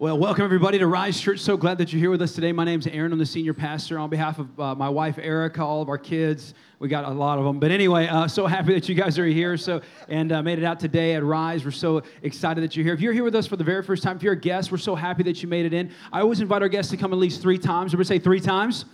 Well, 0.00 0.16
welcome 0.16 0.44
everybody 0.44 0.78
to 0.78 0.86
Rise 0.86 1.20
Church. 1.20 1.40
So 1.40 1.56
glad 1.56 1.78
that 1.78 1.92
you're 1.92 1.98
here 1.98 2.10
with 2.12 2.22
us 2.22 2.32
today. 2.32 2.52
My 2.52 2.62
name's 2.62 2.86
Aaron. 2.86 3.10
I'm 3.12 3.18
the 3.18 3.26
senior 3.26 3.52
pastor. 3.52 3.98
On 3.98 4.08
behalf 4.08 4.38
of 4.38 4.60
uh, 4.60 4.72
my 4.76 4.88
wife 4.88 5.18
Erica, 5.18 5.64
all 5.64 5.82
of 5.82 5.88
our 5.88 5.98
kids, 5.98 6.54
we 6.78 6.86
got 6.86 7.04
a 7.04 7.10
lot 7.10 7.40
of 7.40 7.44
them. 7.44 7.58
But 7.58 7.72
anyway, 7.72 8.06
uh, 8.06 8.28
so 8.28 8.46
happy 8.46 8.74
that 8.74 8.88
you 8.88 8.94
guys 8.94 9.18
are 9.18 9.26
here. 9.26 9.56
So 9.56 9.80
and 10.06 10.30
uh, 10.30 10.40
made 10.40 10.60
it 10.60 10.64
out 10.64 10.78
today 10.78 11.16
at 11.16 11.24
Rise. 11.24 11.64
We're 11.64 11.72
so 11.72 12.04
excited 12.22 12.62
that 12.62 12.76
you're 12.76 12.84
here. 12.84 12.94
If 12.94 13.00
you're 13.00 13.12
here 13.12 13.24
with 13.24 13.34
us 13.34 13.48
for 13.48 13.56
the 13.56 13.64
very 13.64 13.82
first 13.82 14.04
time, 14.04 14.16
if 14.16 14.22
you're 14.22 14.34
a 14.34 14.40
guest, 14.40 14.70
we're 14.70 14.78
so 14.78 14.94
happy 14.94 15.24
that 15.24 15.42
you 15.42 15.48
made 15.48 15.66
it 15.66 15.72
in. 15.72 15.90
I 16.12 16.20
always 16.20 16.40
invite 16.40 16.62
our 16.62 16.68
guests 16.68 16.92
to 16.92 16.96
come 16.96 17.12
at 17.12 17.18
least 17.18 17.42
three 17.42 17.58
times. 17.58 17.92
Everybody 17.92 18.20
say 18.20 18.22
three 18.22 18.40
times. 18.40 18.84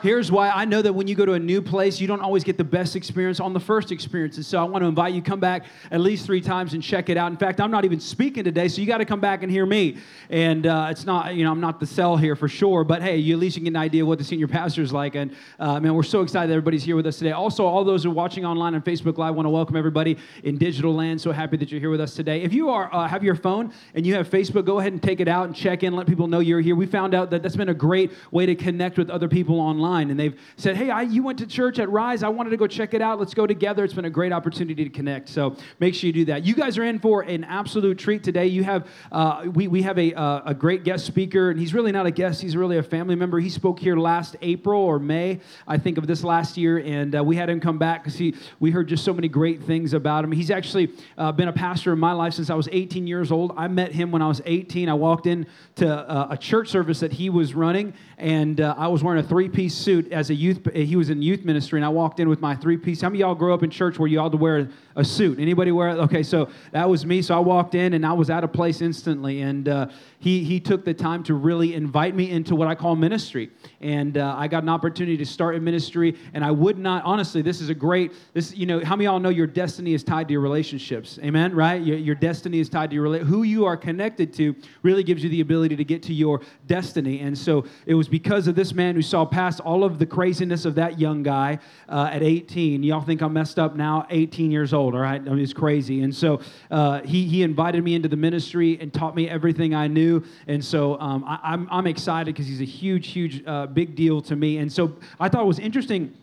Here's 0.00 0.30
why 0.30 0.50
I 0.50 0.64
know 0.64 0.80
that 0.80 0.92
when 0.92 1.08
you 1.08 1.16
go 1.16 1.26
to 1.26 1.32
a 1.32 1.38
new 1.40 1.60
place, 1.60 2.00
you 2.00 2.06
don't 2.06 2.20
always 2.20 2.44
get 2.44 2.56
the 2.56 2.62
best 2.62 2.94
experience 2.94 3.40
on 3.40 3.52
the 3.52 3.58
first 3.58 3.90
experience. 3.90 4.36
And 4.36 4.46
so 4.46 4.60
I 4.60 4.62
want 4.62 4.82
to 4.82 4.88
invite 4.88 5.12
you 5.12 5.20
come 5.20 5.40
back 5.40 5.64
at 5.90 6.00
least 6.00 6.24
three 6.24 6.40
times 6.40 6.72
and 6.72 6.80
check 6.80 7.08
it 7.08 7.16
out. 7.16 7.32
In 7.32 7.36
fact, 7.36 7.60
I'm 7.60 7.72
not 7.72 7.84
even 7.84 7.98
speaking 7.98 8.44
today, 8.44 8.68
so 8.68 8.80
you 8.80 8.86
got 8.86 8.98
to 8.98 9.04
come 9.04 9.18
back 9.18 9.42
and 9.42 9.50
hear 9.50 9.66
me. 9.66 9.96
And 10.30 10.68
uh, 10.68 10.86
it's 10.90 11.04
not, 11.04 11.34
you 11.34 11.42
know, 11.42 11.50
I'm 11.50 11.60
not 11.60 11.80
the 11.80 11.86
sell 11.86 12.16
here 12.16 12.36
for 12.36 12.46
sure, 12.46 12.84
but 12.84 13.02
hey, 13.02 13.16
you 13.16 13.34
at 13.34 13.40
least 13.40 13.56
you 13.56 13.64
get 13.64 13.70
an 13.70 13.76
idea 13.76 14.02
of 14.02 14.08
what 14.08 14.18
the 14.18 14.24
senior 14.24 14.46
pastor 14.46 14.82
is 14.82 14.92
like. 14.92 15.16
And 15.16 15.34
uh, 15.58 15.80
man, 15.80 15.94
we're 15.94 16.04
so 16.04 16.22
excited 16.22 16.48
that 16.48 16.54
everybody's 16.54 16.84
here 16.84 16.94
with 16.94 17.06
us 17.06 17.18
today. 17.18 17.32
Also, 17.32 17.66
all 17.66 17.82
those 17.82 18.04
who 18.04 18.10
are 18.10 18.14
watching 18.14 18.46
online 18.46 18.76
on 18.76 18.82
Facebook 18.82 19.18
Live, 19.18 19.34
want 19.34 19.46
to 19.46 19.50
welcome 19.50 19.74
everybody 19.74 20.16
in 20.44 20.58
digital 20.58 20.94
land. 20.94 21.20
So 21.20 21.32
happy 21.32 21.56
that 21.56 21.72
you're 21.72 21.80
here 21.80 21.90
with 21.90 22.00
us 22.00 22.14
today. 22.14 22.42
If 22.42 22.52
you 22.52 22.70
are 22.70 22.88
uh, 22.94 23.08
have 23.08 23.24
your 23.24 23.34
phone 23.34 23.72
and 23.94 24.06
you 24.06 24.14
have 24.14 24.30
Facebook, 24.30 24.64
go 24.64 24.78
ahead 24.78 24.92
and 24.92 25.02
take 25.02 25.18
it 25.18 25.26
out 25.26 25.46
and 25.46 25.56
check 25.56 25.82
in. 25.82 25.96
Let 25.96 26.06
people 26.06 26.28
know 26.28 26.38
you're 26.38 26.60
here. 26.60 26.76
We 26.76 26.86
found 26.86 27.14
out 27.14 27.30
that 27.30 27.42
that's 27.42 27.56
been 27.56 27.68
a 27.68 27.74
great 27.74 28.12
way 28.30 28.46
to 28.46 28.54
connect 28.54 28.96
with 28.96 29.10
other 29.10 29.28
people 29.28 29.60
online, 29.60 29.87
and 29.96 30.18
they've 30.18 30.38
said, 30.56 30.76
Hey, 30.76 30.90
I, 30.90 31.02
you 31.02 31.22
went 31.22 31.38
to 31.38 31.46
church 31.46 31.78
at 31.78 31.88
Rise. 31.90 32.22
I 32.22 32.28
wanted 32.28 32.50
to 32.50 32.56
go 32.56 32.66
check 32.66 32.94
it 32.94 33.02
out. 33.02 33.18
Let's 33.18 33.34
go 33.34 33.46
together. 33.46 33.84
It's 33.84 33.94
been 33.94 34.04
a 34.04 34.10
great 34.10 34.32
opportunity 34.32 34.84
to 34.84 34.90
connect. 34.90 35.28
So 35.28 35.56
make 35.80 35.94
sure 35.94 36.06
you 36.06 36.12
do 36.12 36.24
that. 36.26 36.44
You 36.44 36.54
guys 36.54 36.78
are 36.78 36.84
in 36.84 36.98
for 36.98 37.22
an 37.22 37.44
absolute 37.44 37.98
treat 37.98 38.22
today. 38.22 38.46
You 38.46 38.64
have, 38.64 38.86
uh, 39.10 39.46
we, 39.52 39.68
we 39.68 39.82
have 39.82 39.98
a, 39.98 40.14
uh, 40.14 40.42
a 40.46 40.54
great 40.54 40.84
guest 40.84 41.06
speaker, 41.06 41.50
and 41.50 41.58
he's 41.58 41.74
really 41.74 41.92
not 41.92 42.06
a 42.06 42.10
guest, 42.10 42.42
he's 42.42 42.56
really 42.56 42.78
a 42.78 42.82
family 42.82 43.14
member. 43.14 43.38
He 43.38 43.48
spoke 43.48 43.78
here 43.78 43.96
last 43.96 44.36
April 44.42 44.80
or 44.80 44.98
May, 44.98 45.40
I 45.66 45.78
think, 45.78 45.98
of 45.98 46.06
this 46.06 46.22
last 46.22 46.56
year, 46.56 46.78
and 46.78 47.16
uh, 47.16 47.24
we 47.24 47.36
had 47.36 47.48
him 47.48 47.60
come 47.60 47.78
back 47.78 48.04
because 48.04 48.20
we 48.60 48.70
heard 48.70 48.88
just 48.88 49.04
so 49.04 49.12
many 49.12 49.28
great 49.28 49.62
things 49.62 49.94
about 49.94 50.24
him. 50.24 50.32
He's 50.32 50.50
actually 50.50 50.92
uh, 51.16 51.32
been 51.32 51.48
a 51.48 51.52
pastor 51.52 51.92
in 51.92 51.98
my 51.98 52.12
life 52.12 52.34
since 52.34 52.50
I 52.50 52.54
was 52.54 52.68
18 52.70 53.06
years 53.06 53.32
old. 53.32 53.52
I 53.56 53.68
met 53.68 53.92
him 53.92 54.10
when 54.10 54.22
I 54.22 54.28
was 54.28 54.42
18. 54.44 54.88
I 54.88 54.94
walked 54.94 55.26
into 55.26 55.88
uh, 55.88 56.28
a 56.30 56.36
church 56.36 56.68
service 56.68 57.00
that 57.00 57.12
he 57.12 57.30
was 57.30 57.54
running, 57.54 57.94
and 58.18 58.60
I 58.60 58.88
was 58.88 59.02
wearing 59.02 59.24
a 59.24 59.26
three 59.26 59.48
piece 59.48 59.77
suit 59.78 60.12
as 60.12 60.30
a 60.30 60.34
youth 60.34 60.48
youth, 60.48 60.74
he 60.74 60.96
was 60.96 61.10
in 61.10 61.22
youth 61.22 61.44
ministry, 61.44 61.78
and 61.78 61.84
I 61.84 61.88
walked 61.88 62.20
in 62.20 62.28
with 62.28 62.40
my 62.40 62.54
three 62.54 62.76
piece. 62.76 63.00
How 63.00 63.08
many 63.08 63.20
y'all 63.20 63.34
grow 63.34 63.54
up 63.54 63.62
in 63.62 63.70
church 63.70 63.98
where 63.98 64.08
you 64.08 64.20
all 64.20 64.30
to 64.30 64.36
wear 64.36 64.68
a 64.96 65.04
suit? 65.04 65.38
Anybody 65.38 65.72
wear? 65.72 65.90
Okay, 65.90 66.22
so 66.22 66.48
that 66.72 66.88
was 66.88 67.06
me. 67.06 67.22
So 67.22 67.34
I 67.34 67.40
walked 67.40 67.74
in, 67.74 67.94
and 67.94 68.04
I 68.04 68.12
was 68.12 68.30
out 68.30 68.44
of 68.44 68.52
place 68.52 68.80
instantly. 68.80 69.42
And 69.42 69.68
uh, 69.68 69.88
he, 70.20 70.42
he 70.42 70.58
took 70.58 70.84
the 70.84 70.94
time 70.94 71.22
to 71.24 71.34
really 71.34 71.74
invite 71.74 72.14
me 72.14 72.30
into 72.30 72.56
what 72.56 72.66
I 72.66 72.74
call 72.74 72.96
ministry. 72.96 73.50
And 73.80 74.18
uh, 74.18 74.34
I 74.36 74.48
got 74.48 74.64
an 74.64 74.68
opportunity 74.68 75.16
to 75.16 75.26
start 75.26 75.54
in 75.54 75.62
ministry, 75.62 76.16
and 76.34 76.44
I 76.44 76.50
would 76.50 76.78
not, 76.78 77.04
honestly, 77.04 77.40
this 77.40 77.60
is 77.60 77.70
a 77.70 77.74
great, 77.74 78.12
this, 78.34 78.54
you 78.54 78.66
know, 78.66 78.84
how 78.84 78.96
many 78.96 79.04
y'all 79.04 79.20
know 79.20 79.28
your 79.28 79.46
destiny 79.46 79.94
is 79.94 80.02
tied 80.02 80.26
to 80.28 80.32
your 80.32 80.40
relationships? 80.40 81.20
Amen, 81.22 81.54
right? 81.54 81.80
Your, 81.80 81.96
your 81.96 82.14
destiny 82.16 82.58
is 82.58 82.68
tied 82.68 82.90
to 82.90 82.94
your, 82.94 83.18
who 83.18 83.44
you 83.44 83.64
are 83.64 83.76
connected 83.76 84.32
to 84.34 84.56
really 84.82 85.04
gives 85.04 85.22
you 85.22 85.30
the 85.30 85.40
ability 85.40 85.76
to 85.76 85.84
get 85.84 86.02
to 86.04 86.14
your 86.14 86.40
destiny. 86.66 87.20
And 87.20 87.38
so 87.38 87.64
it 87.86 87.94
was 87.94 88.08
because 88.08 88.48
of 88.48 88.56
this 88.56 88.74
man 88.74 88.96
who 88.96 89.02
saw 89.02 89.24
past 89.24 89.60
all 89.60 89.84
of 89.84 90.00
the 90.00 90.06
craziness 90.06 90.64
of 90.64 90.74
that 90.74 90.98
young 90.98 91.22
guy 91.22 91.60
uh, 91.88 92.10
at 92.12 92.24
18. 92.24 92.82
Y'all 92.82 93.00
think 93.00 93.20
I'm 93.22 93.32
messed 93.32 93.58
up 93.58 93.76
now? 93.76 94.06
18 94.10 94.50
years 94.50 94.72
old, 94.72 94.94
all 94.94 95.00
right? 95.00 95.20
I 95.20 95.24
mean, 95.24 95.38
it's 95.38 95.52
crazy. 95.52 96.02
And 96.02 96.14
so 96.14 96.40
uh, 96.72 97.02
he, 97.02 97.24
he 97.28 97.42
invited 97.42 97.84
me 97.84 97.94
into 97.94 98.08
the 98.08 98.16
ministry 98.16 98.78
and 98.80 98.92
taught 98.92 99.14
me 99.14 99.28
everything 99.28 99.74
I 99.74 99.86
knew 99.86 100.07
and 100.46 100.64
so 100.64 100.98
um, 101.00 101.24
I, 101.26 101.34
am 101.34 101.40
I'm, 101.42 101.68
I'm 101.70 101.86
excited 101.86 102.34
because 102.34 102.46
he's 102.46 102.60
a 102.60 102.64
huge, 102.64 103.08
huge, 103.08 103.42
uh, 103.46 103.66
big 103.66 103.94
deal 103.94 104.20
to 104.22 104.36
me. 104.36 104.58
And 104.58 104.72
so 104.72 104.96
I 105.20 105.28
thought 105.28 105.42
it 105.42 105.46
was 105.46 105.58
interesting. 105.58 106.14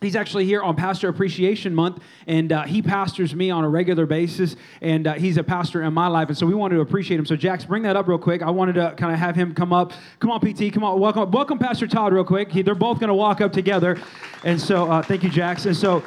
He's 0.00 0.14
actually 0.14 0.44
here 0.44 0.62
on 0.62 0.76
Pastor 0.76 1.08
Appreciation 1.08 1.74
Month, 1.74 2.00
and 2.28 2.52
uh, 2.52 2.62
he 2.62 2.82
pastors 2.82 3.34
me 3.34 3.50
on 3.50 3.64
a 3.64 3.68
regular 3.68 4.06
basis, 4.06 4.54
and 4.80 5.08
uh, 5.08 5.14
he's 5.14 5.38
a 5.38 5.42
pastor 5.42 5.82
in 5.82 5.92
my 5.92 6.06
life, 6.06 6.28
and 6.28 6.38
so 6.38 6.46
we 6.46 6.54
wanted 6.54 6.76
to 6.76 6.82
appreciate 6.82 7.18
him. 7.18 7.26
So, 7.26 7.34
Jax, 7.34 7.64
bring 7.64 7.82
that 7.82 7.96
up 7.96 8.06
real 8.06 8.18
quick. 8.18 8.40
I 8.40 8.50
wanted 8.50 8.74
to 8.74 8.94
kind 8.96 9.12
of 9.12 9.18
have 9.18 9.34
him 9.34 9.54
come 9.54 9.72
up. 9.72 9.92
Come 10.20 10.30
on, 10.30 10.38
PT, 10.38 10.72
come 10.72 10.84
on, 10.84 11.00
welcome, 11.00 11.28
welcome, 11.32 11.58
Pastor 11.58 11.88
Todd, 11.88 12.12
real 12.12 12.22
quick. 12.22 12.52
He, 12.52 12.62
they're 12.62 12.76
both 12.76 13.00
going 13.00 13.08
to 13.08 13.14
walk 13.14 13.40
up 13.40 13.52
together, 13.52 13.98
and 14.44 14.60
so 14.60 14.88
uh, 14.88 15.02
thank 15.02 15.24
you, 15.24 15.30
Jax. 15.30 15.66
And 15.66 15.76
so 15.76 16.04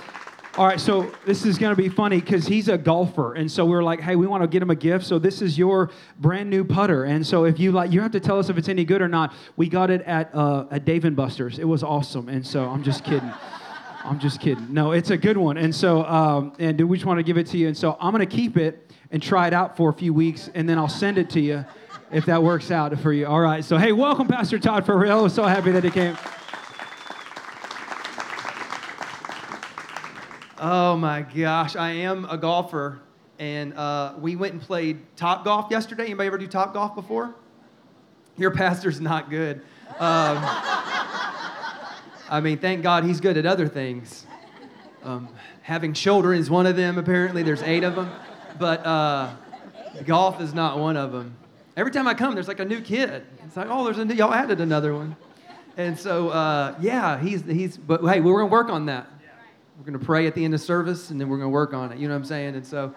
all 0.58 0.68
right, 0.68 0.82
so 0.82 1.10
this 1.26 1.46
is 1.46 1.58
going 1.58 1.74
to 1.74 1.82
be 1.82 1.88
funny 1.88 2.20
because 2.20 2.46
he's 2.46 2.68
a 2.68 2.78
golfer, 2.78 3.36
and 3.36 3.50
so 3.50 3.64
we 3.64 3.74
are 3.74 3.84
like, 3.84 4.02
"Hey, 4.02 4.18
we 4.18 4.28
want 4.28 4.44
to 4.44 4.48
get 4.50 4.62
him 4.62 4.70
a 4.70 4.76
gift." 4.76 5.06
So 5.06 5.18
this 5.18 5.42
is 5.42 5.58
your 5.58 5.92
brand 6.20 6.50
new 6.50 6.66
putter, 6.66 7.06
and 7.06 7.26
so 7.26 7.46
if 7.46 7.58
you 7.58 7.72
like, 7.72 7.90
you 7.92 8.02
have 8.02 8.12
to 8.12 8.20
tell 8.20 8.38
us 8.38 8.50
if 8.50 8.58
it's 8.58 8.68
any 8.68 8.84
good 8.84 9.02
or 9.02 9.08
not. 9.08 9.34
We 9.56 9.70
got 9.70 9.90
it 9.90 10.02
at 10.02 10.36
uh, 10.36 10.66
at 10.70 10.84
Dave 10.84 11.06
and 11.06 11.16
Buster's. 11.16 11.58
It 11.58 11.64
was 11.64 11.84
awesome, 11.84 12.28
and 12.28 12.46
so 12.46 12.66
I'm 12.66 12.84
just 12.84 13.06
kidding. 13.06 13.32
I'm 14.04 14.20
just 14.20 14.42
kidding. 14.42 14.74
No, 14.74 14.92
it's 14.92 15.10
a 15.10 15.18
good 15.18 15.38
one, 15.38 15.56
and 15.56 15.74
so 15.74 16.04
um, 16.04 16.52
and 16.60 16.82
we 16.82 16.98
just 16.98 17.06
want 17.06 17.20
to 17.20 17.24
give 17.24 17.38
it 17.38 17.48
to 17.48 17.58
you, 17.58 17.68
and 17.68 17.78
so 17.78 17.96
I'm 18.02 18.12
going 18.12 18.28
to 18.28 18.36
keep 18.36 18.58
it 18.58 18.92
and 19.12 19.24
try 19.24 19.48
it 19.48 19.54
out 19.54 19.78
for 19.78 19.90
a 19.90 19.94
few 19.94 20.14
weeks, 20.14 20.50
and 20.54 20.68
then 20.68 20.78
I'll 20.78 20.90
send 20.90 21.18
it 21.18 21.30
to 21.30 21.40
you 21.40 21.64
if 22.12 22.26
that 22.26 22.44
works 22.44 22.72
out 22.72 23.00
for 23.00 23.14
you. 23.14 23.26
All 23.26 23.40
right. 23.40 23.64
So 23.64 23.78
hey, 23.78 23.94
welcome, 23.94 24.28
Pastor 24.28 24.60
Todd 24.60 24.86
for 24.86 24.98
real. 24.98 25.30
So 25.30 25.44
happy 25.44 25.72
that 25.72 25.86
he 25.86 25.92
came. 25.92 26.18
Oh 30.64 30.96
my 30.96 31.24
gosh, 31.24 31.76
I 31.76 31.90
am 31.90 32.26
a 32.26 32.38
golfer, 32.38 33.00
and 33.40 33.74
uh, 33.74 34.14
we 34.20 34.36
went 34.36 34.54
and 34.54 34.62
played 34.62 35.00
Topgolf 35.16 35.72
yesterday. 35.72 36.04
Anybody 36.04 36.28
ever 36.28 36.38
do 36.38 36.48
Topgolf 36.48 36.94
before? 36.94 37.34
Your 38.38 38.52
pastor's 38.52 39.02
not 39.02 39.32
good. 39.32 39.64
Um, 39.98 40.38
I 42.30 42.42
mean, 42.44 42.60
thank 42.60 42.84
God 42.84 43.06
he's 43.06 43.20
good 43.20 43.38
at 43.38 43.48
other 43.48 43.68
things. 43.68 44.28
Um, 45.02 45.30
having 45.64 45.94
children 45.94 46.40
is 46.40 46.52
one 46.52 46.68
of 46.68 46.76
them. 46.76 47.00
Apparently, 47.00 47.42
there's 47.42 47.64
eight 47.64 47.84
of 47.84 47.96
them, 47.96 48.12
but 48.60 48.86
uh, 48.86 49.34
golf 50.06 50.40
is 50.42 50.54
not 50.54 50.78
one 50.78 50.96
of 50.96 51.12
them. 51.12 51.36
Every 51.76 51.92
time 51.92 52.08
I 52.08 52.14
come, 52.14 52.36
there's 52.36 52.48
like 52.48 52.60
a 52.60 52.66
new 52.66 52.82
kid. 52.82 53.26
It's 53.44 53.58
like, 53.58 53.66
oh, 53.68 53.84
there's 53.84 53.98
a 53.98 54.06
new, 54.06 54.14
y'all 54.14 54.32
added 54.32 54.62
another 54.62 54.94
one. 54.94 55.16
And 55.76 55.98
so, 55.98 56.30
uh, 56.30 56.76
yeah, 56.80 57.20
he's, 57.20 57.42
he's, 57.46 57.78
but 57.78 58.04
hey, 58.04 58.22
we're 58.22 58.42
to 58.42 58.46
work 58.46 58.70
on 58.70 58.86
that. 58.86 59.08
We're 59.78 59.86
going 59.86 60.00
to 60.00 60.06
pray 60.06 60.28
at 60.28 60.36
the 60.36 60.46
end 60.46 60.54
of 60.54 60.62
service, 60.62 61.10
and 61.10 61.20
then 61.20 61.30
we're 61.30 61.38
going 61.38 61.50
to 61.50 61.54
work 61.54 61.74
on 61.74 61.92
it. 61.92 61.98
You 61.98 62.08
know 62.08 62.14
what 62.14 62.20
I'm 62.20 62.26
saying? 62.26 62.56
And 62.56 62.66
so, 62.66 62.94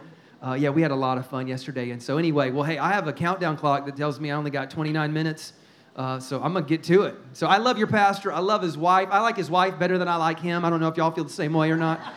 uh, 0.47 0.55
yeah, 0.55 0.71
we 0.71 0.83
had 0.83 0.91
a 0.91 0.97
lot 0.97 1.19
of 1.19 1.27
fun 1.27 1.47
yesterday. 1.47 1.91
And 1.91 2.03
so, 2.03 2.19
anyway, 2.19 2.51
well, 2.51 2.65
hey, 2.65 2.79
I 2.79 2.93
have 2.93 3.09
a 3.09 3.13
countdown 3.13 3.57
clock 3.57 3.87
that 3.87 3.97
tells 3.97 4.21
me 4.21 4.31
I 4.31 4.35
only 4.37 4.51
got 4.51 4.71
29 4.71 5.13
minutes. 5.13 5.55
Uh, 5.97 6.19
so 6.19 6.43
I'm 6.43 6.53
gonna 6.53 6.67
get 6.67 6.83
to 6.85 7.03
it. 7.03 7.15
So 7.35 7.47
I 7.47 7.59
love 7.59 7.79
your 7.79 7.87
pastor. 7.87 8.33
I 8.33 8.41
love 8.41 8.63
his 8.63 8.77
wife. 8.77 9.09
I 9.13 9.21
like 9.21 9.37
his 9.37 9.49
wife 9.49 9.79
better 9.79 9.97
than 9.97 10.09
I 10.09 10.17
like 10.17 10.41
him. 10.41 10.65
I 10.65 10.71
don't 10.71 10.81
know 10.81 10.89
if 10.89 10.97
y'all 10.97 11.13
feel 11.13 11.25
the 11.25 11.31
same 11.31 11.53
way 11.53 11.71
or 11.71 11.77
not. 11.77 12.01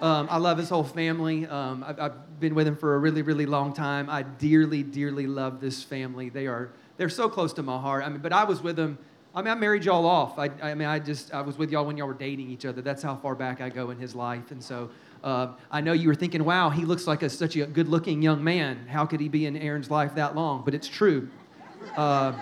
Um, 0.00 0.28
I 0.30 0.38
love 0.38 0.56
his 0.56 0.70
whole 0.70 0.82
family. 0.82 1.46
Um, 1.46 1.84
I've, 1.86 2.00
I've, 2.00 2.40
been 2.40 2.54
with 2.54 2.66
him 2.66 2.74
for 2.74 2.94
a 2.94 2.98
really, 2.98 3.20
really 3.20 3.44
long 3.44 3.74
time. 3.74 4.08
I 4.08 4.22
dearly, 4.22 4.82
dearly 4.82 5.26
love 5.26 5.60
this 5.60 5.82
family. 5.82 6.30
They 6.30 6.46
are 6.46 6.70
they're 6.96 7.10
so 7.10 7.28
close 7.28 7.52
to 7.52 7.62
my 7.62 7.78
heart. 7.78 8.02
I 8.02 8.08
mean, 8.08 8.22
but 8.22 8.32
I 8.32 8.44
was 8.44 8.62
with 8.62 8.76
them 8.76 8.96
I 9.34 9.42
mean, 9.42 9.52
I 9.52 9.54
married 9.54 9.84
y'all 9.84 10.06
off. 10.06 10.38
I, 10.38 10.50
I 10.60 10.74
mean, 10.74 10.88
I 10.88 10.98
just, 10.98 11.32
I 11.32 11.40
was 11.40 11.56
with 11.56 11.70
y'all 11.70 11.86
when 11.86 11.96
y'all 11.96 12.08
were 12.08 12.14
dating 12.14 12.50
each 12.50 12.66
other. 12.66 12.82
That's 12.82 13.02
how 13.02 13.14
far 13.14 13.36
back 13.36 13.60
I 13.60 13.68
go 13.68 13.90
in 13.90 13.98
his 13.98 14.14
life. 14.14 14.50
And 14.50 14.62
so 14.62 14.90
uh, 15.22 15.52
I 15.70 15.80
know 15.80 15.92
you 15.92 16.08
were 16.08 16.16
thinking, 16.16 16.44
wow, 16.44 16.70
he 16.70 16.84
looks 16.84 17.06
like 17.06 17.22
a, 17.22 17.30
such 17.30 17.54
a 17.54 17.66
good 17.66 17.88
looking 17.88 18.22
young 18.22 18.42
man. 18.42 18.88
How 18.88 19.06
could 19.06 19.20
he 19.20 19.28
be 19.28 19.46
in 19.46 19.56
Aaron's 19.56 19.90
life 19.90 20.16
that 20.16 20.34
long? 20.34 20.62
But 20.64 20.74
it's 20.74 20.88
true. 20.88 21.28
Uh, 21.96 22.32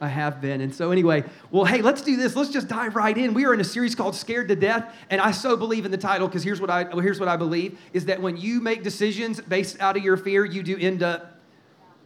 I 0.00 0.06
have 0.06 0.40
been. 0.40 0.60
And 0.60 0.72
so, 0.72 0.92
anyway, 0.92 1.24
well, 1.50 1.64
hey, 1.64 1.82
let's 1.82 2.02
do 2.02 2.16
this. 2.16 2.36
Let's 2.36 2.50
just 2.50 2.68
dive 2.68 2.94
right 2.94 3.18
in. 3.18 3.34
We 3.34 3.44
are 3.44 3.52
in 3.52 3.60
a 3.60 3.64
series 3.64 3.96
called 3.96 4.14
Scared 4.14 4.46
to 4.46 4.54
Death. 4.54 4.94
And 5.10 5.20
I 5.20 5.32
so 5.32 5.56
believe 5.56 5.84
in 5.84 5.90
the 5.90 5.98
title 5.98 6.28
because 6.28 6.44
here's, 6.44 6.60
what 6.60 6.70
I, 6.70 6.84
here's 7.00 7.18
what 7.18 7.28
I 7.28 7.36
believe 7.36 7.80
is 7.92 8.04
that 8.04 8.22
when 8.22 8.36
you 8.36 8.60
make 8.60 8.84
decisions 8.84 9.40
based 9.40 9.80
out 9.80 9.96
of 9.96 10.04
your 10.04 10.16
fear, 10.16 10.44
you 10.44 10.62
do 10.62 10.78
end 10.78 11.02
up 11.02 11.37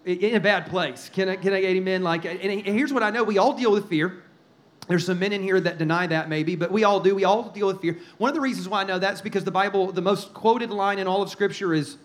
in 0.05 0.35
a 0.35 0.41
bad 0.41 0.67
place. 0.67 1.11
Can 1.13 1.29
I, 1.29 1.37
can 1.37 1.53
I 1.53 1.61
get 1.61 1.71
amen? 1.71 2.03
Like, 2.03 2.25
and 2.25 2.41
here's 2.41 2.93
what 2.93 3.03
I 3.03 3.11
know 3.11 3.23
we 3.25 3.39
all 3.39 3.53
deal 3.53 3.73
with 3.73 3.89
fear. 3.89 4.23
There's 4.89 5.07
some 5.07 5.21
men 5.21 5.33
in 5.33 5.43
here 5.43 5.61
that 5.61 5.79
deny 5.79 6.09
that 6.09 6.29
maybe, 6.29 6.57
but 6.57 6.73
we 6.73 6.83
all 6.83 6.99
do. 6.99 7.15
We 7.15 7.25
all 7.25 7.51
deal 7.51 7.69
with 7.69 7.81
fear. 7.81 7.99
One 8.19 8.29
of 8.29 8.35
the 8.35 8.41
reasons 8.41 8.69
why 8.69 8.81
I 8.81 8.85
know 8.85 8.99
that's 8.99 9.21
because 9.21 9.45
the 9.45 9.53
Bible, 9.53 9.93
the 9.93 10.03
most 10.03 10.35
quoted 10.35 10.71
line 10.71 10.99
in 10.99 11.07
all 11.07 11.23
of 11.23 11.31
Scripture 11.31 11.73
is, 11.73 11.99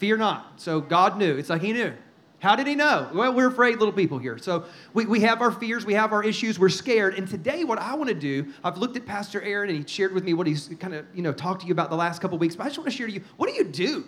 Fear 0.00 0.16
not. 0.16 0.58
So 0.58 0.80
God 0.80 1.18
knew. 1.18 1.36
It's 1.36 1.50
like 1.50 1.60
He 1.60 1.74
knew. 1.74 1.92
How 2.38 2.56
did 2.56 2.66
He 2.66 2.74
know? 2.74 3.10
Well, 3.12 3.34
we're 3.34 3.48
afraid 3.48 3.78
little 3.78 3.92
people 3.92 4.18
here. 4.18 4.38
So 4.38 4.64
we, 4.94 5.04
we 5.04 5.20
have 5.20 5.42
our 5.42 5.52
fears, 5.52 5.84
we 5.84 5.92
have 5.92 6.14
our 6.14 6.24
issues, 6.24 6.58
we're 6.58 6.70
scared. 6.70 7.16
And 7.16 7.28
today, 7.28 7.64
what 7.64 7.78
I 7.78 7.94
want 7.94 8.08
to 8.08 8.14
do, 8.14 8.50
I've 8.64 8.78
looked 8.78 8.96
at 8.96 9.04
Pastor 9.04 9.42
Aaron 9.42 9.68
and 9.68 9.78
he 9.78 9.86
shared 9.86 10.14
with 10.14 10.24
me 10.24 10.32
what 10.32 10.46
he's 10.46 10.70
kind 10.80 10.94
of, 10.94 11.04
you 11.14 11.20
know, 11.20 11.34
talked 11.34 11.60
to 11.60 11.66
you 11.66 11.72
about 11.72 11.90
the 11.90 11.96
last 11.96 12.22
couple 12.22 12.38
weeks, 12.38 12.56
but 12.56 12.64
I 12.64 12.66
just 12.68 12.78
want 12.78 12.90
to 12.90 12.96
share 12.96 13.06
to 13.06 13.12
you 13.12 13.22
what 13.36 13.50
do 13.50 13.54
you 13.54 13.64
do 13.64 14.04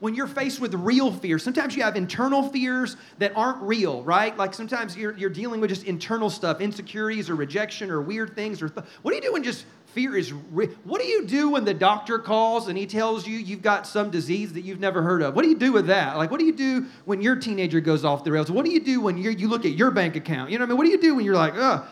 when 0.00 0.14
you're 0.14 0.26
faced 0.26 0.60
with 0.60 0.74
real 0.74 1.12
fear. 1.12 1.38
Sometimes 1.38 1.76
you 1.76 1.82
have 1.82 1.96
internal 1.96 2.42
fears 2.42 2.96
that 3.18 3.32
aren't 3.36 3.62
real, 3.62 4.02
right? 4.02 4.36
Like 4.36 4.54
sometimes 4.54 4.96
you're, 4.96 5.16
you're 5.16 5.30
dealing 5.30 5.60
with 5.60 5.70
just 5.70 5.84
internal 5.84 6.30
stuff, 6.30 6.60
insecurities 6.60 7.30
or 7.30 7.36
rejection 7.36 7.90
or 7.90 8.00
weird 8.00 8.34
things. 8.34 8.62
Or 8.62 8.68
th- 8.68 8.86
what 9.02 9.12
do 9.12 9.16
you 9.16 9.22
do 9.22 9.32
when 9.32 9.42
just 9.42 9.64
Fear 9.94 10.16
is 10.16 10.32
re- 10.32 10.68
what 10.84 11.00
do 11.00 11.06
you 11.06 11.26
do 11.26 11.50
when 11.50 11.64
the 11.64 11.74
doctor 11.74 12.20
calls 12.20 12.68
and 12.68 12.78
he 12.78 12.86
tells 12.86 13.26
you 13.26 13.36
you've 13.36 13.62
got 13.62 13.88
some 13.88 14.08
disease 14.08 14.52
that 14.52 14.60
you've 14.60 14.78
never 14.78 15.02
heard 15.02 15.20
of? 15.20 15.34
What 15.34 15.42
do 15.42 15.48
you 15.48 15.58
do 15.58 15.72
with 15.72 15.88
that? 15.88 16.16
Like, 16.16 16.30
what 16.30 16.38
do 16.38 16.46
you 16.46 16.52
do 16.52 16.86
when 17.06 17.20
your 17.20 17.34
teenager 17.34 17.80
goes 17.80 18.04
off 18.04 18.22
the 18.22 18.30
rails? 18.30 18.52
What 18.52 18.64
do 18.64 18.70
you 18.70 18.78
do 18.78 19.00
when 19.00 19.18
you 19.18 19.30
you 19.30 19.48
look 19.48 19.64
at 19.64 19.72
your 19.72 19.90
bank 19.90 20.14
account? 20.14 20.52
You 20.52 20.58
know 20.58 20.62
what 20.62 20.68
I 20.68 20.70
mean? 20.70 20.78
What 20.78 20.84
do 20.84 20.90
you 20.90 21.00
do 21.00 21.16
when 21.16 21.24
you're 21.24 21.34
like, 21.34 21.54
ugh? 21.56 21.84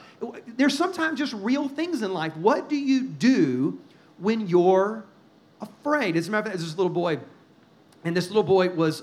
There's 0.56 0.78
sometimes 0.78 1.18
just 1.18 1.32
real 1.32 1.68
things 1.68 2.02
in 2.02 2.12
life. 2.14 2.36
What 2.36 2.68
do 2.68 2.76
you 2.76 3.02
do 3.02 3.80
when 4.18 4.46
you're 4.46 5.04
afraid? 5.60 6.16
As 6.16 6.28
a 6.28 6.30
matter 6.30 6.40
of 6.40 6.44
fact, 6.46 6.58
there's 6.58 6.70
this 6.70 6.78
little 6.78 6.92
boy, 6.92 7.18
and 8.04 8.16
this 8.16 8.28
little 8.28 8.42
boy 8.42 8.70
was 8.70 9.02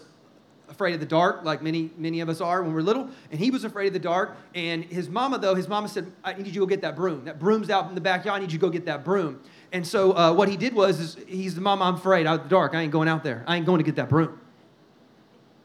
afraid 0.69 0.94
of 0.94 1.00
the 1.00 1.06
dark, 1.06 1.44
like 1.44 1.62
many 1.62 1.92
many 1.97 2.19
of 2.21 2.30
us 2.30 2.42
are 2.42 2.62
when 2.63 2.74
we're 2.74 2.81
little. 2.81 3.09
And 3.31 3.39
he 3.39 3.51
was 3.51 3.63
afraid 3.63 3.88
of 3.88 3.94
the 3.94 4.00
dark. 4.00 4.36
And 4.53 4.83
his 4.83 5.09
mama, 5.09 5.38
though, 5.38 5.56
his 5.56 5.68
mama 5.68 5.88
said, 5.88 6.12
"I 6.24 6.33
need 6.33 6.47
you 6.47 6.53
to 6.53 6.59
go 6.59 6.65
get 6.65 6.81
that 6.81 6.95
broom. 6.95 7.25
That 7.25 7.39
broom's 7.39 7.69
out 7.69 7.88
in 7.89 7.95
the 7.95 8.01
backyard. 8.01 8.38
I 8.38 8.39
need 8.42 8.51
you 8.51 8.57
to 8.59 8.62
go 8.62 8.69
get 8.69 8.86
that 8.86 9.03
broom." 9.03 9.42
And 9.71 9.86
so 9.86 10.15
uh, 10.15 10.33
what 10.33 10.47
he 10.47 10.57
did 10.57 10.74
was, 10.74 11.00
is 11.00 11.18
he's 11.27 11.56
the 11.56 11.62
mama. 11.62 11.86
I'm 11.86 11.95
afraid 11.95 12.25
out 12.27 12.39
of 12.39 12.44
the 12.44 12.50
dark. 12.50 12.74
I 12.75 12.81
ain't 12.81 12.92
going 12.92 13.07
out 13.07 13.24
there. 13.24 13.44
I 13.47 13.57
ain't 13.57 13.65
going 13.65 13.80
to 13.80 13.83
get 13.83 13.95
that 13.95 14.09
broom. 14.09 14.39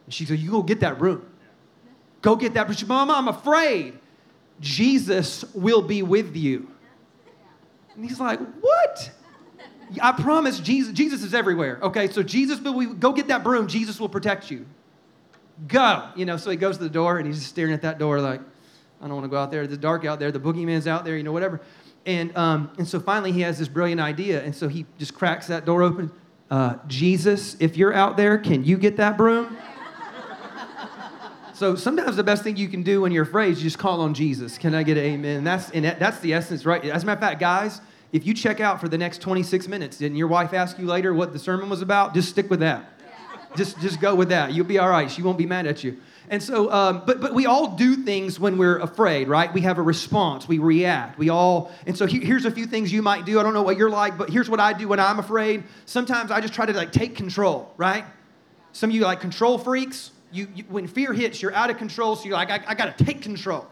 And 0.07 0.15
she 0.15 0.25
said, 0.25 0.39
"You 0.39 0.51
go 0.51 0.63
get 0.63 0.81
that 0.81 0.99
broom. 0.99 1.25
Go 2.23 2.37
get 2.37 2.55
that." 2.55 2.69
But 2.69 2.87
mama, 2.87 3.15
I'm 3.15 3.29
afraid. 3.29 3.99
Jesus 4.61 5.45
will 5.55 5.83
be 5.83 6.03
with 6.03 6.37
you. 6.37 6.71
And 7.95 8.05
he's 8.05 8.21
like, 8.21 8.41
"What?" 8.61 9.11
I 10.01 10.13
promise 10.13 10.61
Jesus, 10.61 10.93
Jesus 10.93 11.23
is 11.23 11.35
everywhere. 11.35 11.79
Okay, 11.83 12.09
so 12.09 12.23
Jesus 12.23 12.61
will 12.61 12.75
we 12.75 12.87
go 12.87 13.13
get 13.13 13.29
that 13.29 13.43
broom. 13.43 13.67
Jesus 13.67 13.99
will 13.99 14.09
protect 14.09 14.51
you 14.51 14.67
go. 15.69 16.09
You 16.17 16.25
know, 16.25 16.37
so 16.37 16.51
he 16.51 16.57
goes 16.57 16.79
to 16.79 16.85
the 16.85 16.91
door 16.91 17.19
and 17.19 17.27
he's 17.27 17.39
just 17.39 17.51
staring 17.51 17.73
at 17.73 17.83
that 17.83 17.99
door 17.99 18.21
like, 18.21 18.41
I 19.01 19.07
don't 19.07 19.15
want 19.15 19.25
to 19.25 19.29
go 19.29 19.39
out 19.39 19.51
there. 19.51 19.63
It's 19.63 19.77
dark 19.79 20.05
out 20.05 20.19
there. 20.19 20.31
The 20.31 20.41
boogeyman's 20.41 20.87
out 20.87 21.05
there, 21.05 21.17
you 21.17 21.23
know, 21.23 21.33
whatever. 21.33 21.61
And, 22.07 22.37
um, 22.37 22.71
and 22.79 22.87
so 22.87 23.01
finally 23.01 23.33
he 23.33 23.41
has 23.43 23.59
this 23.59 23.69
brilliant 23.69 24.01
idea. 24.01 24.43
And 24.43 24.55
so 24.55 24.69
he 24.69 24.87
just 24.99 25.15
cracks 25.15 25.47
that 25.49 25.65
door 25.65 25.83
open. 25.83 26.11
Uh, 26.51 26.77
Jesus, 26.87 27.57
if 27.61 27.77
you're 27.77 27.95
out 27.95 28.17
there, 28.17 28.39
can 28.39 28.65
you 28.65 28.77
get 28.77 28.97
that 28.97 29.17
broom? 29.17 29.57
so 31.55 31.77
sometimes 31.77 32.17
the 32.17 32.25
best 32.25 32.43
thing 32.43 32.57
you 32.57 32.69
can 32.69 32.83
do 32.83 33.01
when 33.01 33.13
you're 33.13 33.23
afraid 33.23 33.53
is 33.53 33.63
just 33.63 33.79
call 33.79 34.01
on 34.01 34.15
Jesus. 34.15 34.59
Can 34.59 34.75
I 34.75 34.83
get 34.83 34.97
an 34.97 35.05
amen? 35.05 35.45
That's, 35.45 35.71
and 35.71 35.85
that's 35.85 36.19
the 36.21 36.35
essence, 36.35 36.67
right? 36.67 36.85
As 36.85 37.03
a 37.03 37.07
matter 37.07 37.19
of 37.19 37.23
fact, 37.23 37.41
guys, 37.41 37.81
if 38.13 38.27
you 38.27 38.35
check 38.35 38.61
out 38.61 38.81
for 38.81 38.89
the 38.89 38.99
next 38.99 39.21
26 39.21 39.69
minutes 39.69 40.01
and 40.01 40.17
your 40.17 40.29
wife 40.29 40.53
asks 40.53 40.79
you 40.79 40.87
later 40.87 41.15
what 41.15 41.33
the 41.33 41.39
sermon 41.39 41.69
was 41.71 41.83
about, 41.83 42.15
just 42.15 42.29
stick 42.29 42.51
with 42.51 42.61
that 42.61 43.01
just, 43.57 43.81
just 43.81 44.01
go 44.01 44.15
with 44.15 44.29
that. 44.29 44.53
You'll 44.53 44.67
be 44.67 44.79
all 44.79 44.89
right. 44.89 45.11
She 45.11 45.23
won't 45.23 45.39
be 45.39 45.47
mad 45.47 45.67
at 45.67 45.83
you. 45.83 45.99
And 46.29 46.41
so, 46.41 46.71
um, 46.71 47.03
but, 47.07 47.21
but 47.21 47.35
we 47.35 47.47
all 47.47 47.75
do 47.75 47.97
things 47.97 48.39
when 48.39 48.57
we're 48.57 48.79
afraid, 48.79 49.27
right? 49.27 49.53
We 49.53 49.63
have 49.63 49.79
a 49.79 49.83
response, 49.83 50.47
we 50.47 50.59
react. 50.59 51.19
We 51.19 51.29
all, 51.29 51.73
and 51.87 51.99
so 51.99 52.07
he, 52.07 52.21
here's 52.21 52.45
a 52.45 52.53
few 52.53 52.67
things 52.67 52.93
you 52.93 53.03
might 53.03 53.25
do. 53.25 53.41
I 53.41 53.43
don't 53.43 53.55
know 53.55 53.63
what 53.63 53.77
you're 53.77 53.91
like, 53.91 54.17
but 54.17 54.31
here's 54.31 54.49
what 54.49 54.61
I 54.61 54.73
do 54.73 54.87
when 54.87 55.01
I'm 55.01 55.19
afraid. 55.19 55.65
Sometimes 55.87 56.31
I 56.31 56.41
just 56.41 56.55
try 56.55 56.67
to 56.67 56.73
like 56.73 56.93
take 56.93 57.17
control, 57.17 57.75
right? 57.77 58.05
Some 58.73 58.91
of 58.91 58.97
you 58.97 59.03
like 59.03 59.21
control 59.21 59.59
freaks. 59.59 60.13
You, 60.31 60.47
you 60.55 60.65
when 60.69 60.87
fear 60.87 61.13
hits, 61.13 61.43
you're 61.43 61.55
out 61.55 61.71
of 61.71 61.79
control, 61.79 62.15
so 62.15 62.27
you're 62.27 62.35
like, 62.35 62.51
I, 62.51 62.63
I 62.65 62.75
got 62.77 62.97
to 62.97 63.05
take 63.05 63.23
control. 63.23 63.67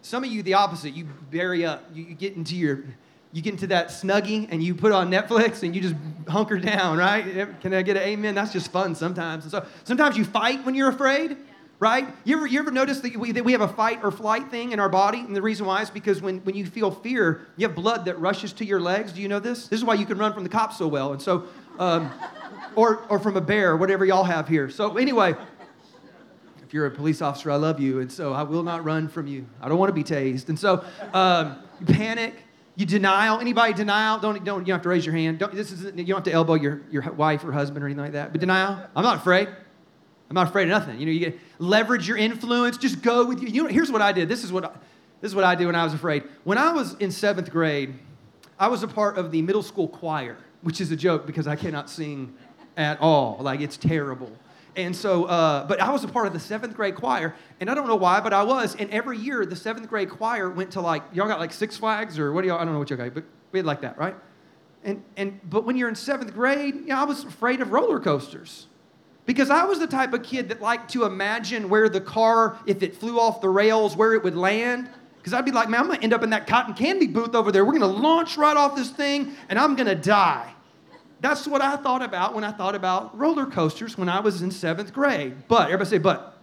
Some 0.00 0.24
of 0.24 0.30
you, 0.30 0.42
the 0.42 0.54
opposite. 0.54 0.94
You 0.94 1.04
bury 1.30 1.66
up. 1.66 1.84
You, 1.92 2.04
you 2.04 2.14
get 2.14 2.36
into 2.36 2.56
your 2.56 2.84
you 3.32 3.42
get 3.42 3.52
into 3.52 3.66
that 3.66 3.88
snuggie 3.88 4.48
and 4.50 4.62
you 4.62 4.74
put 4.74 4.92
on 4.92 5.10
Netflix 5.10 5.62
and 5.62 5.74
you 5.74 5.82
just 5.82 5.94
hunker 6.26 6.58
down, 6.58 6.96
right? 6.96 7.60
Can 7.60 7.74
I 7.74 7.82
get 7.82 7.96
an 7.96 8.02
amen? 8.02 8.34
That's 8.34 8.52
just 8.52 8.72
fun 8.72 8.94
sometimes. 8.94 9.44
And 9.44 9.50
so 9.50 9.66
sometimes 9.84 10.16
you 10.16 10.24
fight 10.24 10.64
when 10.64 10.74
you're 10.74 10.88
afraid, 10.88 11.36
right? 11.78 12.08
You 12.24 12.38
ever, 12.38 12.46
you 12.46 12.58
ever 12.58 12.70
notice 12.70 13.00
that 13.00 13.14
we, 13.16 13.32
that 13.32 13.44
we 13.44 13.52
have 13.52 13.60
a 13.60 13.68
fight 13.68 14.00
or 14.02 14.10
flight 14.10 14.50
thing 14.50 14.72
in 14.72 14.80
our 14.80 14.88
body? 14.88 15.20
And 15.20 15.36
the 15.36 15.42
reason 15.42 15.66
why 15.66 15.82
is 15.82 15.90
because 15.90 16.22
when, 16.22 16.38
when 16.40 16.54
you 16.54 16.64
feel 16.64 16.90
fear, 16.90 17.46
you 17.56 17.66
have 17.66 17.76
blood 17.76 18.06
that 18.06 18.18
rushes 18.18 18.54
to 18.54 18.64
your 18.64 18.80
legs. 18.80 19.12
Do 19.12 19.20
you 19.20 19.28
know 19.28 19.40
this? 19.40 19.68
This 19.68 19.78
is 19.78 19.84
why 19.84 19.94
you 19.94 20.06
can 20.06 20.16
run 20.16 20.32
from 20.32 20.42
the 20.42 20.48
cops 20.48 20.78
so 20.78 20.88
well. 20.88 21.12
And 21.12 21.20
so, 21.20 21.44
um, 21.78 22.10
or, 22.76 23.04
or 23.10 23.18
from 23.18 23.36
a 23.36 23.42
bear, 23.42 23.76
whatever 23.76 24.06
y'all 24.06 24.24
have 24.24 24.48
here. 24.48 24.70
So 24.70 24.96
anyway, 24.96 25.34
if 26.66 26.72
you're 26.72 26.86
a 26.86 26.90
police 26.90 27.20
officer, 27.20 27.50
I 27.50 27.56
love 27.56 27.78
you. 27.78 28.00
And 28.00 28.10
so 28.10 28.32
I 28.32 28.42
will 28.42 28.62
not 28.62 28.84
run 28.84 29.08
from 29.08 29.26
you. 29.26 29.46
I 29.60 29.68
don't 29.68 29.78
want 29.78 29.90
to 29.90 29.94
be 29.94 30.04
tased. 30.04 30.48
And 30.48 30.58
so 30.58 30.82
um, 31.12 31.58
you 31.78 31.86
panic 31.86 32.34
you 32.78 32.86
denial. 32.86 33.40
Anybody 33.40 33.72
denial? 33.74 34.20
Don't, 34.20 34.44
don't, 34.44 34.60
you 34.60 34.66
don't 34.66 34.76
have 34.76 34.82
to 34.82 34.88
raise 34.88 35.04
your 35.04 35.14
hand. 35.14 35.40
Don't, 35.40 35.52
this 35.52 35.72
is, 35.72 35.82
you 35.82 36.04
don't 36.04 36.18
have 36.18 36.22
to 36.22 36.32
elbow 36.32 36.54
your, 36.54 36.80
your 36.92 37.10
wife 37.12 37.42
or 37.42 37.50
husband 37.50 37.82
or 37.82 37.88
anything 37.88 38.04
like 38.04 38.12
that. 38.12 38.30
But 38.30 38.40
denial, 38.40 38.78
I'm 38.94 39.02
not 39.02 39.16
afraid. 39.16 39.48
I'm 39.48 40.34
not 40.34 40.46
afraid 40.46 40.64
of 40.64 40.68
nothing. 40.68 41.00
You 41.00 41.06
know, 41.06 41.10
you 41.10 41.18
get, 41.18 41.40
leverage 41.58 42.06
your 42.06 42.16
influence. 42.16 42.78
Just 42.78 43.02
go 43.02 43.26
with 43.26 43.42
you. 43.42 43.48
you 43.48 43.62
know, 43.64 43.68
here's 43.68 43.90
what 43.90 44.00
I 44.00 44.12
did. 44.12 44.28
This 44.28 44.44
is 44.44 44.52
what, 44.52 44.64
I, 44.64 44.70
this 45.20 45.32
is 45.32 45.34
what 45.34 45.42
I 45.42 45.56
did 45.56 45.66
when 45.66 45.74
I 45.74 45.82
was 45.82 45.92
afraid. 45.92 46.22
When 46.44 46.56
I 46.56 46.72
was 46.72 46.94
in 46.94 47.10
seventh 47.10 47.50
grade, 47.50 47.94
I 48.60 48.68
was 48.68 48.84
a 48.84 48.88
part 48.88 49.18
of 49.18 49.32
the 49.32 49.42
middle 49.42 49.64
school 49.64 49.88
choir, 49.88 50.36
which 50.62 50.80
is 50.80 50.92
a 50.92 50.96
joke 50.96 51.26
because 51.26 51.48
I 51.48 51.56
cannot 51.56 51.90
sing 51.90 52.32
at 52.76 53.00
all. 53.00 53.38
Like, 53.40 53.60
it's 53.60 53.76
terrible. 53.76 54.30
And 54.78 54.94
so, 54.94 55.24
uh, 55.24 55.66
but 55.66 55.80
I 55.80 55.90
was 55.90 56.04
a 56.04 56.08
part 56.08 56.28
of 56.28 56.32
the 56.32 56.38
seventh 56.38 56.76
grade 56.76 56.94
choir, 56.94 57.34
and 57.58 57.68
I 57.68 57.74
don't 57.74 57.88
know 57.88 57.96
why, 57.96 58.20
but 58.20 58.32
I 58.32 58.44
was. 58.44 58.76
And 58.76 58.88
every 58.90 59.18
year, 59.18 59.44
the 59.44 59.56
seventh 59.56 59.88
grade 59.88 60.08
choir 60.08 60.48
went 60.48 60.70
to 60.70 60.80
like, 60.80 61.02
y'all 61.12 61.26
got 61.26 61.40
like 61.40 61.52
Six 61.52 61.76
Flags 61.76 62.16
or 62.16 62.32
what 62.32 62.42
do 62.42 62.48
y'all, 62.48 62.60
I 62.60 62.64
don't 62.64 62.74
know 62.74 62.78
what 62.78 62.88
y'all 62.88 62.96
got, 62.96 63.12
but 63.12 63.24
we 63.50 63.58
had 63.58 63.66
like 63.66 63.80
that, 63.80 63.98
right? 63.98 64.14
And, 64.84 65.02
and, 65.16 65.40
but 65.50 65.64
when 65.64 65.76
you're 65.76 65.88
in 65.88 65.96
seventh 65.96 66.32
grade, 66.32 66.76
you 66.76 66.86
know, 66.86 66.94
I 66.94 67.02
was 67.02 67.24
afraid 67.24 67.60
of 67.60 67.72
roller 67.72 67.98
coasters. 67.98 68.68
Because 69.26 69.50
I 69.50 69.64
was 69.64 69.80
the 69.80 69.88
type 69.88 70.12
of 70.12 70.22
kid 70.22 70.48
that 70.50 70.62
liked 70.62 70.92
to 70.92 71.04
imagine 71.04 71.68
where 71.68 71.88
the 71.88 72.00
car, 72.00 72.56
if 72.64 72.80
it 72.84 72.94
flew 72.94 73.18
off 73.18 73.40
the 73.40 73.48
rails, 73.48 73.96
where 73.96 74.14
it 74.14 74.22
would 74.22 74.36
land. 74.36 74.88
Because 75.16 75.32
I'd 75.32 75.44
be 75.44 75.50
like, 75.50 75.68
man, 75.68 75.80
I'm 75.80 75.86
gonna 75.88 76.02
end 76.02 76.12
up 76.12 76.22
in 76.22 76.30
that 76.30 76.46
cotton 76.46 76.74
candy 76.74 77.08
booth 77.08 77.34
over 77.34 77.50
there. 77.50 77.64
We're 77.64 77.72
gonna 77.72 77.88
launch 77.88 78.36
right 78.36 78.56
off 78.56 78.76
this 78.76 78.90
thing, 78.90 79.34
and 79.48 79.58
I'm 79.58 79.74
gonna 79.74 79.96
die. 79.96 80.54
That's 81.20 81.46
what 81.46 81.60
I 81.60 81.76
thought 81.76 82.02
about 82.02 82.34
when 82.34 82.44
I 82.44 82.52
thought 82.52 82.74
about 82.74 83.18
roller 83.18 83.46
coasters 83.46 83.98
when 83.98 84.08
I 84.08 84.20
was 84.20 84.42
in 84.42 84.50
seventh 84.50 84.92
grade. 84.92 85.48
But, 85.48 85.66
everybody 85.66 85.90
say, 85.90 85.98
but. 85.98 86.34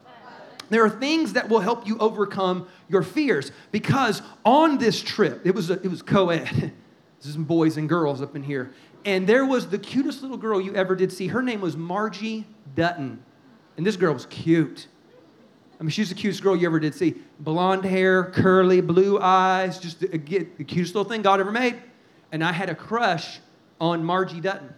There 0.69 0.83
are 0.83 0.89
things 0.89 1.33
that 1.33 1.47
will 1.47 1.59
help 1.59 1.87
you 1.87 1.97
overcome 1.99 2.67
your 2.89 3.03
fears 3.03 3.51
because 3.71 4.21
on 4.43 4.79
this 4.79 5.01
trip, 5.01 5.41
it 5.45 5.53
was, 5.53 5.69
a, 5.69 5.73
it 5.73 5.87
was 5.87 6.01
co 6.01 6.29
ed. 6.29 6.73
There's 7.21 7.33
some 7.33 7.43
boys 7.43 7.77
and 7.77 7.87
girls 7.87 8.21
up 8.21 8.35
in 8.35 8.43
here. 8.43 8.73
And 9.05 9.27
there 9.27 9.45
was 9.45 9.67
the 9.69 9.77
cutest 9.77 10.23
little 10.23 10.37
girl 10.37 10.59
you 10.59 10.73
ever 10.73 10.95
did 10.95 11.11
see. 11.11 11.27
Her 11.27 11.43
name 11.43 11.61
was 11.61 11.77
Margie 11.77 12.45
Dutton. 12.75 13.23
And 13.77 13.85
this 13.85 13.95
girl 13.95 14.13
was 14.13 14.25
cute. 14.25 14.87
I 15.79 15.83
mean, 15.83 15.89
she's 15.89 16.09
the 16.09 16.15
cutest 16.15 16.41
girl 16.41 16.55
you 16.55 16.65
ever 16.67 16.79
did 16.79 16.95
see. 16.95 17.15
Blonde 17.39 17.85
hair, 17.85 18.25
curly, 18.25 18.81
blue 18.81 19.19
eyes, 19.19 19.77
just 19.77 19.99
the, 19.99 20.07
the 20.07 20.63
cutest 20.63 20.95
little 20.95 21.09
thing 21.09 21.21
God 21.21 21.39
ever 21.39 21.51
made. 21.51 21.75
And 22.31 22.43
I 22.43 22.51
had 22.51 22.69
a 22.69 22.75
crush 22.75 23.39
on 23.79 24.03
Margie 24.03 24.39
Dutton. 24.41 24.73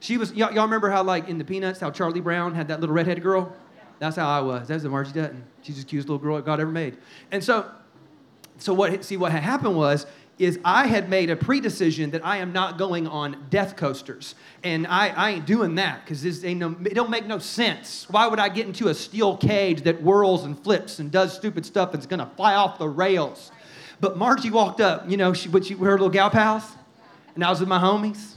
She 0.00 0.18
was, 0.18 0.32
y'all, 0.34 0.52
y'all 0.52 0.64
remember 0.64 0.90
how, 0.90 1.02
like, 1.02 1.28
in 1.28 1.38
the 1.38 1.44
Peanuts, 1.44 1.80
how 1.80 1.90
Charlie 1.90 2.20
Brown 2.20 2.54
had 2.54 2.68
that 2.68 2.80
little 2.80 2.94
redheaded 2.94 3.22
girl? 3.22 3.54
That's 3.98 4.16
how 4.16 4.28
I 4.28 4.40
was. 4.40 4.68
That's 4.68 4.82
the 4.82 4.90
Margie 4.90 5.12
Dutton. 5.12 5.44
She's 5.62 5.78
the 5.78 5.84
cutest 5.84 6.08
little 6.08 6.22
girl 6.22 6.40
God 6.42 6.60
ever 6.60 6.70
made. 6.70 6.98
And 7.30 7.42
so, 7.42 7.70
so 8.58 8.74
what, 8.74 9.02
see, 9.04 9.16
what 9.16 9.32
had 9.32 9.42
happened 9.42 9.76
was, 9.76 10.06
is 10.38 10.58
I 10.64 10.88
had 10.88 11.08
made 11.08 11.30
a 11.30 11.36
pre-decision 11.36 12.10
that 12.10 12.26
I 12.26 12.38
am 12.38 12.52
not 12.52 12.76
going 12.76 13.06
on 13.06 13.46
death 13.50 13.76
coasters. 13.76 14.34
And 14.62 14.86
I, 14.86 15.08
I 15.08 15.30
ain't 15.30 15.46
doing 15.46 15.76
that 15.76 16.04
because 16.04 16.22
this 16.22 16.44
ain't 16.44 16.58
no, 16.60 16.76
it 16.84 16.94
don't 16.94 17.10
make 17.10 17.26
no 17.26 17.38
sense. 17.38 18.06
Why 18.10 18.26
would 18.26 18.40
I 18.40 18.48
get 18.48 18.66
into 18.66 18.88
a 18.88 18.94
steel 18.94 19.36
cage 19.36 19.82
that 19.82 20.00
whirls 20.02 20.44
and 20.44 20.58
flips 20.58 20.98
and 20.98 21.10
does 21.10 21.32
stupid 21.32 21.64
stuff 21.64 21.94
and 21.94 21.98
it's 21.98 22.06
gonna 22.06 22.30
fly 22.36 22.54
off 22.54 22.78
the 22.78 22.88
rails? 22.88 23.52
But 24.00 24.18
Margie 24.18 24.50
walked 24.50 24.80
up, 24.80 25.08
you 25.08 25.16
know, 25.16 25.32
she, 25.34 25.48
with 25.48 25.68
her 25.68 25.92
little 25.92 26.10
gal 26.10 26.30
pals 26.30 26.64
and 27.34 27.44
I 27.44 27.50
was 27.50 27.60
with 27.60 27.68
my 27.68 27.78
homies. 27.78 28.34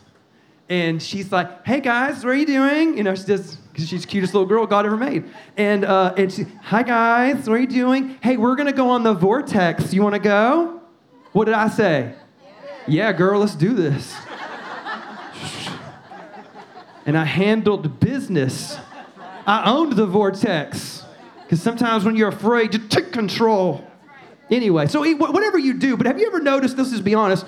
And 0.70 1.02
she's 1.02 1.32
like, 1.32 1.66
hey 1.66 1.80
guys, 1.80 2.26
what 2.26 2.32
are 2.32 2.36
you 2.36 2.46
doing? 2.46 2.98
You 2.98 3.04
know, 3.04 3.16
she 3.16 3.24
does, 3.24 3.56
because 3.56 3.88
she's 3.88 4.02
the 4.02 4.08
cutest 4.08 4.34
little 4.34 4.48
girl 4.48 4.68
God 4.68 4.86
ever 4.86 4.98
made. 4.98 5.24
And, 5.56 5.86
uh, 5.86 6.14
and 6.18 6.32
she, 6.32 6.44
hi 6.62 6.84
guys, 6.84 7.48
what 7.48 7.56
are 7.56 7.62
you 7.62 7.68
doing? 7.68 8.18
Hey, 8.22 8.36
we're 8.36 8.56
gonna 8.56 8.74
go 8.74 8.90
on 8.90 9.04
the 9.04 9.14
vortex. 9.14 9.94
You 9.94 10.04
wanna 10.04 10.20
go? 10.20 10.82
What 11.32 11.46
did 11.46 11.54
I 11.54 11.70
say? 11.70 12.14
Yeah, 12.86 13.14
girl, 13.14 13.40
let's 13.40 13.56
do 13.56 13.74
this. 13.74 14.16
and 17.06 17.18
I 17.18 17.24
handled 17.24 18.00
business. 18.00 18.78
I 19.46 19.72
owned 19.72 19.94
the 19.94 20.06
vortex. 20.06 21.04
Because 21.44 21.62
sometimes 21.62 22.04
when 22.04 22.18
you're 22.18 22.28
afraid, 22.28 22.74
you 22.74 22.80
take 22.88 23.14
control. 23.14 23.90
Anyway, 24.50 24.88
so 24.88 25.02
whatever 25.16 25.58
you 25.58 25.74
do, 25.76 25.96
but 25.96 26.08
have 26.08 26.20
you 26.20 26.28
ever 26.28 26.42
noticed, 26.42 26.76
this 26.76 26.92
is 26.92 27.00
be 27.00 27.16
honest, 27.16 27.46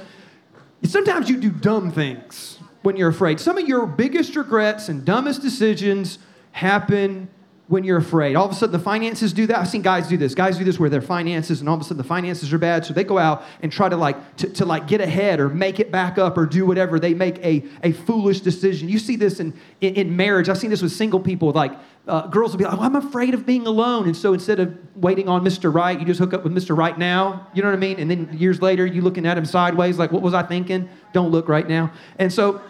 Sometimes 0.83 1.29
you 1.29 1.37
do 1.37 1.49
dumb 1.49 1.91
things 1.91 2.59
when 2.81 2.95
you're 2.95 3.09
afraid. 3.09 3.39
Some 3.39 3.57
of 3.57 3.67
your 3.67 3.85
biggest 3.85 4.35
regrets 4.35 4.89
and 4.89 5.03
dumbest 5.03 5.41
decisions 5.41 6.19
happen 6.51 7.29
when 7.69 7.83
you're 7.83 7.99
afraid. 7.99 8.35
All 8.35 8.45
of 8.45 8.51
a 8.51 8.55
sudden, 8.55 8.73
the 8.73 8.83
finances 8.83 9.31
do 9.31 9.45
that. 9.45 9.59
I've 9.59 9.67
seen 9.69 9.83
guys 9.83 10.07
do 10.07 10.17
this. 10.17 10.33
Guys 10.33 10.57
do 10.57 10.63
this 10.63 10.79
where 10.79 10.89
their 10.89 11.03
finances, 11.03 11.59
and 11.59 11.69
all 11.69 11.75
of 11.75 11.81
a 11.81 11.83
sudden, 11.83 11.97
the 11.97 12.03
finances 12.03 12.51
are 12.51 12.57
bad, 12.57 12.83
so 12.83 12.95
they 12.95 13.03
go 13.03 13.19
out 13.19 13.43
and 13.61 13.71
try 13.71 13.87
to 13.87 13.95
like 13.95 14.37
to, 14.37 14.49
to 14.49 14.65
like 14.65 14.87
get 14.87 15.01
ahead 15.01 15.39
or 15.39 15.49
make 15.49 15.79
it 15.79 15.91
back 15.91 16.17
up 16.17 16.35
or 16.35 16.47
do 16.47 16.65
whatever. 16.65 16.99
They 16.99 17.13
make 17.13 17.37
a, 17.45 17.63
a 17.83 17.91
foolish 17.91 18.41
decision. 18.41 18.89
You 18.89 18.97
see 18.97 19.15
this 19.15 19.39
in, 19.39 19.53
in, 19.81 19.93
in 19.93 20.17
marriage. 20.17 20.49
I've 20.49 20.57
seen 20.57 20.71
this 20.71 20.81
with 20.81 20.93
single 20.93 21.19
people. 21.19 21.51
Like 21.51 21.73
uh, 22.07 22.25
girls 22.25 22.53
will 22.53 22.57
be 22.57 22.65
like, 22.65 22.73
oh, 22.73 22.81
"I'm 22.81 22.95
afraid 22.95 23.35
of 23.35 23.45
being 23.45 23.67
alone," 23.67 24.07
and 24.07 24.17
so 24.17 24.33
instead 24.33 24.59
of 24.59 24.75
waiting 24.95 25.29
on 25.29 25.45
Mr. 25.45 25.71
Right, 25.71 25.99
you 25.99 26.07
just 26.07 26.19
hook 26.19 26.33
up 26.33 26.43
with 26.43 26.53
Mr. 26.53 26.75
Right 26.75 26.97
now. 26.97 27.47
You 27.53 27.61
know 27.61 27.67
what 27.67 27.75
I 27.75 27.79
mean? 27.79 27.99
And 27.99 28.09
then 28.09 28.35
years 28.35 28.63
later, 28.63 28.83
you 28.83 29.03
looking 29.03 29.27
at 29.27 29.37
him 29.37 29.45
sideways, 29.45 29.99
like, 29.99 30.11
"What 30.11 30.23
was 30.23 30.33
I 30.33 30.41
thinking?" 30.41 30.89
Don't 31.13 31.29
look 31.29 31.47
right 31.47 31.67
now. 31.67 31.91
And 32.17 32.33
so 32.33 32.61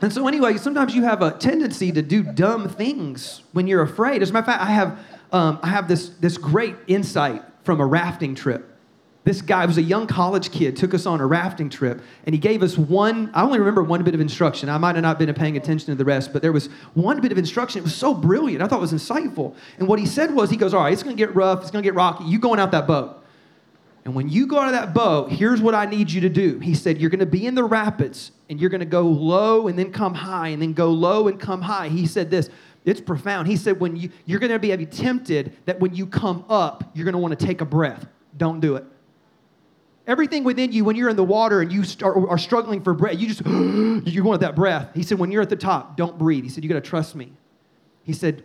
and 0.00 0.12
so, 0.12 0.28
anyway, 0.28 0.56
sometimes 0.56 0.94
you 0.94 1.04
have 1.04 1.22
a 1.22 1.32
tendency 1.32 1.92
to 1.92 2.02
do 2.02 2.22
dumb 2.22 2.68
things 2.68 3.42
when 3.52 3.66
you're 3.66 3.82
afraid. 3.82 4.22
As 4.22 4.30
a 4.30 4.32
matter 4.32 4.50
of 4.50 4.54
fact, 4.54 4.62
I 4.62 4.72
have, 4.72 4.98
um, 5.32 5.58
I 5.62 5.68
have 5.68 5.88
this, 5.88 6.10
this 6.20 6.38
great 6.38 6.76
insight 6.86 7.42
from 7.64 7.80
a 7.80 7.86
rafting 7.86 8.34
trip. 8.34 8.74
This 9.24 9.42
guy 9.42 9.66
was 9.66 9.76
a 9.76 9.82
young 9.82 10.06
college 10.06 10.50
kid, 10.50 10.74
took 10.74 10.94
us 10.94 11.04
on 11.04 11.20
a 11.20 11.26
rafting 11.26 11.68
trip, 11.68 12.00
and 12.24 12.34
he 12.34 12.38
gave 12.38 12.62
us 12.62 12.78
one, 12.78 13.30
I 13.34 13.42
only 13.42 13.58
remember 13.58 13.82
one 13.82 14.02
bit 14.02 14.14
of 14.14 14.22
instruction. 14.22 14.70
I 14.70 14.78
might 14.78 14.94
have 14.94 15.02
not 15.02 15.18
been 15.18 15.32
paying 15.34 15.56
attention 15.58 15.86
to 15.88 15.94
the 15.96 16.04
rest, 16.04 16.32
but 16.32 16.40
there 16.40 16.52
was 16.52 16.68
one 16.94 17.20
bit 17.20 17.30
of 17.30 17.36
instruction. 17.36 17.80
It 17.80 17.84
was 17.84 17.94
so 17.94 18.14
brilliant. 18.14 18.62
I 18.62 18.68
thought 18.68 18.78
it 18.78 18.80
was 18.80 18.94
insightful. 18.94 19.54
And 19.78 19.86
what 19.86 19.98
he 19.98 20.06
said 20.06 20.34
was, 20.34 20.48
he 20.48 20.56
goes, 20.56 20.72
All 20.72 20.82
right, 20.82 20.94
it's 20.94 21.02
gonna 21.02 21.14
get 21.14 21.34
rough, 21.34 21.60
it's 21.60 21.70
gonna 21.70 21.82
get 21.82 21.94
rocky. 21.94 22.24
You 22.24 22.38
going 22.38 22.58
out 22.58 22.70
that 22.70 22.86
boat. 22.86 23.22
And 24.04 24.14
when 24.14 24.28
you 24.28 24.46
go 24.46 24.58
out 24.58 24.66
of 24.66 24.72
that 24.72 24.94
boat, 24.94 25.30
here's 25.30 25.60
what 25.60 25.74
I 25.74 25.84
need 25.84 26.10
you 26.10 26.22
to 26.22 26.28
do. 26.28 26.58
He 26.60 26.74
said, 26.74 26.98
You're 26.98 27.10
going 27.10 27.20
to 27.20 27.26
be 27.26 27.46
in 27.46 27.54
the 27.54 27.64
rapids 27.64 28.32
and 28.48 28.60
you're 28.60 28.70
going 28.70 28.80
to 28.80 28.86
go 28.86 29.02
low 29.02 29.68
and 29.68 29.78
then 29.78 29.92
come 29.92 30.14
high 30.14 30.48
and 30.48 30.62
then 30.62 30.72
go 30.72 30.90
low 30.90 31.28
and 31.28 31.38
come 31.38 31.62
high. 31.62 31.88
He 31.88 32.06
said 32.06 32.30
this. 32.30 32.48
It's 32.84 33.00
profound. 33.02 33.48
He 33.48 33.56
said, 33.56 33.80
when 33.80 33.96
you, 33.96 34.10
you're 34.24 34.40
going 34.40 34.52
to 34.52 34.58
be 34.58 34.86
tempted 34.86 35.54
that 35.66 35.78
when 35.78 35.94
you 35.94 36.06
come 36.06 36.44
up, 36.48 36.90
you're 36.94 37.04
going 37.04 37.12
to 37.12 37.18
want 37.18 37.38
to 37.38 37.46
take 37.46 37.60
a 37.60 37.66
breath. 37.66 38.06
Don't 38.36 38.60
do 38.60 38.76
it. 38.76 38.84
Everything 40.06 40.42
within 40.42 40.72
you, 40.72 40.84
when 40.84 40.96
you're 40.96 41.10
in 41.10 41.16
the 41.16 41.24
water 41.24 41.60
and 41.60 41.70
you 41.70 41.84
start, 41.84 42.16
are 42.16 42.38
struggling 42.38 42.82
for 42.82 42.94
breath, 42.94 43.18
you 43.18 43.28
just, 43.28 43.44
you 44.06 44.24
want 44.24 44.40
that 44.40 44.56
breath. 44.56 44.88
He 44.94 45.02
said, 45.02 45.18
when 45.18 45.30
you're 45.30 45.42
at 45.42 45.50
the 45.50 45.56
top, 45.56 45.98
don't 45.98 46.16
breathe. 46.16 46.44
He 46.44 46.48
said, 46.48 46.64
you 46.64 46.70
got 46.70 46.82
to 46.82 46.88
trust 46.88 47.14
me. 47.14 47.30
He 48.04 48.14
said, 48.14 48.42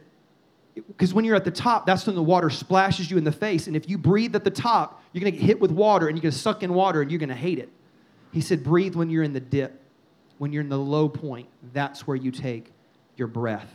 because 0.76 1.14
when 1.14 1.26
you're 1.26 1.36
at 1.36 1.46
the 1.46 1.52
top, 1.52 1.86
that's 1.86 2.06
when 2.08 2.16
the 2.16 2.24
water 2.24 2.50
splashes 2.50 3.10
you 3.10 3.18
in 3.18 3.24
the 3.24 3.32
face. 3.32 3.68
And 3.68 3.76
if 3.76 3.88
you 3.88 3.98
breathe 3.98 4.36
at 4.36 4.44
the 4.44 4.52
top, 4.52 5.04
you're 5.12 5.22
going 5.22 5.34
to 5.34 5.38
get 5.38 5.46
hit 5.46 5.60
with 5.60 5.72
water 5.72 6.08
and 6.08 6.18
you're 6.18 6.24
going 6.24 6.32
to 6.32 6.38
suck 6.38 6.64
in 6.64 6.74
water 6.74 7.02
and 7.02 7.12
you're 7.12 7.20
going 7.20 7.30
to 7.30 7.36
hate 7.36 7.60
it. 7.60 7.70
He 8.32 8.42
said, 8.42 8.64
breathe 8.64 8.96
when 8.96 9.10
you're 9.10 9.24
in 9.24 9.34
the 9.34 9.40
dip. 9.40 9.80
When 10.40 10.52
you're 10.52 10.64
in 10.64 10.70
the 10.70 10.80
low 10.80 11.08
point, 11.08 11.48
that's 11.74 12.08
where 12.08 12.18
you 12.18 12.32
take 12.32 12.72
your 13.16 13.28
breath. 13.28 13.72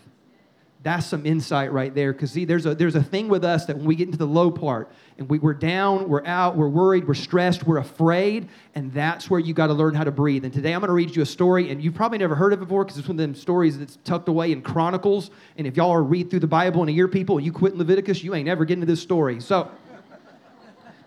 That's 0.82 1.06
some 1.06 1.26
insight 1.26 1.73
right 1.73 1.92
there. 1.92 2.12
Because 2.12 2.30
see, 2.30 2.44
there's 2.44 2.64
a 2.64 2.75
there's 2.75 2.94
a 2.94 3.02
thing 3.02 3.28
with 3.28 3.44
us 3.44 3.66
that 3.66 3.76
when 3.76 3.87
we 3.87 3.97
get 3.97 4.06
into 4.06 4.18
the 4.18 4.26
low 4.26 4.50
part 4.50 4.90
and 5.18 5.28
we, 5.28 5.40
we're 5.40 5.52
down, 5.52 6.08
we're 6.08 6.25
out, 6.25 6.56
we're 6.56 6.68
worried, 6.68 7.08
we're 7.08 7.14
stressed, 7.14 7.66
we're 7.66 7.78
afraid, 7.78 8.49
and 8.76 8.92
that's 8.92 9.28
where 9.28 9.40
you 9.40 9.52
got 9.52 9.66
to 9.66 9.75
learn 9.75 9.94
how 9.94 10.04
to 10.04 10.12
breathe. 10.12 10.44
And 10.44 10.54
today 10.54 10.73
I'm 10.73 10.80
going 10.80 10.88
to 10.88 10.94
read 10.94 11.16
you 11.16 11.23
a 11.23 11.26
story, 11.26 11.70
and 11.70 11.82
you've 11.82 11.94
probably 11.94 12.18
never 12.18 12.37
heard 12.37 12.52
it 12.52 12.61
before 12.61 12.85
because 12.85 12.97
it's 12.97 13.08
one 13.08 13.16
of 13.16 13.18
them 13.18 13.35
stories 13.35 13.76
that's 13.76 13.99
tucked 14.04 14.28
away 14.28 14.52
in 14.52 14.62
Chronicles. 14.62 15.32
And 15.56 15.66
if 15.66 15.76
y'all 15.76 15.90
are 15.90 16.02
read 16.02 16.30
through 16.30 16.40
the 16.40 16.47
Bible 16.47 16.82
in 16.85 16.88
a 16.88 16.92
year, 16.92 17.08
people, 17.08 17.38
and 17.38 17.44
you 17.44 17.52
quit 17.52 17.73
in 17.73 17.78
Leviticus, 17.78 18.23
you 18.23 18.37
ain't 18.37 18.49
ever 18.49 18.64
getting 18.64 18.82
to 18.82 18.87
this 18.87 19.02
story. 19.02 19.40
So 19.40 19.68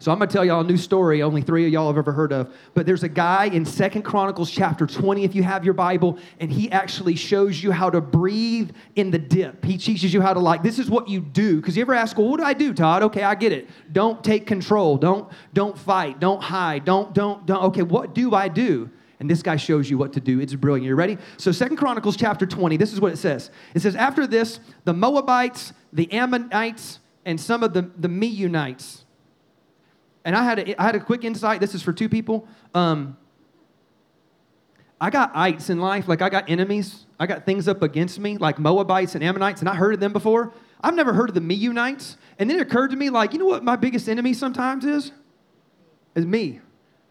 so 0.01 0.11
I'm 0.11 0.17
going 0.17 0.27
to 0.27 0.33
tell 0.33 0.43
y'all 0.43 0.61
a 0.61 0.63
new 0.63 0.77
story 0.77 1.21
only 1.21 1.43
three 1.43 1.63
of 1.67 1.71
y'all 1.71 1.85
have 1.85 1.95
ever 1.95 2.11
heard 2.11 2.33
of. 2.33 2.51
But 2.73 2.87
there's 2.87 3.03
a 3.03 3.07
guy 3.07 3.45
in 3.45 3.63
Second 3.63 4.01
Chronicles 4.01 4.49
chapter 4.49 4.87
20, 4.87 5.23
if 5.23 5.35
you 5.35 5.43
have 5.43 5.63
your 5.63 5.75
Bible, 5.75 6.17
and 6.39 6.51
he 6.51 6.71
actually 6.71 7.15
shows 7.15 7.61
you 7.61 7.71
how 7.71 7.91
to 7.91 8.01
breathe 8.01 8.71
in 8.95 9.11
the 9.11 9.19
dip. 9.19 9.63
He 9.63 9.77
teaches 9.77 10.11
you 10.11 10.19
how 10.19 10.33
to, 10.33 10.39
like, 10.39 10.63
this 10.63 10.79
is 10.79 10.89
what 10.89 11.07
you 11.07 11.19
do. 11.21 11.57
Because 11.57 11.77
you 11.77 11.81
ever 11.81 11.93
ask, 11.93 12.17
well, 12.17 12.29
what 12.29 12.39
do 12.39 12.43
I 12.43 12.53
do, 12.53 12.73
Todd? 12.73 13.03
Okay, 13.03 13.21
I 13.21 13.35
get 13.35 13.51
it. 13.51 13.69
Don't 13.91 14.23
take 14.23 14.47
control. 14.47 14.97
Don't, 14.97 15.31
don't 15.53 15.77
fight. 15.77 16.19
Don't 16.19 16.41
hide. 16.41 16.83
Don't, 16.83 17.13
don't, 17.13 17.45
don't. 17.45 17.65
Okay, 17.65 17.83
what 17.83 18.15
do 18.15 18.33
I 18.33 18.47
do? 18.47 18.89
And 19.19 19.29
this 19.29 19.43
guy 19.43 19.55
shows 19.55 19.87
you 19.87 19.99
what 19.99 20.13
to 20.13 20.19
do. 20.19 20.39
It's 20.39 20.55
brilliant. 20.55 20.87
You 20.87 20.95
ready? 20.95 21.19
So 21.37 21.51
Second 21.51 21.77
Chronicles 21.77 22.17
chapter 22.17 22.47
20, 22.47 22.75
this 22.75 22.91
is 22.91 22.99
what 22.99 23.13
it 23.13 23.17
says. 23.17 23.51
It 23.75 23.81
says, 23.83 23.95
After 23.95 24.25
this, 24.25 24.61
the 24.83 24.95
Moabites, 24.95 25.73
the 25.93 26.11
Ammonites, 26.11 26.97
and 27.23 27.39
some 27.39 27.61
of 27.61 27.73
the, 27.73 27.83
the 27.99 28.07
Meunites, 28.07 29.03
and 30.23 30.35
I 30.35 30.43
had 30.43 30.59
a, 30.59 30.81
I 30.81 30.85
had 30.85 30.95
a 30.95 30.99
quick 30.99 31.23
insight. 31.23 31.59
This 31.59 31.75
is 31.75 31.81
for 31.81 31.93
two 31.93 32.09
people. 32.09 32.47
Um, 32.73 33.17
I 34.99 35.09
got 35.09 35.35
ites 35.35 35.71
in 35.71 35.79
life, 35.79 36.07
like 36.07 36.21
I 36.21 36.29
got 36.29 36.47
enemies. 36.47 37.05
I 37.19 37.25
got 37.25 37.43
things 37.43 37.67
up 37.67 37.81
against 37.81 38.19
me, 38.19 38.37
like 38.37 38.59
Moabites 38.59 39.15
and 39.15 39.23
Ammonites, 39.23 39.61
and 39.61 39.67
I 39.67 39.73
heard 39.73 39.95
of 39.95 39.99
them 39.99 40.13
before. 40.13 40.53
I've 40.79 40.95
never 40.95 41.13
heard 41.13 41.29
of 41.29 41.35
the 41.35 41.41
Meunites. 41.41 42.17
And 42.37 42.49
then 42.49 42.57
it 42.57 42.61
occurred 42.61 42.91
to 42.91 42.97
me, 42.97 43.09
like, 43.09 43.33
you 43.33 43.39
know 43.39 43.45
what 43.45 43.63
my 43.63 43.75
biggest 43.75 44.07
enemy 44.07 44.33
sometimes 44.33 44.85
is? 44.85 45.11
Is 46.15 46.25
me. 46.25 46.59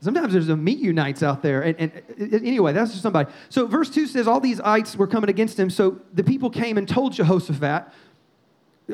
Sometimes 0.00 0.32
there's 0.32 0.48
a 0.48 0.54
Meunites 0.54 1.22
out 1.22 1.42
there. 1.42 1.62
And, 1.62 1.76
and, 1.78 2.02
and, 2.16 2.34
anyway, 2.34 2.72
that's 2.72 2.92
just 2.92 3.02
somebody. 3.02 3.30
So 3.48 3.66
verse 3.66 3.90
2 3.90 4.06
says, 4.06 4.26
all 4.26 4.40
these 4.40 4.60
ites 4.60 4.96
were 4.96 5.06
coming 5.06 5.28
against 5.28 5.58
him. 5.58 5.68
So 5.68 6.00
the 6.14 6.24
people 6.24 6.48
came 6.48 6.78
and 6.78 6.88
told 6.88 7.12
Jehoshaphat. 7.12 7.86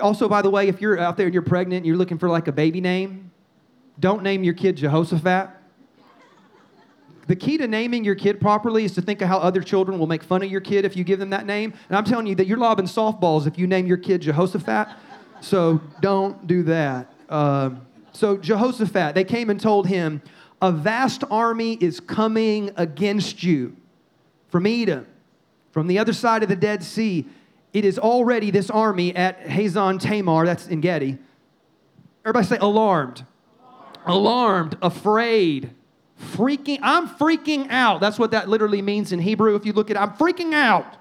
Also, 0.00 0.28
by 0.28 0.42
the 0.42 0.50
way, 0.50 0.68
if 0.68 0.80
you're 0.80 0.98
out 0.98 1.16
there 1.16 1.26
and 1.26 1.34
you're 1.34 1.42
pregnant 1.42 1.78
and 1.78 1.86
you're 1.86 1.96
looking 1.96 2.18
for 2.18 2.28
like 2.28 2.48
a 2.48 2.52
baby 2.52 2.80
name, 2.80 3.30
don't 3.98 4.22
name 4.22 4.44
your 4.44 4.54
kid 4.54 4.76
Jehoshaphat. 4.76 5.50
The 7.26 7.36
key 7.36 7.58
to 7.58 7.66
naming 7.66 8.04
your 8.04 8.14
kid 8.14 8.40
properly 8.40 8.84
is 8.84 8.94
to 8.94 9.02
think 9.02 9.20
of 9.20 9.28
how 9.28 9.38
other 9.38 9.60
children 9.60 9.98
will 9.98 10.06
make 10.06 10.22
fun 10.22 10.42
of 10.42 10.50
your 10.50 10.60
kid 10.60 10.84
if 10.84 10.96
you 10.96 11.02
give 11.02 11.18
them 11.18 11.30
that 11.30 11.44
name. 11.44 11.74
And 11.88 11.96
I'm 11.96 12.04
telling 12.04 12.26
you 12.26 12.36
that 12.36 12.46
you're 12.46 12.58
lobbing 12.58 12.86
softballs 12.86 13.46
if 13.46 13.58
you 13.58 13.66
name 13.66 13.86
your 13.86 13.96
kid 13.96 14.22
Jehoshaphat. 14.22 14.88
So 15.40 15.80
don't 16.00 16.46
do 16.46 16.62
that. 16.64 17.12
Uh, 17.28 17.70
so 18.12 18.36
Jehoshaphat, 18.36 19.14
they 19.14 19.24
came 19.24 19.50
and 19.50 19.60
told 19.60 19.88
him, 19.88 20.22
A 20.62 20.70
vast 20.70 21.24
army 21.30 21.74
is 21.80 21.98
coming 21.98 22.70
against 22.76 23.42
you 23.42 23.76
from 24.48 24.66
Edom, 24.66 25.06
from 25.72 25.88
the 25.88 25.98
other 25.98 26.12
side 26.12 26.42
of 26.44 26.48
the 26.48 26.56
Dead 26.56 26.84
Sea. 26.84 27.26
It 27.72 27.84
is 27.84 27.98
already 27.98 28.52
this 28.52 28.70
army 28.70 29.14
at 29.16 29.44
Hazan 29.44 30.00
Tamar, 30.00 30.46
that's 30.46 30.68
En 30.68 30.80
Gedi. 30.80 31.18
Everybody 32.24 32.46
say 32.46 32.58
alarmed 32.58 33.26
alarmed, 34.06 34.78
afraid, 34.80 35.70
freaking. 36.20 36.78
I'm 36.82 37.08
freaking 37.08 37.70
out. 37.70 38.00
That's 38.00 38.18
what 38.18 38.30
that 38.30 38.48
literally 38.48 38.82
means 38.82 39.12
in 39.12 39.18
Hebrew. 39.18 39.54
If 39.56 39.66
you 39.66 39.72
look 39.72 39.90
at 39.90 39.96
it, 39.96 40.00
I'm 40.00 40.12
freaking 40.12 40.54
out. 40.54 40.96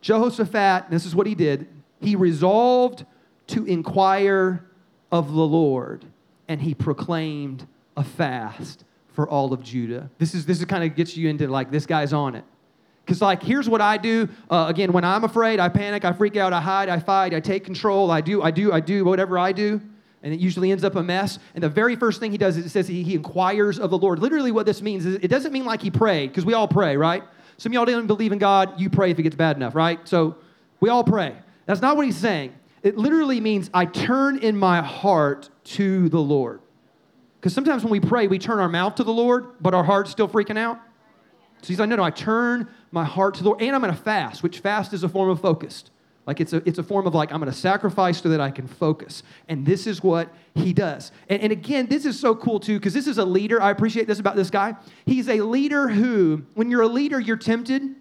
Jehoshaphat, 0.00 0.90
this 0.90 1.06
is 1.06 1.14
what 1.14 1.26
he 1.26 1.34
did. 1.34 1.68
He 2.00 2.16
resolved 2.16 3.06
to 3.48 3.64
inquire 3.64 4.64
of 5.10 5.32
the 5.32 5.46
Lord, 5.46 6.04
and 6.48 6.60
he 6.60 6.74
proclaimed 6.74 7.66
a 7.96 8.04
fast 8.04 8.84
for 9.08 9.28
all 9.28 9.52
of 9.52 9.62
Judah. 9.62 10.10
This 10.18 10.34
is 10.34 10.44
this 10.44 10.58
is 10.58 10.64
kind 10.66 10.84
of 10.84 10.94
gets 10.94 11.16
you 11.16 11.28
into 11.28 11.48
like 11.48 11.70
this 11.70 11.86
guy's 11.86 12.12
on 12.12 12.34
it. 12.34 12.44
Because, 13.04 13.22
like, 13.22 13.40
here's 13.40 13.68
what 13.68 13.80
I 13.80 13.98
do. 13.98 14.28
Uh, 14.50 14.66
again, 14.68 14.92
when 14.92 15.04
I'm 15.04 15.22
afraid, 15.22 15.60
I 15.60 15.68
panic, 15.68 16.04
I 16.04 16.12
freak 16.12 16.36
out, 16.36 16.52
I 16.52 16.60
hide, 16.60 16.88
I 16.88 16.98
fight, 16.98 17.34
I 17.34 17.38
take 17.38 17.64
control, 17.64 18.10
I 18.10 18.20
do, 18.20 18.42
I 18.42 18.50
do, 18.50 18.72
I 18.72 18.80
do 18.80 19.04
whatever 19.04 19.38
I 19.38 19.52
do 19.52 19.80
and 20.26 20.34
it 20.34 20.40
usually 20.40 20.72
ends 20.72 20.82
up 20.82 20.96
a 20.96 21.02
mess. 21.04 21.38
And 21.54 21.62
the 21.62 21.68
very 21.68 21.94
first 21.94 22.18
thing 22.18 22.32
he 22.32 22.36
does 22.36 22.56
is 22.56 22.66
it 22.66 22.70
says 22.70 22.88
he, 22.88 23.04
he 23.04 23.14
inquires 23.14 23.78
of 23.78 23.90
the 23.90 23.96
Lord. 23.96 24.18
Literally, 24.18 24.50
what 24.50 24.66
this 24.66 24.82
means 24.82 25.06
is 25.06 25.14
it 25.22 25.28
doesn't 25.28 25.52
mean 25.52 25.64
like 25.64 25.80
he 25.80 25.88
prayed, 25.88 26.30
because 26.30 26.44
we 26.44 26.52
all 26.52 26.66
pray, 26.66 26.96
right? 26.96 27.22
Some 27.58 27.70
of 27.70 27.74
y'all 27.74 27.84
don't 27.84 28.08
believe 28.08 28.32
in 28.32 28.38
God, 28.38 28.80
you 28.80 28.90
pray 28.90 29.12
if 29.12 29.18
it 29.20 29.22
gets 29.22 29.36
bad 29.36 29.54
enough, 29.54 29.76
right? 29.76 30.00
So 30.08 30.36
we 30.80 30.88
all 30.88 31.04
pray. 31.04 31.36
That's 31.66 31.80
not 31.80 31.96
what 31.96 32.06
he's 32.06 32.16
saying. 32.16 32.54
It 32.82 32.98
literally 32.98 33.40
means 33.40 33.70
I 33.72 33.84
turn 33.84 34.38
in 34.38 34.56
my 34.56 34.82
heart 34.82 35.48
to 35.64 36.08
the 36.08 36.18
Lord. 36.18 36.60
Because 37.38 37.54
sometimes 37.54 37.84
when 37.84 37.92
we 37.92 38.00
pray, 38.00 38.26
we 38.26 38.40
turn 38.40 38.58
our 38.58 38.68
mouth 38.68 38.96
to 38.96 39.04
the 39.04 39.12
Lord, 39.12 39.44
but 39.60 39.74
our 39.74 39.84
heart's 39.84 40.10
still 40.10 40.28
freaking 40.28 40.58
out. 40.58 40.80
So 41.62 41.68
he's 41.68 41.78
like, 41.78 41.88
no, 41.88 41.94
no, 41.94 42.02
I 42.02 42.10
turn 42.10 42.68
my 42.90 43.04
heart 43.04 43.34
to 43.34 43.44
the 43.44 43.50
Lord, 43.50 43.62
and 43.62 43.76
I'm 43.76 43.80
going 43.80 43.94
to 43.94 44.00
fast, 44.00 44.42
which 44.42 44.58
fast 44.58 44.92
is 44.92 45.04
a 45.04 45.08
form 45.08 45.30
of 45.30 45.40
focused. 45.40 45.92
Like 46.26 46.40
it's 46.40 46.52
a, 46.52 46.56
it's 46.68 46.78
a 46.78 46.82
form 46.82 47.06
of 47.06 47.14
like, 47.14 47.32
I'm 47.32 47.40
going 47.40 47.52
to 47.52 47.56
sacrifice 47.56 48.20
so 48.20 48.28
that 48.30 48.40
I 48.40 48.50
can 48.50 48.66
focus. 48.66 49.22
And 49.48 49.64
this 49.64 49.86
is 49.86 50.02
what 50.02 50.34
he 50.54 50.72
does. 50.72 51.12
And, 51.28 51.40
and 51.40 51.52
again, 51.52 51.86
this 51.86 52.04
is 52.04 52.18
so 52.18 52.34
cool 52.34 52.58
too, 52.58 52.78
because 52.78 52.92
this 52.92 53.06
is 53.06 53.18
a 53.18 53.24
leader. 53.24 53.62
I 53.62 53.70
appreciate 53.70 54.08
this 54.08 54.18
about 54.18 54.34
this 54.34 54.50
guy. 54.50 54.74
He's 55.04 55.28
a 55.28 55.40
leader 55.40 55.88
who, 55.88 56.44
when 56.54 56.70
you're 56.70 56.82
a 56.82 56.88
leader, 56.88 57.20
you're 57.20 57.36
tempted 57.36 57.94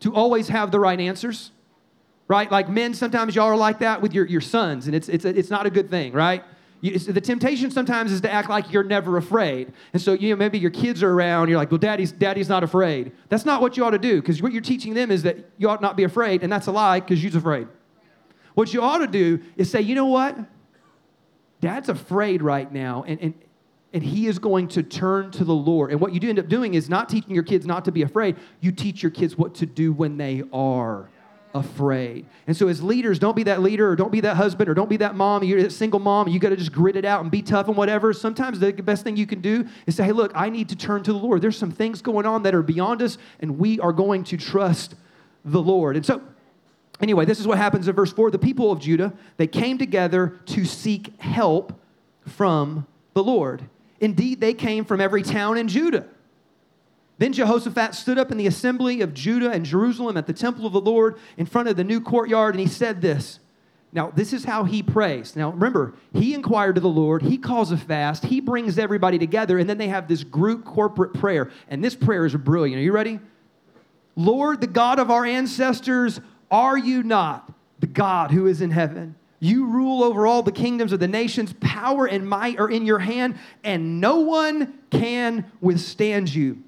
to 0.00 0.14
always 0.14 0.48
have 0.48 0.70
the 0.70 0.78
right 0.78 1.00
answers, 1.00 1.50
right? 2.28 2.48
Like 2.50 2.68
men, 2.68 2.94
sometimes 2.94 3.34
y'all 3.34 3.46
are 3.46 3.56
like 3.56 3.80
that 3.80 4.00
with 4.00 4.14
your, 4.14 4.24
your 4.26 4.40
sons, 4.40 4.86
and 4.86 4.94
it's, 4.94 5.08
it's, 5.08 5.24
it's 5.24 5.50
not 5.50 5.66
a 5.66 5.70
good 5.70 5.90
thing, 5.90 6.12
right? 6.12 6.44
You, 6.80 6.96
the 6.96 7.20
temptation 7.20 7.70
sometimes 7.72 8.12
is 8.12 8.20
to 8.20 8.32
act 8.32 8.48
like 8.48 8.72
you're 8.72 8.84
never 8.84 9.16
afraid. 9.16 9.72
And 9.92 10.00
so, 10.00 10.12
you 10.12 10.30
know, 10.30 10.36
maybe 10.36 10.58
your 10.58 10.70
kids 10.70 11.02
are 11.02 11.12
around, 11.12 11.48
you're 11.48 11.58
like, 11.58 11.72
well, 11.72 11.78
daddy's, 11.78 12.12
daddy's 12.12 12.48
not 12.48 12.62
afraid. 12.62 13.12
That's 13.28 13.44
not 13.44 13.60
what 13.60 13.76
you 13.76 13.84
ought 13.84 13.90
to 13.90 13.98
do, 13.98 14.20
because 14.20 14.40
what 14.40 14.52
you're 14.52 14.62
teaching 14.62 14.94
them 14.94 15.10
is 15.10 15.24
that 15.24 15.38
you 15.56 15.68
ought 15.68 15.82
not 15.82 15.96
be 15.96 16.04
afraid, 16.04 16.44
and 16.44 16.52
that's 16.52 16.68
a 16.68 16.72
lie, 16.72 17.00
because 17.00 17.22
you're 17.22 17.36
afraid. 17.36 17.66
What 18.54 18.72
you 18.72 18.80
ought 18.82 18.98
to 18.98 19.08
do 19.08 19.40
is 19.56 19.70
say, 19.70 19.80
you 19.80 19.96
know 19.96 20.06
what? 20.06 20.38
Dad's 21.60 21.88
afraid 21.88 22.42
right 22.42 22.72
now, 22.72 23.04
and, 23.06 23.20
and, 23.20 23.34
and 23.92 24.02
he 24.02 24.28
is 24.28 24.38
going 24.38 24.68
to 24.68 24.84
turn 24.84 25.32
to 25.32 25.44
the 25.44 25.54
Lord. 25.54 25.90
And 25.90 26.00
what 26.00 26.12
you 26.12 26.20
do 26.20 26.28
end 26.28 26.38
up 26.38 26.48
doing 26.48 26.74
is 26.74 26.88
not 26.88 27.08
teaching 27.08 27.34
your 27.34 27.42
kids 27.42 27.66
not 27.66 27.84
to 27.86 27.92
be 27.92 28.02
afraid, 28.02 28.36
you 28.60 28.70
teach 28.70 29.02
your 29.02 29.10
kids 29.10 29.36
what 29.36 29.56
to 29.56 29.66
do 29.66 29.92
when 29.92 30.16
they 30.16 30.44
are 30.52 31.08
afraid. 31.54 32.26
And 32.46 32.56
so, 32.56 32.68
as 32.68 32.82
leaders, 32.82 33.18
don't 33.18 33.36
be 33.36 33.44
that 33.44 33.62
leader 33.62 33.90
or 33.90 33.96
don't 33.96 34.12
be 34.12 34.20
that 34.20 34.36
husband 34.36 34.68
or 34.68 34.74
don't 34.74 34.88
be 34.88 34.98
that 34.98 35.14
mom. 35.14 35.44
You're 35.44 35.58
a 35.58 35.70
single 35.70 36.00
mom. 36.00 36.28
You 36.28 36.38
got 36.38 36.50
to 36.50 36.56
just 36.56 36.72
grit 36.72 36.96
it 36.96 37.04
out 37.04 37.22
and 37.22 37.30
be 37.30 37.42
tough 37.42 37.68
and 37.68 37.76
whatever. 37.76 38.12
Sometimes 38.12 38.60
the 38.60 38.72
best 38.72 39.04
thing 39.04 39.16
you 39.16 39.26
can 39.26 39.40
do 39.40 39.66
is 39.86 39.96
say, 39.96 40.04
hey, 40.04 40.12
look, 40.12 40.32
I 40.34 40.50
need 40.50 40.68
to 40.70 40.76
turn 40.76 41.02
to 41.04 41.12
the 41.12 41.18
Lord. 41.18 41.42
There's 41.42 41.56
some 41.56 41.70
things 41.70 42.02
going 42.02 42.26
on 42.26 42.42
that 42.42 42.54
are 42.54 42.62
beyond 42.62 43.02
us, 43.02 43.18
and 43.40 43.58
we 43.58 43.80
are 43.80 43.92
going 43.92 44.24
to 44.24 44.36
trust 44.36 44.94
the 45.44 45.60
Lord. 45.60 45.96
And 45.96 46.04
so, 46.04 46.22
anyway, 47.00 47.24
this 47.24 47.40
is 47.40 47.46
what 47.46 47.58
happens 47.58 47.88
in 47.88 47.94
verse 47.94 48.12
4. 48.12 48.30
The 48.30 48.38
people 48.38 48.70
of 48.70 48.80
Judah, 48.80 49.12
they 49.36 49.46
came 49.46 49.78
together 49.78 50.38
to 50.46 50.64
seek 50.64 51.18
help 51.20 51.78
from 52.26 52.86
the 53.14 53.22
Lord. 53.24 53.62
Indeed, 54.00 54.40
they 54.40 54.54
came 54.54 54.84
from 54.84 55.00
every 55.00 55.22
town 55.22 55.58
in 55.58 55.68
Judah 55.68 56.06
then 57.18 57.32
Jehoshaphat 57.32 57.94
stood 57.94 58.18
up 58.18 58.30
in 58.30 58.38
the 58.38 58.46
assembly 58.46 59.00
of 59.00 59.12
Judah 59.12 59.50
and 59.50 59.64
Jerusalem 59.64 60.16
at 60.16 60.26
the 60.26 60.32
temple 60.32 60.66
of 60.66 60.72
the 60.72 60.80
Lord 60.80 61.18
in 61.36 61.46
front 61.46 61.68
of 61.68 61.76
the 61.76 61.84
new 61.84 62.00
courtyard, 62.00 62.54
and 62.54 62.60
he 62.60 62.68
said 62.68 63.02
this. 63.02 63.40
Now, 63.92 64.10
this 64.10 64.32
is 64.32 64.44
how 64.44 64.64
he 64.64 64.82
prays. 64.82 65.34
Now, 65.34 65.50
remember, 65.50 65.94
he 66.12 66.34
inquired 66.34 66.74
to 66.74 66.80
the 66.80 66.88
Lord, 66.88 67.22
he 67.22 67.38
calls 67.38 67.72
a 67.72 67.76
fast, 67.76 68.24
he 68.24 68.40
brings 68.40 68.78
everybody 68.78 69.18
together, 69.18 69.58
and 69.58 69.68
then 69.68 69.78
they 69.78 69.88
have 69.88 70.06
this 70.08 70.24
group 70.24 70.64
corporate 70.64 71.14
prayer. 71.14 71.50
And 71.68 71.82
this 71.82 71.94
prayer 71.94 72.26
is 72.26 72.34
brilliant. 72.36 72.78
Are 72.78 72.82
you 72.82 72.92
ready? 72.92 73.18
Lord, 74.14 74.60
the 74.60 74.66
God 74.66 74.98
of 74.98 75.10
our 75.10 75.24
ancestors, 75.24 76.20
are 76.50 76.76
you 76.76 77.02
not 77.02 77.52
the 77.78 77.86
God 77.86 78.30
who 78.30 78.46
is 78.46 78.60
in 78.60 78.70
heaven? 78.70 79.14
You 79.40 79.66
rule 79.66 80.02
over 80.02 80.26
all 80.26 80.42
the 80.42 80.52
kingdoms 80.52 80.92
of 80.92 81.00
the 81.00 81.08
nations. 81.08 81.54
Power 81.60 82.06
and 82.06 82.28
might 82.28 82.58
are 82.58 82.70
in 82.70 82.84
your 82.84 82.98
hand, 82.98 83.38
and 83.64 84.00
no 84.00 84.20
one 84.20 84.80
can 84.90 85.50
withstand 85.60 86.34
you. 86.34 86.62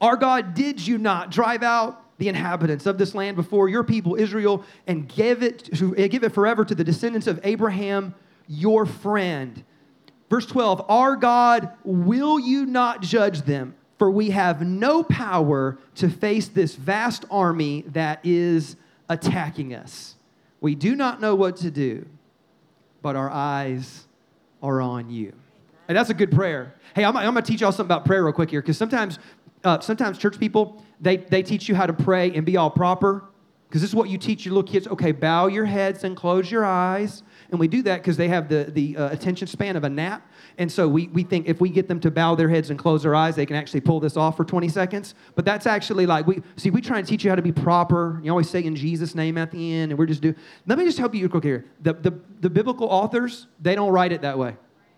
Our 0.00 0.16
God, 0.16 0.54
did 0.54 0.86
you 0.86 0.98
not 0.98 1.30
drive 1.30 1.62
out 1.62 2.02
the 2.18 2.28
inhabitants 2.28 2.86
of 2.86 2.98
this 2.98 3.14
land 3.14 3.36
before 3.36 3.68
your 3.68 3.84
people 3.84 4.14
Israel 4.14 4.64
and 4.86 5.08
give 5.08 5.42
it, 5.42 5.70
give 5.72 6.24
it 6.24 6.32
forever 6.32 6.64
to 6.64 6.74
the 6.74 6.84
descendants 6.84 7.26
of 7.26 7.40
Abraham, 7.44 8.14
your 8.48 8.86
friend? 8.86 9.62
Verse 10.28 10.46
12, 10.46 10.86
our 10.88 11.16
God, 11.16 11.72
will 11.84 12.38
you 12.38 12.64
not 12.64 13.02
judge 13.02 13.42
them? 13.42 13.74
For 13.98 14.10
we 14.10 14.30
have 14.30 14.62
no 14.62 15.02
power 15.02 15.76
to 15.96 16.08
face 16.08 16.48
this 16.48 16.74
vast 16.74 17.26
army 17.30 17.84
that 17.88 18.20
is 18.24 18.76
attacking 19.10 19.74
us. 19.74 20.14
We 20.62 20.74
do 20.74 20.94
not 20.94 21.20
know 21.20 21.34
what 21.34 21.56
to 21.58 21.70
do, 21.70 22.06
but 23.02 23.16
our 23.16 23.28
eyes 23.28 24.06
are 24.62 24.80
on 24.80 25.10
you. 25.10 25.34
And 25.88 25.98
that's 25.98 26.08
a 26.08 26.14
good 26.14 26.30
prayer. 26.30 26.74
Hey, 26.94 27.04
I'm, 27.04 27.16
I'm 27.16 27.32
going 27.32 27.44
to 27.44 27.50
teach 27.50 27.60
y'all 27.60 27.72
something 27.72 27.92
about 27.92 28.04
prayer 28.06 28.24
real 28.24 28.32
quick 28.32 28.50
here, 28.50 28.62
because 28.62 28.78
sometimes 28.78 29.18
uh, 29.64 29.80
sometimes 29.80 30.18
church 30.18 30.38
people, 30.38 30.82
they, 31.00 31.18
they 31.18 31.42
teach 31.42 31.68
you 31.68 31.74
how 31.74 31.86
to 31.86 31.92
pray 31.92 32.34
and 32.34 32.44
be 32.44 32.56
all 32.56 32.70
proper. 32.70 33.24
Because 33.70 33.82
this 33.82 33.90
is 33.90 33.94
what 33.94 34.08
you 34.08 34.18
teach 34.18 34.44
your 34.44 34.54
little 34.54 34.68
kids. 34.68 34.88
Okay, 34.88 35.12
bow 35.12 35.46
your 35.46 35.64
heads 35.64 36.02
and 36.02 36.16
close 36.16 36.50
your 36.50 36.64
eyes. 36.64 37.22
And 37.52 37.60
we 37.60 37.68
do 37.68 37.82
that 37.82 37.98
because 37.98 38.16
they 38.16 38.26
have 38.26 38.48
the, 38.48 38.64
the 38.64 38.96
uh, 38.96 39.10
attention 39.10 39.46
span 39.46 39.76
of 39.76 39.84
a 39.84 39.88
nap. 39.88 40.28
And 40.58 40.70
so 40.70 40.88
we, 40.88 41.06
we 41.08 41.22
think 41.22 41.48
if 41.48 41.60
we 41.60 41.70
get 41.70 41.86
them 41.86 42.00
to 42.00 42.10
bow 42.10 42.34
their 42.34 42.48
heads 42.48 42.70
and 42.70 42.78
close 42.78 43.04
their 43.04 43.14
eyes, 43.14 43.36
they 43.36 43.46
can 43.46 43.54
actually 43.54 43.82
pull 43.82 44.00
this 44.00 44.16
off 44.16 44.36
for 44.36 44.44
20 44.44 44.68
seconds. 44.68 45.14
But 45.36 45.44
that's 45.44 45.68
actually 45.68 46.04
like, 46.04 46.26
we 46.26 46.42
see, 46.56 46.70
we 46.70 46.80
try 46.80 46.98
and 46.98 47.06
teach 47.06 47.22
you 47.22 47.30
how 47.30 47.36
to 47.36 47.42
be 47.42 47.52
proper. 47.52 48.20
You 48.24 48.32
always 48.32 48.50
say 48.50 48.64
in 48.64 48.74
Jesus' 48.74 49.14
name 49.14 49.38
at 49.38 49.52
the 49.52 49.72
end, 49.72 49.92
and 49.92 49.98
we're 50.00 50.06
just 50.06 50.20
do. 50.20 50.34
Let 50.66 50.76
me 50.76 50.84
just 50.84 50.98
help 50.98 51.14
you 51.14 51.28
here. 51.40 51.64
The, 51.80 51.92
the, 51.92 52.20
the 52.40 52.50
biblical 52.50 52.88
authors, 52.88 53.46
they 53.60 53.76
don't 53.76 53.92
write 53.92 54.10
it 54.10 54.22
that 54.22 54.36
way. 54.36 54.56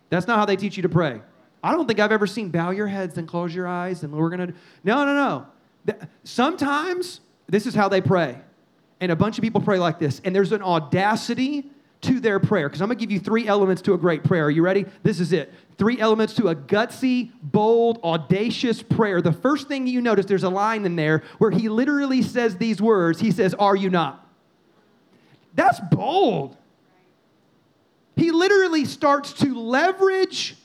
That's 0.09 0.26
not 0.26 0.38
how 0.38 0.47
they 0.47 0.57
teach 0.57 0.78
you 0.78 0.83
to 0.83 0.88
pray. 0.88 1.21
I 1.62 1.73
don't 1.73 1.87
think 1.87 2.00
I've 2.00 2.12
ever 2.12 2.26
seen 2.26 2.50
bow 2.50 2.71
your 2.71 2.88
heads 2.88 3.19
and 3.19 3.28
close 3.28 3.54
your 3.54 3.69
eyes 3.69 4.02
and 4.02 4.12
we're 4.12 4.31
going 4.31 4.49
to. 4.49 4.54
No, 4.83 5.04
no, 5.04 5.47
no. 5.87 5.97
Sometimes 6.25 7.21
this 7.49 7.66
is 7.66 7.75
how 7.75 7.88
they 7.88 8.00
pray. 8.00 8.38
And 9.00 9.12
a 9.12 9.16
bunch 9.16 9.38
of 9.38 9.42
people 9.42 9.61
pray 9.61 9.78
like 9.78 9.99
this. 9.99 10.21
And 10.25 10.35
there's 10.35 10.52
an 10.52 10.62
audacity 10.62 11.66
to 12.02 12.21
their 12.21 12.40
prayer. 12.40 12.69
Because 12.69 12.81
I'm 12.81 12.88
going 12.88 12.99
to 12.99 13.04
give 13.04 13.12
you 13.12 13.21
three 13.21 13.47
elements 13.47 13.83
to 13.83 13.95
a 13.95 13.99
great 13.99 14.25
prayer. 14.25 14.47
Are 14.47 14.50
you 14.50 14.62
ready? 14.62 14.87
This 15.02 15.21
is 15.21 15.33
it. 15.33 15.52
Three 15.78 15.99
elements 15.99 16.35
to 16.35 16.49
a 16.49 16.54
gutsy, 16.54 17.31
bold, 17.42 18.00
audacious 18.04 18.83
prayer. 18.83 19.23
The 19.23 19.33
first 19.33 19.69
thing 19.69 19.87
you 19.87 20.00
notice, 20.00 20.26
there's 20.26 20.42
a 20.45 20.49
line 20.49 20.85
in 20.85 20.97
there 20.97 21.23
where 21.38 21.50
he 21.50 21.69
literally 21.69 22.23
says 22.23 22.57
these 22.57 22.81
words. 22.81 23.21
He 23.21 23.31
says, 23.31 23.54
Are 23.54 23.75
you 23.75 23.90
not? 23.90 24.25
That's 25.54 25.81
bold. 25.90 26.57
He 28.16 28.31
literally 28.31 28.85
starts 28.85 29.33
to 29.35 29.59
leverage 29.59 30.57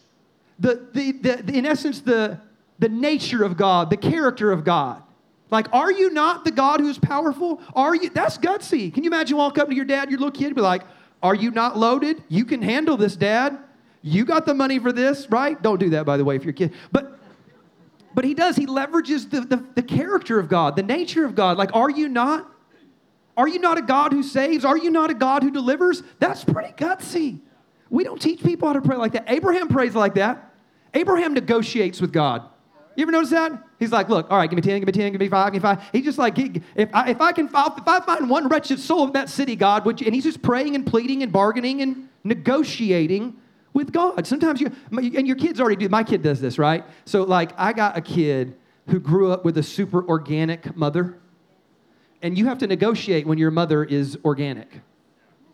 the, 0.59 0.87
the, 0.93 1.11
the, 1.11 1.57
in 1.57 1.65
essence, 1.65 2.01
the, 2.01 2.39
the 2.79 2.89
nature 2.89 3.43
of 3.43 3.57
God, 3.57 3.89
the 3.89 3.97
character 3.97 4.51
of 4.51 4.63
God. 4.63 5.03
Like, 5.49 5.73
are 5.73 5.91
you 5.91 6.09
not 6.11 6.43
the 6.43 6.51
God 6.51 6.79
who's 6.79 6.97
powerful? 6.99 7.61
Are 7.73 7.95
you? 7.95 8.09
That's 8.09 8.37
gutsy. 8.37 8.93
Can 8.93 9.03
you 9.03 9.09
imagine 9.09 9.37
walk 9.37 9.57
up 9.57 9.69
to 9.69 9.75
your 9.75 9.85
dad, 9.85 10.09
your 10.09 10.19
little 10.19 10.31
kid, 10.31 10.55
be 10.55 10.61
like, 10.61 10.83
are 11.23 11.35
you 11.35 11.51
not 11.51 11.77
loaded? 11.77 12.21
You 12.27 12.43
can 12.43 12.61
handle 12.61 12.97
this, 12.97 13.15
dad. 13.15 13.57
You 14.01 14.25
got 14.25 14.45
the 14.45 14.53
money 14.53 14.77
for 14.79 14.91
this, 14.91 15.27
right? 15.29 15.61
Don't 15.61 15.79
do 15.79 15.89
that, 15.91 16.05
by 16.05 16.17
the 16.17 16.25
way, 16.25 16.35
if 16.35 16.43
you're 16.43 16.51
a 16.51 16.53
kid. 16.53 16.73
But 16.91 17.17
but 18.13 18.25
he 18.25 18.33
does. 18.33 18.55
He 18.55 18.65
leverages 18.65 19.29
the, 19.29 19.41
the, 19.41 19.63
the 19.75 19.83
character 19.83 20.39
of 20.39 20.49
God, 20.49 20.75
the 20.75 20.81
nature 20.81 21.23
of 21.23 21.35
God. 21.35 21.55
Like, 21.55 21.69
are 21.75 21.89
you 21.89 22.09
not? 22.09 22.51
Are 23.37 23.47
you 23.47 23.59
not 23.59 23.77
a 23.77 23.81
God 23.83 24.11
who 24.11 24.23
saves? 24.23 24.65
Are 24.65 24.77
you 24.77 24.89
not 24.89 25.11
a 25.11 25.13
God 25.13 25.43
who 25.43 25.51
delivers? 25.51 26.01
That's 26.17 26.43
pretty 26.43 26.73
gutsy. 26.73 27.39
We 27.91 28.03
don't 28.03 28.19
teach 28.19 28.41
people 28.41 28.67
how 28.67 28.73
to 28.73 28.81
pray 28.81 28.97
like 28.97 29.11
that. 29.11 29.25
Abraham 29.27 29.67
prays 29.67 29.93
like 29.93 30.15
that. 30.15 30.46
Abraham 30.93 31.33
negotiates 31.33 32.01
with 32.01 32.11
God. 32.11 32.43
You 32.95 33.03
ever 33.03 33.11
notice 33.11 33.29
that? 33.29 33.51
He's 33.77 33.91
like, 33.91 34.09
look, 34.09 34.31
all 34.31 34.37
right, 34.37 34.49
give 34.49 34.57
me 34.57 34.61
10, 34.63 34.79
give 34.79 34.87
me 34.87 34.91
10, 34.91 35.11
give 35.11 35.21
me 35.21 35.29
5, 35.29 35.53
give 35.53 35.61
me 35.61 35.69
5. 35.69 35.89
He's 35.91 36.03
just 36.03 36.17
like, 36.17 36.35
if 36.39 36.89
I, 36.93 37.11
if 37.11 37.21
I 37.21 37.31
can, 37.31 37.45
if 37.45 37.53
I 37.55 37.99
find 37.99 38.27
one 38.27 38.47
wretched 38.47 38.79
soul 38.79 39.05
in 39.05 39.13
that 39.13 39.29
city, 39.29 39.55
God, 39.55 39.85
would 39.85 40.01
you, 40.01 40.07
and 40.07 40.15
he's 40.15 40.23
just 40.23 40.41
praying 40.41 40.73
and 40.73 40.83
pleading 40.85 41.21
and 41.21 41.31
bargaining 41.31 41.83
and 41.83 42.09
negotiating 42.23 43.35
with 43.73 43.91
God. 43.91 44.25
Sometimes 44.25 44.59
you, 44.59 44.71
and 44.91 45.27
your 45.27 45.35
kids 45.35 45.59
already 45.61 45.75
do, 45.75 45.89
my 45.89 46.03
kid 46.03 46.23
does 46.23 46.41
this, 46.41 46.57
right? 46.57 46.83
So 47.05 47.21
like, 47.21 47.51
I 47.55 47.71
got 47.71 47.95
a 47.95 48.01
kid 48.01 48.55
who 48.87 48.99
grew 48.99 49.31
up 49.31 49.45
with 49.45 49.59
a 49.59 49.63
super 49.63 50.03
organic 50.07 50.75
mother, 50.75 51.19
and 52.23 52.35
you 52.35 52.47
have 52.47 52.57
to 52.57 52.67
negotiate 52.67 53.27
when 53.27 53.37
your 53.37 53.51
mother 53.51 53.83
is 53.83 54.17
organic, 54.25 54.81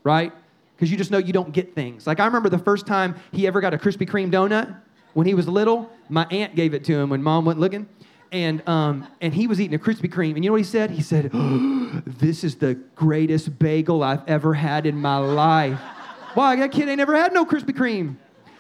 right? 0.04 0.32
Because 0.76 0.90
you 0.90 0.98
just 0.98 1.12
know 1.12 1.18
you 1.18 1.34
don't 1.34 1.52
get 1.52 1.76
things. 1.76 2.08
Like 2.08 2.22
I 2.22 2.26
remember 2.26 2.48
the 2.48 2.58
first 2.58 2.88
time 2.88 3.16
he 3.34 3.48
ever 3.48 3.60
got 3.60 3.74
a 3.74 3.78
Krispy 3.78 4.08
Kreme 4.08 4.32
donut, 4.32 4.80
when 5.14 5.28
he 5.28 5.34
was 5.34 5.48
little, 5.48 5.90
my 6.10 6.26
aunt 6.32 6.56
gave 6.56 6.74
it 6.74 6.84
to 6.86 6.94
him 6.94 7.10
when 7.10 7.22
mom 7.22 7.46
wasn't 7.46 7.62
looking. 7.62 7.88
And, 8.32 8.68
um, 8.68 9.08
and 9.22 9.34
he 9.34 9.46
was 9.46 9.62
eating 9.62 9.76
a 9.76 9.80
Krispy 9.80 10.12
Kreme. 10.12 10.36
And 10.36 10.44
you 10.44 10.50
know 10.50 10.54
what 10.54 10.62
he 10.62 10.64
said? 10.64 10.90
He 10.90 11.04
said, 11.04 11.30
oh, 11.34 11.84
This 12.06 12.44
is 12.44 12.56
the 12.56 12.76
greatest 12.96 13.60
bagel 13.60 14.04
I've 14.04 14.28
ever 14.28 14.54
had 14.54 14.86
in 14.86 14.98
my 14.98 15.18
life. 15.18 15.80
Why? 16.34 16.56
That 16.56 16.72
kid 16.72 16.90
ain't 16.90 16.98
never 16.98 17.16
had 17.16 17.34
no 17.34 17.46
Krispy 17.46 17.76
Kreme. 17.76 18.16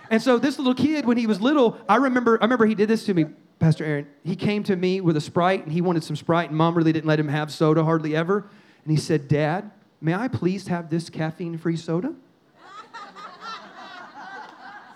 And 0.09 0.21
so 0.21 0.37
this 0.37 0.59
little 0.59 0.75
kid, 0.75 1.05
when 1.05 1.17
he 1.17 1.25
was 1.25 1.41
little, 1.41 1.77
I 1.89 1.95
remember, 1.95 2.37
I 2.39 2.45
remember 2.45 2.65
he 2.65 2.75
did 2.75 2.87
this 2.87 3.05
to 3.05 3.13
me, 3.13 3.25
Pastor 3.57 3.83
Aaron. 3.83 4.07
He 4.23 4.35
came 4.35 4.61
to 4.63 4.75
me 4.75 5.01
with 5.01 5.17
a 5.17 5.21
Sprite, 5.21 5.63
and 5.63 5.71
he 5.71 5.81
wanted 5.81 6.03
some 6.03 6.15
Sprite, 6.15 6.49
and 6.49 6.57
mom 6.57 6.75
really 6.75 6.93
didn't 6.93 7.07
let 7.07 7.19
him 7.19 7.29
have 7.29 7.51
soda 7.51 7.83
hardly 7.83 8.15
ever. 8.15 8.47
And 8.83 8.91
he 8.91 8.97
said, 8.97 9.27
Dad, 9.27 9.71
may 10.01 10.13
I 10.13 10.27
please 10.27 10.67
have 10.67 10.91
this 10.91 11.09
caffeine-free 11.09 11.77
soda? 11.77 12.13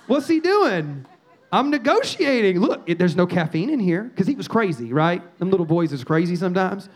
What's 0.07 0.27
he 0.27 0.39
doing? 0.39 1.05
I'm 1.51 1.69
negotiating. 1.69 2.59
Look, 2.59 2.83
it, 2.87 2.99
there's 2.99 3.15
no 3.15 3.25
caffeine 3.25 3.69
in 3.69 3.79
here 3.79 4.03
because 4.03 4.27
he 4.27 4.35
was 4.35 4.47
crazy, 4.47 4.91
right? 4.91 5.21
Them 5.39 5.49
little 5.49 5.65
boys 5.65 5.93
is 5.93 6.03
crazy 6.03 6.35
sometimes. 6.35 6.89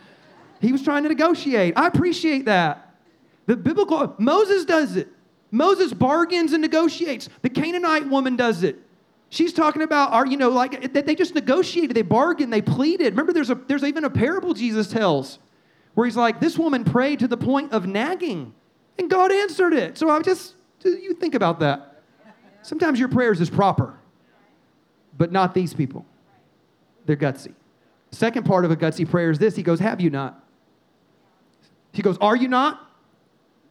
He 0.60 0.72
was 0.72 0.82
trying 0.82 1.02
to 1.04 1.08
negotiate. 1.08 1.74
I 1.76 1.86
appreciate 1.86 2.44
that. 2.44 2.96
The 3.46 3.56
biblical, 3.56 4.14
Moses 4.18 4.64
does 4.64 4.96
it. 4.96 5.08
Moses 5.50 5.92
bargains 5.92 6.52
and 6.52 6.62
negotiates. 6.62 7.28
The 7.42 7.50
Canaanite 7.50 8.08
woman 8.08 8.36
does 8.36 8.62
it. 8.62 8.78
She's 9.28 9.52
talking 9.52 9.82
about, 9.82 10.12
are 10.12 10.26
you 10.26 10.36
know, 10.36 10.50
like 10.50 10.92
they 10.92 11.14
just 11.14 11.34
negotiated, 11.34 11.96
they 11.96 12.02
bargained, 12.02 12.52
they 12.52 12.62
pleaded. 12.62 13.14
Remember, 13.14 13.32
there's 13.32 13.50
a 13.50 13.54
there's 13.54 13.82
even 13.82 14.04
a 14.04 14.10
parable 14.10 14.52
Jesus 14.52 14.88
tells 14.88 15.38
where 15.94 16.06
he's 16.06 16.16
like, 16.16 16.40
this 16.40 16.58
woman 16.58 16.84
prayed 16.84 17.18
to 17.20 17.28
the 17.28 17.36
point 17.36 17.72
of 17.72 17.86
nagging, 17.86 18.54
and 18.98 19.10
God 19.10 19.32
answered 19.32 19.72
it. 19.72 19.96
So 19.96 20.10
I 20.10 20.20
just 20.20 20.54
you 20.84 21.14
think 21.14 21.34
about 21.34 21.60
that. 21.60 22.02
Sometimes 22.62 22.98
your 22.98 23.08
prayers 23.08 23.40
is 23.40 23.48
proper 23.48 23.98
but 25.22 25.30
not 25.30 25.54
these 25.54 25.72
people. 25.72 26.04
They're 27.06 27.14
gutsy. 27.14 27.54
Second 28.10 28.44
part 28.44 28.64
of 28.64 28.72
a 28.72 28.76
gutsy 28.76 29.08
prayer 29.08 29.30
is 29.30 29.38
this 29.38 29.54
He 29.54 29.62
goes, 29.62 29.78
Have 29.78 30.00
you 30.00 30.10
not? 30.10 30.44
He 31.92 32.02
goes, 32.02 32.18
Are 32.20 32.34
you 32.34 32.48
not? 32.48 32.84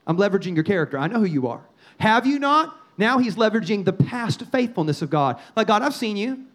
I'm 0.07 0.15
leveraging 0.15 0.55
your 0.55 0.63
character. 0.63 0.97
I 0.97 1.07
know 1.07 1.19
who 1.19 1.25
you 1.25 1.49
are. 1.49 1.61
Have 1.99 2.25
you 2.25 2.39
not? 2.39 2.77
Now 2.97 3.17
he's 3.17 3.35
leveraging 3.35 3.83
the 3.83 3.91
past 3.91 4.45
faithfulness 4.45 5.01
of 5.01 5.09
God. 5.09 5.41
Like, 5.57 5.67
God, 5.67 5.81
I've 5.81 5.93
seen 5.93 6.15
you. 6.15 6.45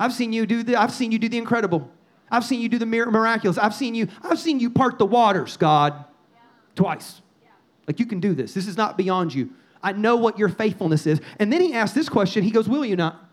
I've 0.00 0.14
seen 0.14 0.32
you 0.32 0.46
do 0.46 0.62
the, 0.62 0.76
I've 0.76 0.90
seen 0.90 1.12
you 1.12 1.18
do 1.18 1.28
the 1.28 1.36
incredible. 1.36 1.90
I've 2.30 2.44
seen 2.44 2.62
you 2.62 2.70
do 2.70 2.78
the 2.78 2.86
miraculous. 2.86 3.58
I've 3.58 3.74
seen 3.74 3.94
you, 3.94 4.08
I've 4.22 4.38
seen 4.38 4.58
you 4.58 4.70
part 4.70 4.98
the 4.98 5.04
waters, 5.04 5.58
God, 5.58 5.92
yeah. 6.32 6.40
twice. 6.74 7.20
Yeah. 7.42 7.50
Like 7.86 8.00
you 8.00 8.06
can 8.06 8.20
do 8.20 8.32
this. 8.32 8.54
This 8.54 8.66
is 8.66 8.78
not 8.78 8.96
beyond 8.96 9.34
you. 9.34 9.50
I 9.82 9.92
know 9.92 10.16
what 10.16 10.38
your 10.38 10.48
faithfulness 10.48 11.06
is. 11.06 11.20
And 11.38 11.52
then 11.52 11.60
he 11.60 11.74
asks 11.74 11.94
this 11.94 12.08
question. 12.08 12.42
He 12.42 12.50
goes, 12.50 12.70
Will 12.70 12.86
you 12.86 12.96
not? 12.96 13.25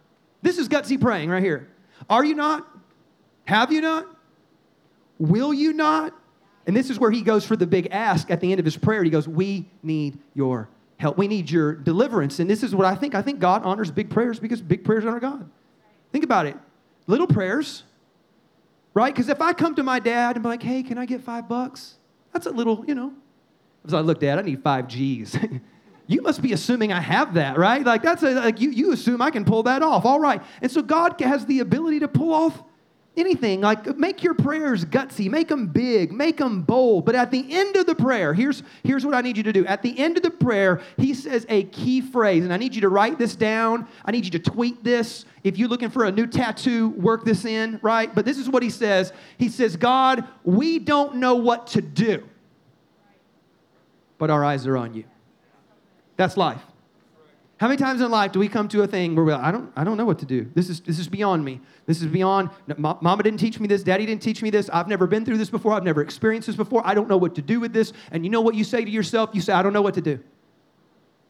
This 0.44 0.60
is 0.60 0.70
gutsy 0.70 1.02
praying 1.02 1.30
right 1.30 1.42
here. 1.42 1.70
Are 2.10 2.24
you 2.24 2.36
not? 2.36 2.68
Have 3.46 3.72
you 3.72 3.82
not? 3.82 4.06
Will 5.18 5.54
you 5.54 5.74
not? 5.74 6.14
And 6.68 6.76
this 6.76 6.90
is 6.90 7.00
where 7.00 7.12
he 7.12 7.22
goes 7.22 7.46
for 7.46 7.56
the 7.56 7.66
big 7.66 7.88
ask 7.92 8.30
at 8.30 8.40
the 8.42 8.52
end 8.52 8.60
of 8.60 8.66
his 8.66 8.78
prayer. 8.78 9.04
He 9.04 9.10
goes, 9.10 9.28
We 9.28 9.70
need 9.82 10.20
your 10.34 10.70
help. 10.98 11.18
We 11.18 11.28
need 11.28 11.50
your 11.50 11.74
deliverance. 11.74 12.40
And 12.40 12.50
this 12.50 12.62
is 12.62 12.76
what 12.76 12.86
I 12.86 12.96
think. 12.96 13.16
I 13.16 13.22
think 13.22 13.40
God 13.40 13.64
honors 13.64 13.90
big 13.90 14.10
prayers 14.10 14.40
because 14.40 14.62
big 14.62 14.84
prayers 14.84 15.06
honor 15.06 15.20
God. 15.20 15.50
Think 16.12 16.24
about 16.24 16.46
it. 16.46 16.56
Little 17.08 17.28
prayers, 17.28 17.84
right? 18.94 19.14
Because 19.14 19.30
if 19.30 19.42
I 19.42 19.54
come 19.54 19.76
to 19.76 19.84
my 19.84 20.00
dad 20.00 20.36
and 20.36 20.44
be 20.44 20.50
like, 20.50 20.64
Hey, 20.64 20.84
can 20.84 20.98
I 20.98 21.06
get 21.06 21.22
five 21.22 21.50
bucks? 21.50 21.96
That's 22.34 22.46
a 22.46 22.52
little, 22.52 22.84
you 22.88 22.96
know. 22.96 23.14
I 23.92 24.00
look, 24.00 24.20
Dad, 24.20 24.40
I 24.40 24.42
need 24.42 24.64
five 24.64 24.88
G's. 24.88 25.38
you 26.08 26.22
must 26.22 26.42
be 26.42 26.54
assuming 26.54 26.92
I 26.92 27.00
have 27.00 27.36
that, 27.36 27.58
right? 27.58 27.84
Like 27.84 28.02
that's 28.02 28.24
a, 28.24 28.32
like 28.32 28.60
you, 28.60 28.70
you 28.72 28.92
assume 28.92 29.22
I 29.22 29.32
can 29.32 29.46
pull 29.46 29.64
that 29.64 29.82
off. 29.82 30.06
All 30.06 30.20
right. 30.20 30.42
And 30.62 30.72
so 30.72 30.82
God 30.82 31.20
has 31.22 31.46
the 31.46 31.60
ability 31.62 32.00
to 32.02 32.08
pull 32.08 32.34
off 32.34 32.62
anything. 33.16 33.62
Like 33.62 33.98
make 33.98 34.24
your 34.24 34.34
prayers 34.34 34.84
gutsy, 34.86 35.30
make 35.30 35.48
them 35.48 35.68
big, 35.68 36.12
make 36.12 36.38
them 36.38 36.64
bold. 36.64 37.06
But 37.06 37.16
at 37.16 37.32
the 37.32 37.46
end 37.50 37.76
of 37.76 37.86
the 37.86 37.96
prayer, 37.96 38.34
here's, 38.34 38.64
here's 38.84 39.06
what 39.06 39.16
I 39.16 39.22
need 39.22 39.38
you 39.38 39.44
to 39.44 39.54
do. 39.54 39.66
At 39.66 39.82
the 39.82 39.98
end 39.98 40.18
of 40.18 40.24
the 40.24 40.32
prayer, 40.32 40.82
he 40.98 41.14
says 41.14 41.46
a 41.48 41.64
key 41.66 42.02
phrase, 42.02 42.44
and 42.44 42.52
I 42.52 42.58
need 42.58 42.76
you 42.76 42.82
to 42.82 42.90
write 42.90 43.18
this 43.18 43.36
down. 43.36 43.88
I 44.04 44.12
need 44.12 44.26
you 44.26 44.32
to 44.32 44.40
tweet 44.40 44.84
this. 44.84 45.26
If 45.44 45.58
you're 45.58 45.70
looking 45.70 45.90
for 45.90 46.06
a 46.06 46.12
new 46.12 46.28
tattoo, 46.28 46.90
work 46.90 47.24
this 47.24 47.46
in, 47.46 47.80
right? 47.82 48.14
But 48.14 48.26
this 48.26 48.38
is 48.38 48.50
what 48.50 48.64
he 48.64 48.70
says. 48.70 49.14
He 49.38 49.50
says, 49.50 49.76
God, 49.76 50.28
we 50.44 50.80
don't 50.80 51.16
know 51.16 51.36
what 51.36 51.68
to 51.68 51.82
do, 51.82 52.28
but 54.18 54.30
our 54.30 54.44
eyes 54.44 54.68
are 54.68 54.78
on 54.78 54.94
you. 54.94 55.04
That's 56.18 56.38
life. 56.38 56.62
How 57.58 57.68
many 57.68 57.78
times 57.78 58.02
in 58.02 58.12
life 58.12 58.32
do 58.32 58.40
we 58.40 58.50
come 58.50 58.68
to 58.68 58.82
a 58.82 58.88
thing 58.88 59.16
where 59.16 59.24
we're 59.24 59.32
like, 59.32 59.44
I 59.44 59.52
don't, 59.52 59.72
I 59.76 59.84
don't 59.84 59.96
know 59.96 60.06
what 60.06 60.20
to 60.20 60.26
do. 60.26 60.50
This 60.54 60.70
is, 60.70 60.82
this 60.82 61.00
is 61.00 61.08
beyond 61.08 61.46
me. 61.46 61.62
This 61.86 62.02
is 62.02 62.08
beyond, 62.08 62.50
mama 62.78 63.24
didn't 63.24 63.40
teach 63.40 63.60
me 63.60 63.68
this, 63.68 63.84
daddy 63.84 64.06
didn't 64.06 64.22
teach 64.22 64.42
me 64.42 64.50
this. 64.50 64.70
I've 64.74 64.88
never 64.88 65.08
been 65.08 65.24
through 65.24 65.38
this 65.38 65.50
before. 65.50 65.72
I've 65.74 65.84
never 65.84 66.02
experienced 66.02 66.48
this 66.48 66.58
before. 66.58 66.82
I 66.86 66.94
don't 66.94 67.08
know 67.08 67.16
what 67.16 67.36
to 67.36 67.42
do 67.42 67.60
with 67.60 67.72
this. 67.72 67.94
And 68.12 68.26
you 68.26 68.30
know 68.30 68.42
what 68.42 68.56
you 68.56 68.64
say 68.64 68.84
to 68.84 68.92
yourself? 68.92 69.30
You 69.34 69.40
say, 69.40 69.54
I 69.54 69.62
don't 69.62 69.72
know 69.72 69.82
what 69.82 69.94
to 69.94 70.02
do. 70.02 70.20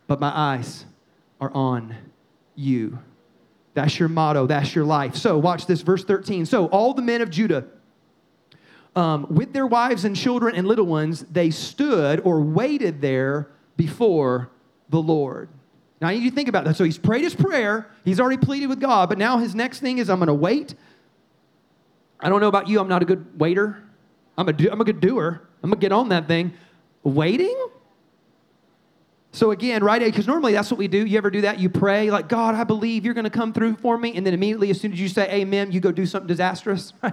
But 0.08 0.20
my 0.20 0.32
eyes 0.36 0.86
are 1.40 1.52
on 1.54 1.96
you. 2.56 2.98
That's 3.74 4.00
your 4.00 4.10
motto. 4.10 4.48
That's 4.48 4.74
your 4.74 4.86
life. 4.86 5.16
So 5.16 5.38
watch 5.38 5.66
this, 5.66 5.82
verse 5.82 6.04
13. 6.04 6.46
So 6.46 6.68
all 6.68 6.94
the 6.94 7.02
men 7.02 7.22
of 7.22 7.30
Judah, 7.30 7.66
um, 8.96 9.28
with 9.30 9.54
their 9.54 9.68
wives 9.68 10.06
and 10.06 10.16
children 10.16 10.56
and 10.56 10.68
little 10.68 10.86
ones, 10.86 11.26
they 11.32 11.50
stood 11.50 12.22
or 12.24 12.42
waited 12.42 13.02
there 13.02 13.50
before 13.76 14.50
the 14.94 15.02
Lord. 15.02 15.50
Now 16.00 16.08
I 16.08 16.14
need 16.14 16.24
you 16.24 16.30
to 16.30 16.36
think 16.36 16.48
about 16.48 16.66
that. 16.66 16.76
So 16.76 16.84
he's 16.84 16.98
prayed 16.98 17.24
his 17.24 17.36
prayer, 17.36 17.90
he's 18.06 18.20
already 18.20 18.38
pleaded 18.38 18.68
with 18.68 18.80
God, 18.80 19.10
but 19.10 19.18
now 19.18 19.40
his 19.40 19.56
next 19.56 19.80
thing 19.80 19.98
is 19.98 20.10
I'm 20.10 20.20
going 20.20 20.28
to 20.28 20.34
wait. 20.34 20.76
I 22.20 22.30
don't 22.30 22.40
know 22.40 22.48
about 22.48 22.70
you, 22.70 22.80
I'm 22.80 22.88
not 22.88 23.02
a 23.02 23.06
good 23.06 23.38
waiter. 23.40 23.84
I'm 24.38 24.48
a, 24.48 24.54
do, 24.54 24.70
I'm 24.72 24.82
a 24.82 24.86
good 24.86 25.00
doer. 25.00 25.42
I'm 25.62 25.70
going 25.70 25.80
to 25.80 25.84
get 25.84 25.92
on 25.92 26.10
that 26.10 26.28
thing. 26.28 26.54
Waiting? 27.04 27.68
So 29.32 29.52
again, 29.52 29.84
right? 29.84 30.02
Because 30.02 30.28
normally 30.28 30.54
that's 30.54 30.72
what 30.72 30.78
we 30.78 30.88
do. 30.88 31.06
You 31.06 31.18
ever 31.18 31.30
do 31.30 31.42
that? 31.42 31.60
You 31.60 31.70
pray, 31.70 32.10
like, 32.10 32.30
God, 32.30 32.56
I 32.56 32.64
believe 32.64 33.06
you're 33.06 33.14
going 33.14 33.24
to 33.26 33.30
come 33.30 33.54
through 33.54 33.76
for 33.78 33.98
me. 33.98 34.16
And 34.16 34.26
then 34.26 34.34
immediately, 34.34 34.70
as 34.70 34.80
soon 34.80 34.94
as 34.94 35.00
you 35.00 35.08
say 35.08 35.30
amen, 35.30 35.72
you 35.72 35.80
go 35.80 35.92
do 35.92 36.06
something 36.06 36.28
disastrous. 36.28 36.94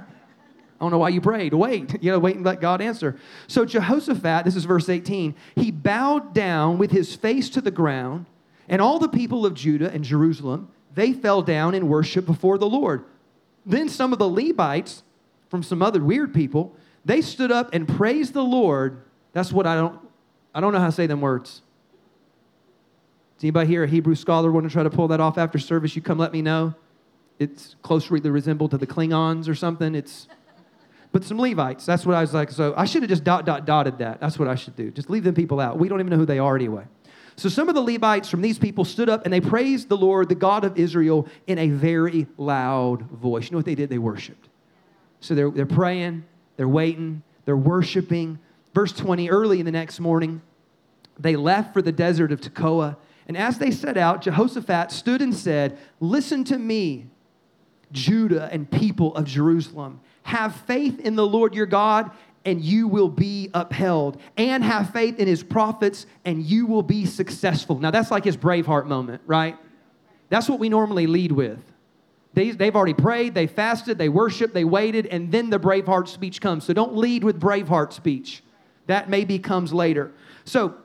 I 0.81 0.85
don't 0.85 0.93
know 0.93 0.99
why 0.99 1.11
you 1.11 1.21
prayed. 1.21 1.53
Wait. 1.53 1.97
You 2.03 2.13
know, 2.13 2.19
wait 2.19 2.37
and 2.37 2.45
let 2.45 2.61
God 2.61 2.81
answer. 2.81 3.19
So 3.47 3.65
Jehoshaphat, 3.65 4.45
this 4.45 4.57
is 4.57 4.65
verse 4.65 4.89
18, 4.89 5.35
he 5.55 5.71
bowed 5.71 6.33
down 6.33 6.79
with 6.79 6.91
his 6.91 7.15
face 7.15 7.51
to 7.51 7.61
the 7.61 7.71
ground 7.71 8.27
and 8.71 8.81
all 8.81 9.01
the 9.01 9.09
people 9.09 9.45
of 9.45 9.53
Judah 9.55 9.93
and 9.93 10.05
Jerusalem, 10.05 10.71
they 10.95 11.13
fell 11.13 11.43
down 11.43 11.75
in 11.75 11.89
worship 11.89 12.25
before 12.25 12.57
the 12.57 12.69
Lord. 12.69 13.05
Then 13.67 13.89
some 13.89 14.13
of 14.13 14.19
the 14.19 14.29
Levites 14.29 15.03
from 15.51 15.65
some 15.65 15.83
other 15.83 16.01
weird 16.01 16.33
people, 16.33 16.75
they 17.05 17.21
stood 17.21 17.51
up 17.51 17.75
and 17.75 17.87
praised 17.87 18.33
the 18.33 18.45
Lord. 18.45 19.03
That's 19.33 19.53
what 19.53 19.67
I 19.67 19.75
don't 19.75 20.01
I 20.55 20.61
don't 20.61 20.73
know 20.73 20.81
how 20.81 20.87
to 20.87 20.93
say 20.93 21.07
them 21.07 21.21
words. 21.21 21.63
Does 23.37 23.45
anybody 23.45 23.69
here, 23.69 23.85
a 23.85 23.89
Hebrew 23.89 24.15
scholar, 24.15 24.51
want 24.51 24.67
to 24.67 24.73
try 24.73 24.83
to 24.83 24.91
pull 24.91 25.09
that 25.09 25.21
off 25.21 25.39
after 25.39 25.59
service? 25.59 25.95
You 25.95 26.03
come 26.03 26.19
let 26.19 26.33
me 26.33 26.43
know. 26.43 26.75
It's 27.39 27.77
closely 27.83 28.21
resembled 28.21 28.73
to 28.73 28.79
the 28.79 28.87
Klingons 28.87 29.49
or 29.49 29.55
something. 29.55 29.95
It's 29.95 30.29
but 31.13 31.25
some 31.25 31.39
Levites. 31.39 31.85
That's 31.87 32.07
what 32.07 32.15
I 32.15 32.21
was 32.21 32.33
like. 32.33 32.51
So 32.51 32.73
I 32.77 32.85
should 32.85 33.03
have 33.03 33.09
just 33.09 33.25
dot 33.25 33.45
dot 33.45 33.67
dotted 33.67 33.99
that. 33.99 34.21
That's 34.21 34.39
what 34.39 34.49
I 34.49 34.55
should 34.55 34.77
do. 34.77 34.91
Just 34.91 35.11
leave 35.11 35.25
them 35.25 35.35
people 35.35 35.61
out. 35.61 35.79
We 35.79 35.89
don't 35.89 36.01
even 36.01 36.11
know 36.11 36.19
who 36.19 36.27
they 36.27 36.39
are 36.39 36.55
anyway. 36.55 36.85
So 37.37 37.49
some 37.49 37.69
of 37.69 37.75
the 37.75 37.81
Levites 37.81 38.29
from 38.29 38.43
these 38.43 38.59
people 38.59 38.85
stood 38.85 39.09
up 39.09 39.25
and 39.25 39.33
they 39.33 39.41
praised 39.41 39.89
the 39.89 39.97
Lord, 39.97 40.29
the 40.29 40.35
God 40.35 40.65
of 40.65 40.79
Israel, 40.79 41.27
in 41.47 41.59
a 41.59 41.69
very 41.69 42.27
loud 42.37 43.03
voice. 43.11 43.45
You 43.47 43.53
know 43.53 43.59
what 43.59 43.67
they 43.67 43.75
did? 43.75 43.89
They 43.89 43.99
worshiped. 43.99 44.49
So 45.21 45.35
they're, 45.35 45.51
they're 45.51 45.67
praying, 45.67 46.25
they're 46.57 46.69
waiting, 46.69 47.23
they're 47.47 47.57
worshiping. 47.57 48.39
Verse 48.75 48.93
20, 48.93 49.31
early 49.31 49.59
in 49.59 49.67
the 49.67 49.73
next 49.73 50.01
morning, 50.01 50.43
they 51.19 51.37
left 51.37 51.73
for 51.73 51.83
the 51.83 51.93
desert 51.93 52.31
of 52.31 52.41
Tekoa. 52.41 52.97
And 53.27 53.37
as 53.37 53.59
they 53.59 53.71
set 53.71 53.97
out, 53.97 54.23
Jehoshaphat 54.23 54.91
stood 54.91 55.23
and 55.23 55.35
said, 55.35 55.79
Listen 55.99 56.45
to 56.45 56.59
me, 56.59 57.07
Judah 57.93 58.49
and 58.53 58.71
people 58.71 59.15
of 59.15 59.25
Jerusalem. 59.25 60.01
Have 60.31 60.55
faith 60.55 61.01
in 61.01 61.17
the 61.17 61.27
Lord 61.27 61.57
your 61.57 61.67
God 61.67 62.13
and 62.45 62.61
you 62.63 62.87
will 62.87 63.09
be 63.09 63.51
upheld. 63.53 64.21
And 64.37 64.63
have 64.65 64.93
faith 64.93 65.19
in 65.19 65.27
his 65.27 65.43
prophets, 65.43 66.07
and 66.25 66.43
you 66.43 66.67
will 66.67 66.83
be 66.83 67.05
successful. 67.05 67.79
Now, 67.79 67.91
that's 67.91 68.11
like 68.11 68.25
his 68.25 68.37
Braveheart 68.37 68.87
moment, 68.87 69.23
right? 69.27 69.59
That's 70.29 70.49
what 70.49 70.59
we 70.59 70.69
normally 70.69 71.07
lead 71.07 71.33
with. 71.33 71.59
They, 72.33 72.53
they've 72.53 72.75
already 72.75 72.95
prayed, 72.95 73.35
they 73.35 73.49
fasted, 73.49 73.99
they 73.99 74.09
worshiped, 74.09 74.55
they 74.55 74.65
waited, 74.65 75.07
and 75.07 75.33
then 75.33 75.51
the 75.51 75.59
Braveheart 75.59 76.07
speech 76.07 76.41
comes. 76.41 76.65
So 76.65 76.73
don't 76.73 76.95
lead 76.95 77.25
with 77.25 77.41
Braveheart 77.41 77.93
speech. 77.93 78.43
That 78.87 79.11
maybe 79.11 79.39
comes 79.39 79.73
later. 79.73 80.13
So, 80.45 80.77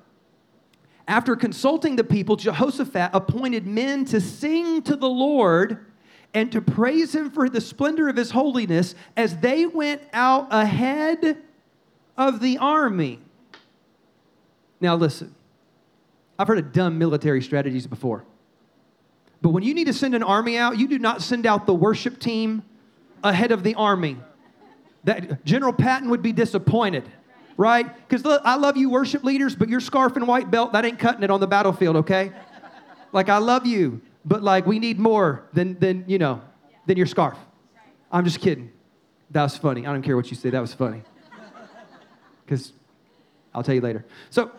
after 1.08 1.36
consulting 1.36 1.96
the 1.96 2.04
people, 2.04 2.36
Jehoshaphat 2.36 3.12
appointed 3.14 3.68
men 3.68 4.06
to 4.06 4.20
sing 4.20 4.82
to 4.84 4.96
the 4.96 5.08
Lord 5.08 5.86
and 6.36 6.52
to 6.52 6.62
praise 6.62 7.16
him 7.16 7.32
for 7.32 7.50
the 7.50 7.62
splendor 7.62 8.10
of 8.10 8.18
his 8.18 8.30
holiness 8.30 8.94
as 9.16 9.38
they 9.38 9.66
went 9.66 10.02
out 10.12 10.48
ahead 10.52 11.38
of 12.18 12.42
the 12.42 12.58
army. 12.58 13.20
Now, 14.82 14.96
listen, 14.96 15.34
I've 16.38 16.48
heard 16.48 16.60
of 16.60 16.74
dumb 16.74 16.98
military 16.98 17.42
strategies 17.42 17.88
before. 17.88 18.26
But 19.42 19.50
when 19.50 19.64
you 19.64 19.74
need 19.74 19.86
to 19.86 19.94
send 19.94 20.14
an 20.14 20.24
army 20.24 20.58
out, 20.58 20.78
you 20.78 20.90
do 20.90 21.00
not 21.00 21.22
send 21.22 21.46
out 21.46 21.66
the 21.66 21.74
worship 21.74 22.20
team 22.20 22.64
ahead 23.24 23.52
of 23.52 23.64
the 23.64 23.76
army. 23.76 24.18
That 25.06 25.46
General 25.46 25.72
Patton 25.72 26.10
would 26.10 26.22
be 26.22 26.34
disappointed, 26.34 27.10
right? 27.56 27.86
Because 28.08 28.26
I 28.44 28.56
love 28.56 28.76
you, 28.76 28.90
worship 28.90 29.24
leaders, 29.24 29.56
but 29.56 29.70
your 29.70 29.80
scarf 29.80 30.18
and 30.18 30.28
white 30.28 30.52
belt, 30.52 30.74
that 30.74 30.84
ain't 30.84 31.00
cutting 31.00 31.24
it 31.24 31.32
on 31.32 31.40
the 31.40 31.48
battlefield, 31.48 31.96
okay? 31.98 32.34
Like, 33.14 33.30
I 33.30 33.38
love 33.38 33.66
you, 33.66 34.02
but 34.26 34.42
like, 34.42 34.66
we 34.66 34.80
need 34.80 35.00
more 35.00 35.48
than, 35.54 35.80
than 35.80 36.04
you 36.08 36.18
know, 36.18 36.42
than 36.88 36.98
your 36.98 37.06
scarf. 37.06 37.38
I'm 38.12 38.26
just 38.26 38.42
kidding. 38.42 38.72
That 39.32 39.44
was 39.44 39.58
funny. 39.58 39.86
I 39.86 39.94
don't 39.94 40.02
care 40.02 40.16
what 40.16 40.30
you 40.30 40.36
say, 40.36 40.50
that 40.50 40.60
was 40.60 40.74
funny 40.74 41.04
because 42.46 42.74
I'll 43.54 43.64
tell 43.64 43.76
you 43.76 43.82
later. 43.82 44.06
So, 44.30 44.52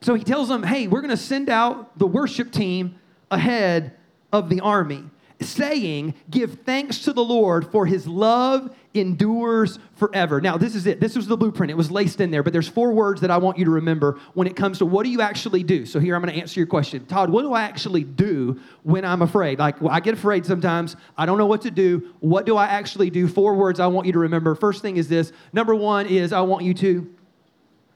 so 0.00 0.14
he 0.14 0.24
tells 0.24 0.48
them, 0.48 0.62
hey, 0.62 0.88
we're 0.88 1.00
going 1.00 1.10
to 1.10 1.16
send 1.16 1.48
out 1.48 1.96
the 1.98 2.06
worship 2.06 2.50
team 2.50 2.98
ahead 3.30 3.96
of 4.32 4.48
the 4.48 4.60
army, 4.60 5.04
saying, 5.42 6.14
Give 6.30 6.60
thanks 6.64 7.00
to 7.00 7.12
the 7.12 7.24
Lord, 7.24 7.70
for 7.70 7.86
his 7.86 8.06
love 8.06 8.74
endures 8.94 9.78
forever. 9.94 10.40
Now, 10.40 10.56
this 10.56 10.74
is 10.74 10.86
it. 10.86 11.00
This 11.00 11.16
was 11.16 11.26
the 11.26 11.36
blueprint. 11.36 11.70
It 11.70 11.76
was 11.76 11.90
laced 11.90 12.20
in 12.20 12.30
there, 12.30 12.42
but 12.42 12.52
there's 12.52 12.68
four 12.68 12.92
words 12.92 13.20
that 13.22 13.30
I 13.30 13.38
want 13.38 13.58
you 13.58 13.64
to 13.64 13.70
remember 13.70 14.18
when 14.34 14.46
it 14.46 14.56
comes 14.56 14.78
to 14.78 14.86
what 14.86 15.04
do 15.04 15.10
you 15.10 15.20
actually 15.20 15.62
do. 15.62 15.86
So 15.86 15.98
here 15.98 16.14
I'm 16.14 16.22
going 16.22 16.34
to 16.34 16.40
answer 16.40 16.60
your 16.60 16.66
question. 16.66 17.06
Todd, 17.06 17.30
what 17.30 17.42
do 17.42 17.52
I 17.52 17.62
actually 17.62 18.04
do 18.04 18.60
when 18.82 19.04
I'm 19.04 19.22
afraid? 19.22 19.58
Like, 19.58 19.80
well, 19.80 19.90
I 19.90 20.00
get 20.00 20.14
afraid 20.14 20.44
sometimes. 20.44 20.96
I 21.16 21.26
don't 21.26 21.38
know 21.38 21.46
what 21.46 21.62
to 21.62 21.70
do. 21.70 22.12
What 22.20 22.46
do 22.46 22.56
I 22.56 22.66
actually 22.66 23.10
do? 23.10 23.28
Four 23.28 23.54
words 23.54 23.80
I 23.80 23.86
want 23.86 24.06
you 24.06 24.12
to 24.12 24.18
remember. 24.18 24.54
First 24.54 24.82
thing 24.82 24.96
is 24.96 25.08
this. 25.08 25.32
Number 25.52 25.74
one 25.74 26.06
is 26.06 26.32
I 26.32 26.42
want 26.42 26.64
you 26.64 26.74
to, 26.74 27.14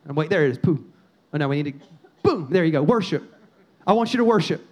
wait, 0.06 0.30
there 0.30 0.44
it 0.46 0.50
is. 0.50 0.59
Pooh. 0.59 0.85
Oh, 1.32 1.38
no, 1.38 1.48
we 1.48 1.62
need 1.62 1.80
to, 1.80 1.87
boom, 2.22 2.48
there 2.50 2.64
you 2.64 2.72
go. 2.72 2.82
Worship. 2.82 3.35
I 3.87 3.92
want 3.92 4.12
you 4.14 4.18
to 4.18 4.24
worship. 4.24 4.66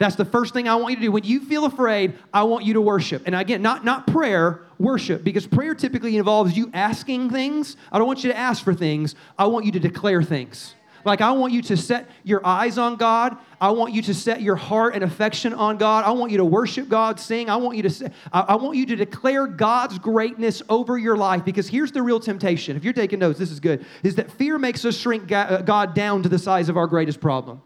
That's 0.00 0.16
the 0.16 0.24
first 0.24 0.54
thing 0.54 0.66
I 0.66 0.76
want 0.76 0.92
you 0.92 0.96
to 0.96 1.02
do. 1.02 1.12
When 1.12 1.24
you 1.24 1.40
feel 1.40 1.66
afraid, 1.66 2.14
I 2.32 2.44
want 2.44 2.64
you 2.64 2.72
to 2.72 2.80
worship. 2.80 3.24
And 3.26 3.34
again, 3.34 3.60
not, 3.60 3.84
not 3.84 4.06
prayer, 4.06 4.62
worship, 4.78 5.22
because 5.22 5.46
prayer 5.46 5.74
typically 5.74 6.16
involves 6.16 6.56
you 6.56 6.70
asking 6.72 7.28
things. 7.28 7.76
I 7.92 7.98
don't 7.98 8.06
want 8.06 8.24
you 8.24 8.30
to 8.32 8.36
ask 8.36 8.64
for 8.64 8.72
things, 8.72 9.14
I 9.38 9.46
want 9.46 9.66
you 9.66 9.72
to 9.72 9.78
declare 9.78 10.22
things. 10.22 10.74
Like, 11.04 11.20
I 11.20 11.32
want 11.32 11.52
you 11.52 11.60
to 11.62 11.76
set 11.76 12.08
your 12.24 12.44
eyes 12.46 12.78
on 12.78 12.96
God. 12.96 13.36
I 13.60 13.70
want 13.72 13.92
you 13.92 14.00
to 14.02 14.14
set 14.14 14.40
your 14.40 14.56
heart 14.56 14.94
and 14.94 15.04
affection 15.04 15.52
on 15.52 15.76
God. 15.76 16.06
I 16.06 16.12
want 16.12 16.32
you 16.32 16.38
to 16.38 16.46
worship 16.46 16.88
God, 16.88 17.20
sing. 17.20 17.50
I 17.50 17.56
want 17.56 17.76
you 17.76 17.82
to, 17.82 17.90
say, 17.90 18.10
I 18.32 18.56
want 18.56 18.78
you 18.78 18.86
to 18.86 18.96
declare 18.96 19.46
God's 19.46 19.98
greatness 19.98 20.62
over 20.70 20.96
your 20.96 21.16
life 21.16 21.44
because 21.44 21.68
here's 21.68 21.92
the 21.92 22.02
real 22.02 22.20
temptation. 22.20 22.74
If 22.74 22.84
you're 22.84 22.94
taking 22.94 23.18
notes, 23.18 23.38
this 23.38 23.50
is 23.50 23.60
good, 23.60 23.84
is 24.02 24.14
that 24.14 24.30
fear 24.32 24.58
makes 24.58 24.82
us 24.86 24.96
shrink 24.96 25.30
uh, 25.30 25.60
God 25.60 25.94
down 25.94 26.22
to 26.22 26.30
the 26.30 26.38
size 26.38 26.70
of 26.70 26.78
our 26.78 26.86
greatest 26.86 27.20
problem. 27.20 27.60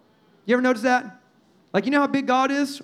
You 0.46 0.54
ever 0.54 0.62
notice 0.62 0.82
that? 0.82 1.20
Like, 1.74 1.84
you 1.84 1.90
know 1.90 2.00
how 2.00 2.06
big 2.06 2.28
God 2.28 2.52
is? 2.52 2.80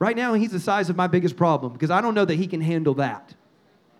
Right 0.00 0.16
now, 0.16 0.34
He's 0.34 0.50
the 0.50 0.60
size 0.60 0.90
of 0.90 0.96
my 0.96 1.06
biggest 1.06 1.36
problem 1.36 1.72
because 1.72 1.92
I 1.92 2.00
don't 2.00 2.14
know 2.14 2.24
that 2.24 2.34
He 2.34 2.48
can 2.48 2.60
handle 2.60 2.94
that. 2.94 3.34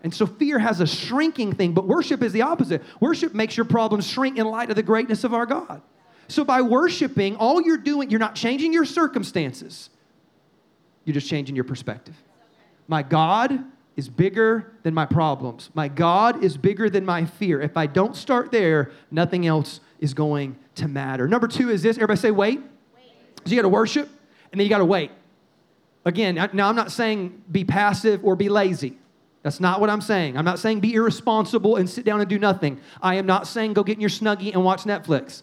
And 0.03 0.13
so 0.13 0.27
fear 0.27 0.59
has 0.59 0.81
a 0.81 0.85
shrinking 0.85 1.53
thing, 1.53 1.73
but 1.73 1.87
worship 1.87 2.21
is 2.21 2.33
the 2.33 2.41
opposite. 2.41 2.83
Worship 2.99 3.33
makes 3.33 3.55
your 3.55 3.65
problems 3.65 4.05
shrink 4.05 4.37
in 4.37 4.45
light 4.45 4.69
of 4.69 4.75
the 4.75 4.83
greatness 4.83 5.23
of 5.23 5.33
our 5.33 5.45
God. 5.45 5.81
So 6.27 6.43
by 6.43 6.61
worshiping, 6.61 7.37
all 7.37 7.61
you're 7.61 7.77
doing, 7.77 8.09
you're 8.09 8.19
not 8.19 8.35
changing 8.35 8.73
your 8.73 8.83
circumstances, 8.83 9.89
you're 11.05 11.13
just 11.13 11.29
changing 11.29 11.55
your 11.55 11.63
perspective. 11.63 12.15
My 12.89 13.01
God 13.01 13.63
is 13.95 14.09
bigger 14.09 14.73
than 14.83 14.93
my 14.93 15.05
problems. 15.05 15.69
My 15.73 15.87
God 15.87 16.43
is 16.43 16.57
bigger 16.57 16.89
than 16.89 17.05
my 17.05 17.23
fear. 17.23 17.61
If 17.61 17.77
I 17.77 17.85
don't 17.85 18.15
start 18.15 18.51
there, 18.51 18.91
nothing 19.09 19.47
else 19.47 19.79
is 19.99 20.13
going 20.13 20.57
to 20.75 20.89
matter. 20.89 21.29
Number 21.29 21.47
two 21.47 21.69
is 21.69 21.81
this 21.81 21.95
everybody 21.95 22.19
say, 22.19 22.31
wait. 22.31 22.59
wait. 22.59 23.11
So 23.45 23.51
you 23.51 23.55
got 23.55 23.61
to 23.61 23.69
worship 23.69 24.09
and 24.53 24.59
then 24.59 24.65
you 24.65 24.69
got 24.69 24.77
to 24.77 24.85
wait. 24.85 25.11
Again, 26.05 26.35
now 26.53 26.69
I'm 26.69 26.75
not 26.75 26.91
saying 26.91 27.41
be 27.51 27.65
passive 27.65 28.23
or 28.23 28.35
be 28.35 28.49
lazy. 28.49 28.97
That's 29.41 29.59
not 29.59 29.81
what 29.81 29.89
I'm 29.89 29.99
saying. 29.99 30.37
I'm 30.37 30.45
not 30.45 30.59
saying 30.59 30.79
be 30.79 30.93
irresponsible 30.93 31.75
and 31.75 31.89
sit 31.89 32.05
down 32.05 32.21
and 32.21 32.29
do 32.29 32.37
nothing. 32.37 32.79
I 33.01 33.15
am 33.15 33.25
not 33.25 33.47
saying 33.47 33.73
go 33.73 33.83
get 33.83 33.95
in 33.95 34.01
your 34.01 34.11
snuggie 34.11 34.53
and 34.53 34.63
watch 34.63 34.83
Netflix. 34.83 35.41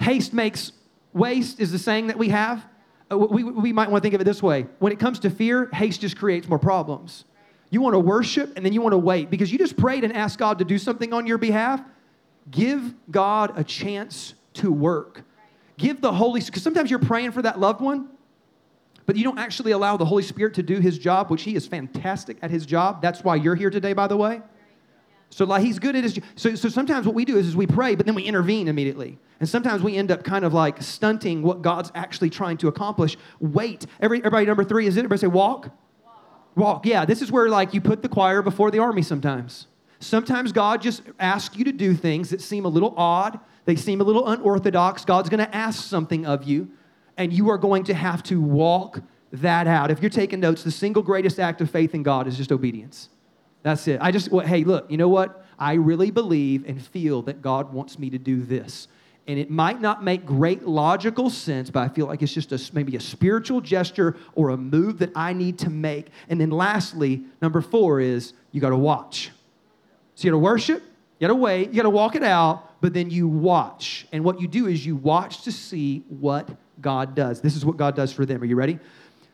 Haste 0.00 0.32
makes 0.32 0.72
waste 1.12 1.58
is 1.58 1.72
the 1.72 1.78
saying 1.78 2.06
that 2.06 2.16
we 2.16 2.28
have. 2.28 2.64
Uh, 3.10 3.18
we, 3.18 3.42
we 3.42 3.72
might 3.72 3.90
want 3.90 4.02
to 4.02 4.06
think 4.06 4.14
of 4.14 4.20
it 4.20 4.24
this 4.24 4.42
way. 4.42 4.66
When 4.78 4.92
it 4.92 5.00
comes 5.00 5.18
to 5.20 5.30
fear, 5.30 5.68
haste 5.72 6.00
just 6.00 6.16
creates 6.16 6.48
more 6.48 6.58
problems. 6.58 7.24
You 7.70 7.80
want 7.80 7.94
to 7.94 7.98
worship 7.98 8.52
and 8.56 8.64
then 8.64 8.72
you 8.72 8.80
want 8.80 8.92
to 8.92 8.98
wait 8.98 9.30
because 9.30 9.50
you 9.50 9.58
just 9.58 9.76
prayed 9.76 10.04
and 10.04 10.16
asked 10.16 10.38
God 10.38 10.60
to 10.60 10.64
do 10.64 10.78
something 10.78 11.12
on 11.12 11.26
your 11.26 11.38
behalf. 11.38 11.82
Give 12.50 12.94
God 13.10 13.58
a 13.58 13.64
chance 13.64 14.34
to 14.54 14.70
work. 14.70 15.24
Give 15.76 16.00
the 16.00 16.12
Holy 16.12 16.40
Spirit, 16.40 16.52
because 16.52 16.62
sometimes 16.62 16.90
you're 16.90 16.98
praying 16.98 17.32
for 17.32 17.42
that 17.42 17.58
loved 17.58 17.80
one 17.80 18.08
but 19.06 19.16
you 19.16 19.24
don't 19.24 19.38
actually 19.38 19.72
allow 19.72 19.96
the 19.96 20.04
Holy 20.04 20.22
Spirit 20.22 20.54
to 20.54 20.62
do 20.62 20.80
his 20.80 20.98
job, 20.98 21.30
which 21.30 21.42
he 21.42 21.54
is 21.54 21.66
fantastic 21.66 22.38
at 22.42 22.50
his 22.50 22.64
job. 22.64 23.02
That's 23.02 23.22
why 23.22 23.36
you're 23.36 23.54
here 23.54 23.70
today, 23.70 23.92
by 23.92 24.06
the 24.06 24.16
way. 24.16 24.40
So 25.30 25.44
like 25.44 25.62
he's 25.62 25.80
good 25.80 25.96
at 25.96 26.04
his 26.04 26.20
so 26.36 26.54
so 26.54 26.68
sometimes 26.68 27.06
what 27.06 27.14
we 27.14 27.24
do 27.24 27.36
is, 27.36 27.48
is 27.48 27.56
we 27.56 27.66
pray, 27.66 27.96
but 27.96 28.06
then 28.06 28.14
we 28.14 28.22
intervene 28.22 28.68
immediately. 28.68 29.18
And 29.40 29.48
sometimes 29.48 29.82
we 29.82 29.96
end 29.96 30.12
up 30.12 30.22
kind 30.22 30.44
of 30.44 30.54
like 30.54 30.80
stunting 30.80 31.42
what 31.42 31.60
God's 31.60 31.90
actually 31.94 32.30
trying 32.30 32.56
to 32.58 32.68
accomplish. 32.68 33.16
Wait. 33.40 33.84
Every, 34.00 34.18
everybody 34.18 34.46
number 34.46 34.62
three 34.62 34.86
is 34.86 34.96
it? 34.96 35.00
Everybody 35.00 35.20
say 35.20 35.26
walk? 35.26 35.70
walk. 36.04 36.56
Walk. 36.56 36.86
Yeah, 36.86 37.04
this 37.04 37.20
is 37.20 37.32
where 37.32 37.48
like 37.48 37.74
you 37.74 37.80
put 37.80 38.02
the 38.02 38.08
choir 38.08 38.42
before 38.42 38.70
the 38.70 38.78
army 38.78 39.02
sometimes. 39.02 39.66
Sometimes 39.98 40.52
God 40.52 40.80
just 40.80 41.02
asks 41.18 41.56
you 41.56 41.64
to 41.64 41.72
do 41.72 41.94
things 41.94 42.30
that 42.30 42.40
seem 42.40 42.64
a 42.64 42.68
little 42.68 42.94
odd, 42.96 43.40
they 43.64 43.76
seem 43.76 44.00
a 44.00 44.04
little 44.04 44.26
unorthodox. 44.26 45.04
God's 45.04 45.28
gonna 45.28 45.48
ask 45.52 45.84
something 45.84 46.26
of 46.26 46.44
you 46.44 46.70
and 47.16 47.32
you 47.32 47.50
are 47.50 47.58
going 47.58 47.84
to 47.84 47.94
have 47.94 48.22
to 48.24 48.40
walk 48.40 49.00
that 49.32 49.66
out. 49.66 49.90
If 49.90 50.00
you're 50.00 50.10
taking 50.10 50.40
notes, 50.40 50.62
the 50.62 50.70
single 50.70 51.02
greatest 51.02 51.40
act 51.40 51.60
of 51.60 51.70
faith 51.70 51.94
in 51.94 52.02
God 52.02 52.26
is 52.26 52.36
just 52.36 52.52
obedience. 52.52 53.08
That's 53.62 53.88
it. 53.88 53.98
I 54.00 54.10
just, 54.10 54.30
well, 54.30 54.46
hey, 54.46 54.64
look, 54.64 54.90
you 54.90 54.96
know 54.96 55.08
what? 55.08 55.44
I 55.58 55.74
really 55.74 56.10
believe 56.10 56.64
and 56.66 56.80
feel 56.80 57.22
that 57.22 57.40
God 57.40 57.72
wants 57.72 57.98
me 57.98 58.10
to 58.10 58.18
do 58.18 58.42
this. 58.42 58.88
And 59.26 59.38
it 59.38 59.50
might 59.50 59.80
not 59.80 60.04
make 60.04 60.26
great 60.26 60.64
logical 60.64 61.30
sense, 61.30 61.70
but 61.70 61.80
I 61.80 61.88
feel 61.88 62.06
like 62.06 62.20
it's 62.20 62.34
just 62.34 62.52
a, 62.52 62.74
maybe 62.74 62.94
a 62.96 63.00
spiritual 63.00 63.62
gesture 63.62 64.16
or 64.34 64.50
a 64.50 64.56
move 64.56 64.98
that 64.98 65.12
I 65.16 65.32
need 65.32 65.58
to 65.60 65.70
make. 65.70 66.08
And 66.28 66.38
then 66.38 66.50
lastly, 66.50 67.22
number 67.40 67.62
four 67.62 68.00
is 68.00 68.34
you 68.52 68.60
got 68.60 68.70
to 68.70 68.76
watch. 68.76 69.30
So 70.14 70.26
you 70.26 70.30
got 70.30 70.34
to 70.34 70.38
worship, 70.38 70.82
you 71.18 71.28
got 71.28 71.32
to 71.32 71.34
wait, 71.34 71.70
you 71.70 71.76
got 71.76 71.84
to 71.84 71.90
walk 71.90 72.16
it 72.16 72.22
out, 72.22 72.80
but 72.80 72.92
then 72.92 73.10
you 73.10 73.28
watch. 73.28 74.06
And 74.12 74.24
what 74.24 74.40
you 74.40 74.48
do 74.48 74.66
is 74.66 74.84
you 74.84 74.96
watch 74.96 75.42
to 75.42 75.52
see 75.52 76.04
what 76.08 76.48
God 76.80 77.14
does. 77.14 77.40
This 77.40 77.56
is 77.56 77.64
what 77.64 77.76
God 77.76 77.94
does 77.94 78.12
for 78.12 78.26
them. 78.26 78.42
Are 78.42 78.46
you 78.46 78.56
ready? 78.56 78.78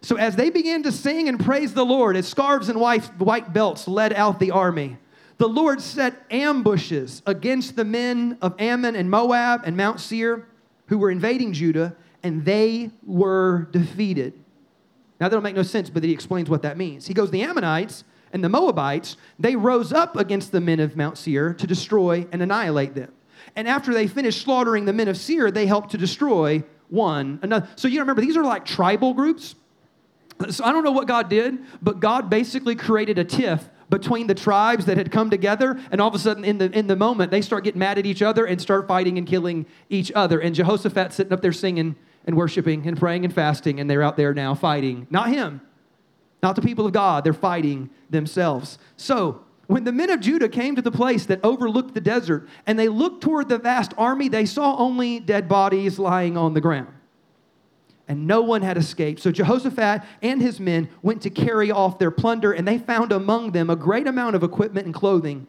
So 0.02 0.16
as 0.16 0.36
they 0.36 0.50
began 0.50 0.82
to 0.84 0.92
sing 0.92 1.28
and 1.28 1.38
praise 1.38 1.74
the 1.74 1.84
Lord, 1.84 2.16
as 2.16 2.26
scarves 2.26 2.68
and 2.68 2.80
white, 2.80 3.04
white 3.18 3.52
belts 3.52 3.88
led 3.88 4.12
out 4.12 4.38
the 4.38 4.50
army, 4.50 4.98
the 5.38 5.48
Lord 5.48 5.80
set 5.80 6.14
ambushes 6.30 7.22
against 7.26 7.76
the 7.76 7.84
men 7.84 8.36
of 8.42 8.54
Ammon 8.58 8.94
and 8.94 9.10
Moab 9.10 9.62
and 9.64 9.76
Mount 9.76 10.00
Seir 10.00 10.46
who 10.88 10.98
were 10.98 11.10
invading 11.10 11.52
Judah, 11.52 11.94
and 12.22 12.44
they 12.44 12.90
were 13.06 13.68
defeated. 13.70 14.34
Now, 15.20 15.28
that'll 15.28 15.40
make 15.40 15.54
no 15.54 15.62
sense, 15.62 15.88
but 15.88 16.02
he 16.02 16.12
explains 16.12 16.50
what 16.50 16.62
that 16.62 16.76
means. 16.76 17.06
He 17.06 17.14
goes, 17.14 17.30
The 17.30 17.42
Ammonites 17.42 18.04
and 18.32 18.44
the 18.44 18.48
Moabites, 18.48 19.16
they 19.38 19.56
rose 19.56 19.92
up 19.92 20.16
against 20.16 20.52
the 20.52 20.60
men 20.60 20.80
of 20.80 20.96
Mount 20.96 21.18
Seir 21.18 21.54
to 21.54 21.66
destroy 21.66 22.26
and 22.32 22.42
annihilate 22.42 22.94
them. 22.94 23.12
And 23.56 23.66
after 23.66 23.92
they 23.92 24.06
finished 24.06 24.42
slaughtering 24.42 24.84
the 24.84 24.92
men 24.92 25.08
of 25.08 25.16
Seir, 25.16 25.50
they 25.50 25.66
helped 25.66 25.90
to 25.92 25.98
destroy 25.98 26.62
one 26.88 27.38
another. 27.42 27.68
So 27.76 27.88
you 27.88 28.00
remember, 28.00 28.22
these 28.22 28.36
are 28.36 28.44
like 28.44 28.64
tribal 28.64 29.14
groups. 29.14 29.54
So 30.50 30.64
I 30.64 30.72
don't 30.72 30.84
know 30.84 30.92
what 30.92 31.06
God 31.06 31.28
did, 31.28 31.58
but 31.82 32.00
God 32.00 32.30
basically 32.30 32.74
created 32.74 33.18
a 33.18 33.24
tiff 33.24 33.68
between 33.90 34.26
the 34.26 34.34
tribes 34.34 34.86
that 34.86 34.96
had 34.96 35.10
come 35.10 35.28
together, 35.30 35.78
and 35.90 36.00
all 36.00 36.08
of 36.08 36.14
a 36.14 36.18
sudden, 36.18 36.44
in 36.44 36.58
the 36.58 36.70
in 36.70 36.86
the 36.86 36.96
moment, 36.96 37.30
they 37.30 37.42
start 37.42 37.64
getting 37.64 37.80
mad 37.80 37.98
at 37.98 38.06
each 38.06 38.22
other 38.22 38.46
and 38.46 38.60
start 38.60 38.86
fighting 38.86 39.18
and 39.18 39.26
killing 39.26 39.66
each 39.88 40.12
other. 40.14 40.38
And 40.38 40.54
Jehoshaphat 40.54 41.12
sitting 41.12 41.32
up 41.32 41.42
there 41.42 41.52
singing 41.52 41.96
and 42.24 42.36
worshiping 42.36 42.86
and 42.86 42.96
praying 42.96 43.24
and 43.24 43.34
fasting, 43.34 43.80
and 43.80 43.90
they're 43.90 44.02
out 44.02 44.16
there 44.16 44.32
now 44.32 44.54
fighting. 44.54 45.08
Not 45.10 45.28
him, 45.28 45.60
not 46.42 46.57
the 46.57 46.62
people 46.62 46.87
of 46.87 46.92
God. 46.92 47.24
They're 47.24 47.33
fighting 47.33 47.90
themselves. 48.09 48.79
So 48.96 49.44
when 49.66 49.85
the 49.85 49.92
men 49.92 50.11
of 50.11 50.20
Judah 50.20 50.48
came 50.48 50.74
to 50.76 50.83
the 50.83 50.90
place 50.90 51.26
that 51.26 51.38
overlooked 51.44 51.94
the 51.94 52.00
desert 52.00 52.48
and 52.66 52.79
they 52.79 52.88
looked 52.88 53.22
toward 53.22 53.48
the 53.48 53.59
vast 53.59 53.94
army, 53.96 54.29
they 54.29 54.44
saw 54.44 54.76
only 54.76 55.20
dead 55.20 55.48
bodies 55.48 55.98
lying 55.98 56.37
on 56.37 56.55
the 56.55 56.61
ground. 56.61 56.88
And 58.09 58.26
no 58.26 58.42
one 58.42 58.62
had 58.62 58.76
escaped. 58.76 59.20
So 59.20 59.31
Jehoshaphat 59.31 60.03
and 60.22 60.42
his 60.42 60.59
men 60.59 60.88
went 61.03 61.22
to 61.22 61.31
carry 61.31 61.70
off 61.70 62.00
their 62.00 62.11
plunder, 62.11 62.50
and 62.50 62.66
they 62.66 62.79
found 62.79 63.12
among 63.12 63.53
them 63.53 63.70
a 63.70 63.76
great 63.76 64.09
amount 64.09 64.35
of 64.35 64.42
equipment 64.42 64.87
and 64.87 64.94
clothing, 64.94 65.46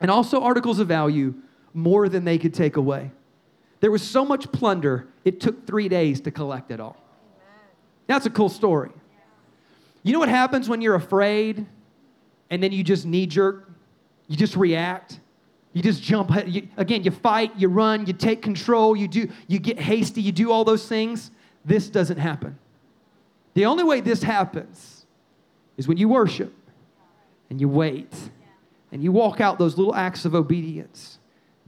and 0.00 0.08
also 0.08 0.40
articles 0.40 0.78
of 0.78 0.86
value, 0.86 1.34
more 1.74 2.08
than 2.08 2.24
they 2.24 2.38
could 2.38 2.54
take 2.54 2.76
away. 2.76 3.10
There 3.80 3.90
was 3.90 4.02
so 4.08 4.24
much 4.24 4.52
plunder, 4.52 5.08
it 5.24 5.40
took 5.40 5.66
three 5.66 5.88
days 5.88 6.20
to 6.20 6.30
collect 6.30 6.70
it 6.70 6.78
all. 6.78 6.96
That's 8.06 8.26
a 8.26 8.30
cool 8.30 8.48
story. 8.48 8.92
You 10.02 10.12
know 10.12 10.18
what 10.18 10.28
happens 10.28 10.68
when 10.68 10.80
you're 10.80 10.94
afraid 10.94 11.66
and 12.50 12.62
then 12.62 12.72
you 12.72 12.84
just 12.84 13.06
knee 13.06 13.26
jerk, 13.26 13.70
you 14.28 14.36
just 14.36 14.56
react. 14.56 15.20
You 15.72 15.82
just 15.82 16.02
jump. 16.02 16.30
You, 16.46 16.68
again, 16.76 17.02
you 17.02 17.10
fight, 17.10 17.52
you 17.56 17.68
run, 17.68 18.06
you 18.06 18.12
take 18.12 18.42
control, 18.42 18.94
you 18.94 19.08
do, 19.08 19.30
you 19.46 19.58
get 19.58 19.78
hasty, 19.78 20.20
you 20.20 20.32
do 20.32 20.52
all 20.52 20.64
those 20.64 20.86
things. 20.86 21.30
This 21.64 21.88
doesn't 21.88 22.18
happen. 22.18 22.58
The 23.54 23.66
only 23.66 23.84
way 23.84 24.00
this 24.00 24.22
happens 24.22 25.06
is 25.76 25.88
when 25.88 25.96
you 25.96 26.08
worship 26.08 26.52
and 27.48 27.60
you 27.60 27.68
wait 27.68 28.12
and 28.90 29.02
you 29.02 29.12
walk 29.12 29.40
out 29.40 29.58
those 29.58 29.78
little 29.78 29.94
acts 29.94 30.24
of 30.24 30.34
obedience. 30.34 31.18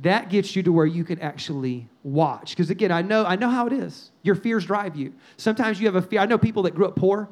That 0.00 0.28
gets 0.28 0.54
you 0.56 0.62
to 0.64 0.72
where 0.72 0.86
you 0.86 1.04
can 1.04 1.20
actually 1.20 1.88
watch. 2.02 2.50
Because 2.50 2.68
again, 2.68 2.90
I 2.90 3.00
know, 3.00 3.24
I 3.24 3.36
know 3.36 3.48
how 3.48 3.66
it 3.66 3.72
is. 3.72 4.10
Your 4.22 4.34
fears 4.34 4.66
drive 4.66 4.96
you. 4.96 5.14
Sometimes 5.36 5.80
you 5.80 5.86
have 5.86 5.94
a 5.94 6.02
fear. 6.02 6.20
I 6.20 6.26
know 6.26 6.36
people 6.36 6.64
that 6.64 6.74
grew 6.74 6.86
up 6.86 6.96
poor, 6.96 7.28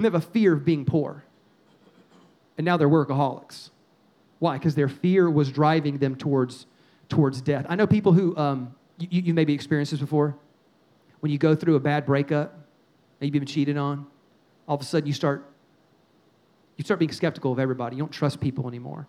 they 0.00 0.06
have 0.06 0.14
a 0.14 0.20
fear 0.20 0.54
of 0.54 0.64
being 0.64 0.84
poor 0.84 1.24
and 2.58 2.64
now 2.64 2.76
they're 2.76 2.88
workaholics. 2.88 3.70
Why? 4.38 4.58
Because 4.58 4.74
their 4.74 4.88
fear 4.88 5.30
was 5.30 5.50
driving 5.50 5.98
them 5.98 6.16
towards, 6.16 6.66
towards 7.08 7.40
death. 7.40 7.66
I 7.68 7.76
know 7.76 7.86
people 7.86 8.12
who, 8.12 8.36
um, 8.36 8.74
you, 8.98 9.22
you 9.22 9.34
maybe 9.34 9.52
experienced 9.52 9.92
this 9.92 10.00
before. 10.00 10.36
When 11.20 11.30
you 11.30 11.38
go 11.38 11.54
through 11.54 11.76
a 11.76 11.80
bad 11.80 12.04
breakup 12.04 12.52
and 12.52 13.28
you've 13.28 13.32
been 13.32 13.46
cheated 13.46 13.76
on, 13.76 14.06
all 14.66 14.74
of 14.74 14.80
a 14.80 14.84
sudden 14.84 15.06
you 15.06 15.12
start, 15.12 15.48
you 16.76 16.84
start 16.84 16.98
being 16.98 17.12
skeptical 17.12 17.52
of 17.52 17.58
everybody. 17.58 17.96
You 17.96 18.02
don't 18.02 18.12
trust 18.12 18.40
people 18.40 18.66
anymore. 18.66 19.06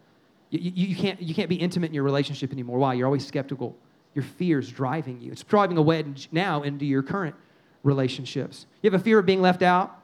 You, 0.52 0.60
you, 0.60 0.88
you, 0.88 0.96
can't, 0.96 1.22
you 1.22 1.34
can't 1.34 1.50
be 1.50 1.56
intimate 1.56 1.88
in 1.88 1.94
your 1.94 2.04
relationship 2.04 2.52
anymore. 2.52 2.78
Why? 2.78 2.94
You're 2.94 3.08
always 3.08 3.26
skeptical. 3.26 3.76
Your 4.14 4.24
fear 4.24 4.60
is 4.60 4.70
driving 4.70 5.20
you. 5.22 5.32
It's 5.32 5.44
driving 5.44 5.78
a 5.78 5.82
wedge 5.82 6.30
now 6.32 6.62
into 6.62 6.86
your 6.86 7.02
current 7.02 7.36
relationships. 7.82 8.68
You 8.84 8.92
have 8.92 9.00
a 9.00 9.04
fear 9.04 9.18
of 9.18 9.26
being 9.26 9.42
left 9.42 9.64
out, 9.64 10.03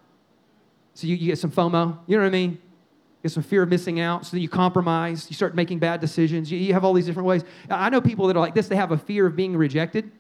so 0.93 1.07
you, 1.07 1.15
you 1.15 1.27
get 1.27 1.37
some 1.37 1.51
FOMO. 1.51 1.97
You 2.07 2.17
know 2.17 2.23
what 2.23 2.29
I 2.29 2.31
mean? 2.31 2.51
You 2.51 3.23
get 3.23 3.31
some 3.31 3.43
fear 3.43 3.63
of 3.63 3.69
missing 3.69 3.99
out, 3.99 4.25
so 4.25 4.31
then 4.31 4.41
you 4.41 4.49
compromise, 4.49 5.27
you 5.29 5.35
start 5.35 5.55
making 5.55 5.79
bad 5.79 6.01
decisions. 6.01 6.51
You, 6.51 6.57
you 6.57 6.73
have 6.73 6.83
all 6.83 6.93
these 6.93 7.05
different 7.05 7.27
ways. 7.27 7.43
I 7.69 7.89
know 7.89 8.01
people 8.01 8.27
that 8.27 8.35
are 8.35 8.39
like 8.39 8.55
this, 8.55 8.67
they 8.67 8.75
have 8.75 8.91
a 8.91 8.97
fear 8.97 9.25
of 9.25 9.35
being 9.35 9.55
rejected 9.55 10.11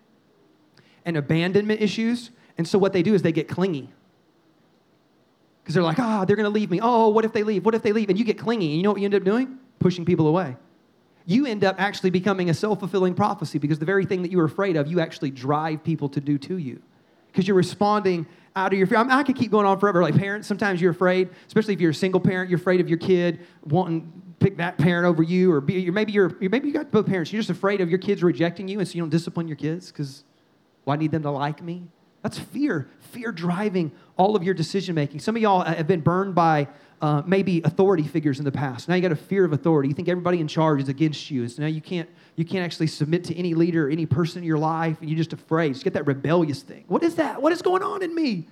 and 1.05 1.17
abandonment 1.17 1.81
issues. 1.81 2.31
And 2.57 2.67
so 2.67 2.77
what 2.77 2.93
they 2.93 3.03
do 3.03 3.13
is 3.13 3.21
they 3.21 3.31
get 3.31 3.47
clingy. 3.47 3.89
Because 5.63 5.75
they're 5.75 5.83
like, 5.83 5.99
ah, 5.99 6.21
oh, 6.21 6.25
they're 6.25 6.35
going 6.35 6.45
to 6.45 6.49
leave 6.49 6.71
me. 6.71 6.79
Oh, 6.81 7.09
what 7.09 7.25
if 7.25 7.31
they 7.31 7.43
leave? 7.43 7.63
What 7.63 7.75
if 7.75 7.83
they 7.83 7.91
leave? 7.91 8.09
And 8.09 8.17
you 8.17 8.25
get 8.25 8.37
clingy. 8.37 8.67
And 8.67 8.77
you 8.77 8.83
know 8.83 8.91
what 8.91 8.99
you 8.99 9.05
end 9.05 9.15
up 9.15 9.23
doing? 9.23 9.59
Pushing 9.79 10.03
people 10.03 10.27
away. 10.27 10.57
You 11.25 11.45
end 11.45 11.63
up 11.63 11.79
actually 11.79 12.09
becoming 12.09 12.49
a 12.49 12.53
self 12.53 12.79
fulfilling 12.79 13.13
prophecy 13.13 13.59
because 13.59 13.77
the 13.77 13.85
very 13.85 14.03
thing 14.03 14.23
that 14.23 14.31
you 14.31 14.37
were 14.39 14.45
afraid 14.45 14.75
of, 14.75 14.87
you 14.87 14.99
actually 14.99 15.29
drive 15.29 15.83
people 15.83 16.09
to 16.09 16.19
do 16.19 16.37
to 16.39 16.57
you. 16.57 16.81
Because 17.31 17.47
you're 17.47 17.57
responding 17.57 18.25
out 18.55 18.73
of 18.73 18.77
your 18.77 18.87
fear. 18.87 18.97
I, 18.97 19.03
mean, 19.03 19.11
I 19.11 19.23
could 19.23 19.35
keep 19.35 19.51
going 19.51 19.65
on 19.65 19.79
forever. 19.79 20.01
Like 20.01 20.15
parents, 20.15 20.47
sometimes 20.47 20.81
you're 20.81 20.91
afraid, 20.91 21.29
especially 21.47 21.73
if 21.73 21.81
you're 21.81 21.91
a 21.91 21.95
single 21.95 22.19
parent, 22.19 22.49
you're 22.49 22.59
afraid 22.59 22.81
of 22.81 22.89
your 22.89 22.97
kid 22.97 23.39
wanting 23.63 24.11
pick 24.39 24.57
that 24.57 24.77
parent 24.77 25.05
over 25.05 25.21
you, 25.21 25.51
or 25.51 25.61
be, 25.61 25.89
maybe 25.91 26.11
you're 26.11 26.35
maybe 26.39 26.67
you 26.67 26.73
got 26.73 26.91
both 26.91 27.05
parents. 27.05 27.31
You're 27.31 27.41
just 27.41 27.49
afraid 27.49 27.81
of 27.81 27.89
your 27.89 27.99
kids 27.99 28.23
rejecting 28.23 28.67
you, 28.67 28.79
and 28.79 28.87
so 28.87 28.95
you 28.95 29.01
don't 29.01 29.09
discipline 29.09 29.47
your 29.47 29.57
kids 29.57 29.91
because 29.91 30.23
why 30.85 30.95
need 30.95 31.11
them 31.11 31.23
to 31.23 31.31
like 31.31 31.61
me? 31.61 31.83
That's 32.23 32.37
fear. 32.37 32.89
Fear 32.99 33.31
driving 33.31 33.91
all 34.17 34.35
of 34.35 34.43
your 34.43 34.53
decision 34.53 34.95
making. 34.95 35.19
Some 35.19 35.35
of 35.35 35.41
y'all 35.41 35.61
uh, 35.61 35.75
have 35.75 35.87
been 35.87 36.01
burned 36.01 36.35
by 36.35 36.67
uh, 37.01 37.21
maybe 37.25 37.61
authority 37.63 38.03
figures 38.03 38.39
in 38.39 38.45
the 38.45 38.51
past. 38.51 38.89
Now 38.89 38.95
you 38.95 39.01
got 39.01 39.11
a 39.11 39.15
fear 39.15 39.45
of 39.45 39.53
authority. 39.53 39.89
You 39.89 39.95
think 39.95 40.09
everybody 40.09 40.39
in 40.39 40.47
charge 40.47 40.81
is 40.81 40.89
against 40.89 41.31
you. 41.31 41.47
So 41.47 41.61
now 41.61 41.67
you 41.67 41.81
can't 41.81 42.09
you 42.35 42.45
can't 42.45 42.63
actually 42.63 42.87
submit 42.87 43.23
to 43.25 43.35
any 43.35 43.53
leader, 43.53 43.87
or 43.87 43.89
any 43.89 44.05
person 44.05 44.39
in 44.39 44.43
your 44.45 44.57
life, 44.57 44.99
and 45.01 45.09
you're 45.09 45.17
just 45.17 45.33
afraid. 45.33 45.75
You 45.75 45.83
get 45.83 45.93
that 45.93 46.07
rebellious 46.07 46.61
thing. 46.61 46.85
What 46.87 47.03
is 47.03 47.15
that? 47.15 47.41
What 47.41 47.51
is 47.51 47.61
going 47.61 47.83
on 47.83 48.01
in 48.01 48.13
me? 48.15 48.47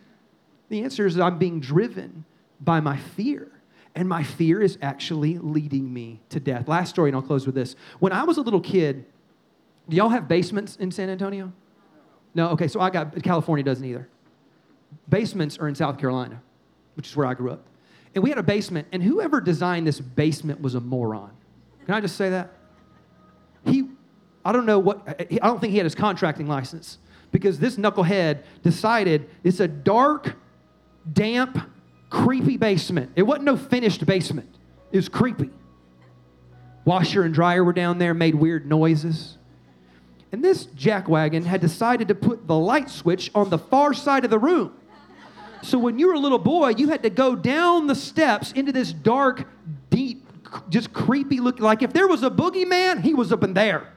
The 0.70 0.84
answer 0.84 1.06
is 1.06 1.16
that 1.16 1.24
I'm 1.24 1.38
being 1.38 1.60
driven 1.60 2.26
by 2.60 2.80
my 2.80 2.98
fear. 2.98 3.52
And 3.96 4.08
my 4.08 4.22
fear 4.22 4.62
is 4.62 4.78
actually 4.82 5.40
leading 5.40 5.92
me 5.92 6.22
to 6.30 6.40
death. 6.40 6.68
Last 6.68 6.90
story, 6.90 7.10
and 7.10 7.16
I'll 7.16 7.24
close 7.24 7.48
with 7.48 7.56
this. 7.56 7.76
When 7.98 8.12
I 8.12 8.26
was 8.26 8.38
a 8.38 8.42
little 8.42 8.62
kid, 8.62 9.06
do 9.90 9.98
y'all 9.98 10.10
have 10.10 10.28
basements 10.28 10.76
in 10.76 10.92
San 10.92 11.10
Antonio? 11.10 11.52
No, 12.36 12.50
okay, 12.50 12.68
so 12.68 12.80
I 12.80 12.92
got, 12.92 13.24
California 13.24 13.64
doesn't 13.64 13.84
either. 13.84 14.08
Basements 15.10 15.58
are 15.58 15.68
in 15.68 15.74
South 15.74 15.98
Carolina, 15.98 16.40
which 16.94 17.08
is 17.08 17.16
where 17.16 17.26
I 17.26 17.34
grew 17.34 17.52
up. 17.52 17.66
And 18.18 18.24
we 18.24 18.32
had 18.32 18.40
a 18.40 18.44
basement, 18.44 18.88
and 18.92 19.04
whoever 19.04 19.40
designed 19.40 19.86
this 19.86 20.00
basement 20.00 20.60
was 20.60 20.74
a 20.74 20.80
moron. 20.80 21.30
Can 21.86 21.94
I 21.94 22.02
just 22.02 22.16
say 22.16 22.32
that? 22.32 22.52
He, 23.64 23.92
I 24.44 24.52
don't 24.52 24.66
know 24.66 24.80
what, 24.80 25.08
I 25.08 25.48
don't 25.48 25.62
think 25.62 25.70
he 25.70 25.78
had 25.78 25.86
his 25.86 25.94
contracting 25.94 26.48
license 26.48 26.98
because 27.32 27.60
this 27.60 27.76
knucklehead 27.76 28.42
decided 28.64 29.30
it's 29.44 29.60
a 29.60 29.68
dark, 29.68 30.34
damp, 31.14 31.60
creepy 32.10 32.58
basement. 32.58 33.12
It 33.16 33.22
wasn't 33.22 33.46
no 33.46 33.56
finished 33.56 34.04
basement, 34.08 34.50
it 34.92 34.98
was 34.98 35.10
creepy. 35.10 35.52
Washer 36.86 37.22
and 37.22 37.36
dryer 37.36 37.64
were 37.64 37.72
down 37.72 38.00
there, 38.00 38.16
made 38.16 38.34
weird 38.34 38.66
noises. 38.66 39.38
And 40.32 40.44
this 40.44 40.66
jackwagon 40.66 41.44
had 41.44 41.62
decided 41.62 42.08
to 42.08 42.16
put 42.16 42.48
the 42.48 42.58
light 42.58 42.90
switch 42.90 43.30
on 43.36 43.52
the 43.52 43.60
far 43.60 43.94
side 43.94 44.26
of 44.26 44.32
the 44.32 44.40
room. 44.40 44.74
So 45.64 45.78
when 45.78 46.00
you 46.00 46.08
were 46.08 46.14
a 46.14 46.20
little 46.20 46.40
boy, 46.40 46.70
you 46.78 46.90
had 46.90 47.04
to 47.04 47.10
go 47.10 47.36
down 47.36 47.88
the 47.88 47.96
steps 47.96 48.52
into 48.52 48.72
this 48.72 48.94
dark, 48.94 49.48
deep, 49.90 50.26
just 50.70 50.94
creepy 50.94 51.40
look. 51.40 51.60
Like 51.60 51.84
if 51.84 51.94
there 51.94 52.08
was 52.08 52.24
a 52.24 52.30
boogeyman, 52.30 53.02
he 53.02 53.14
was 53.14 53.32
up 53.32 53.44
in 53.44 53.54
there. 53.54 53.94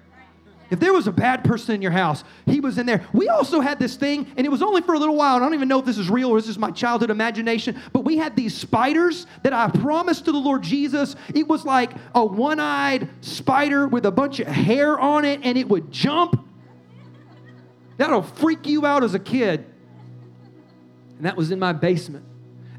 If 0.70 0.78
there 0.78 0.92
was 0.92 1.08
a 1.08 1.12
bad 1.12 1.42
person 1.42 1.74
in 1.74 1.82
your 1.82 1.90
house, 1.90 2.22
he 2.46 2.60
was 2.60 2.78
in 2.78 2.86
there. 2.86 3.04
We 3.12 3.28
also 3.28 3.60
had 3.60 3.80
this 3.80 3.96
thing, 3.96 4.32
and 4.36 4.46
it 4.46 4.50
was 4.50 4.62
only 4.62 4.82
for 4.82 4.94
a 4.94 4.98
little 4.98 5.16
while. 5.16 5.34
I 5.34 5.40
don't 5.40 5.54
even 5.54 5.66
know 5.66 5.80
if 5.80 5.84
this 5.84 5.98
is 5.98 6.08
real 6.08 6.30
or 6.30 6.40
this 6.40 6.48
is 6.48 6.58
my 6.58 6.70
childhood 6.70 7.10
imagination, 7.10 7.80
but 7.92 8.04
we 8.04 8.16
had 8.16 8.36
these 8.36 8.56
spiders 8.56 9.26
that 9.42 9.52
I 9.52 9.68
promised 9.68 10.26
to 10.26 10.32
the 10.32 10.38
Lord 10.38 10.62
Jesus. 10.62 11.16
It 11.34 11.48
was 11.48 11.64
like 11.64 11.90
a 12.14 12.24
one 12.24 12.60
eyed 12.60 13.08
spider 13.20 13.88
with 13.88 14.06
a 14.06 14.12
bunch 14.12 14.38
of 14.38 14.46
hair 14.46 14.98
on 14.98 15.24
it, 15.24 15.40
and 15.42 15.58
it 15.58 15.68
would 15.68 15.90
jump. 15.90 16.46
That'll 17.96 18.22
freak 18.22 18.66
you 18.66 18.86
out 18.86 19.02
as 19.02 19.14
a 19.14 19.18
kid. 19.18 19.69
And 21.20 21.26
that 21.26 21.36
was 21.36 21.50
in 21.50 21.58
my 21.58 21.74
basement 21.74 22.24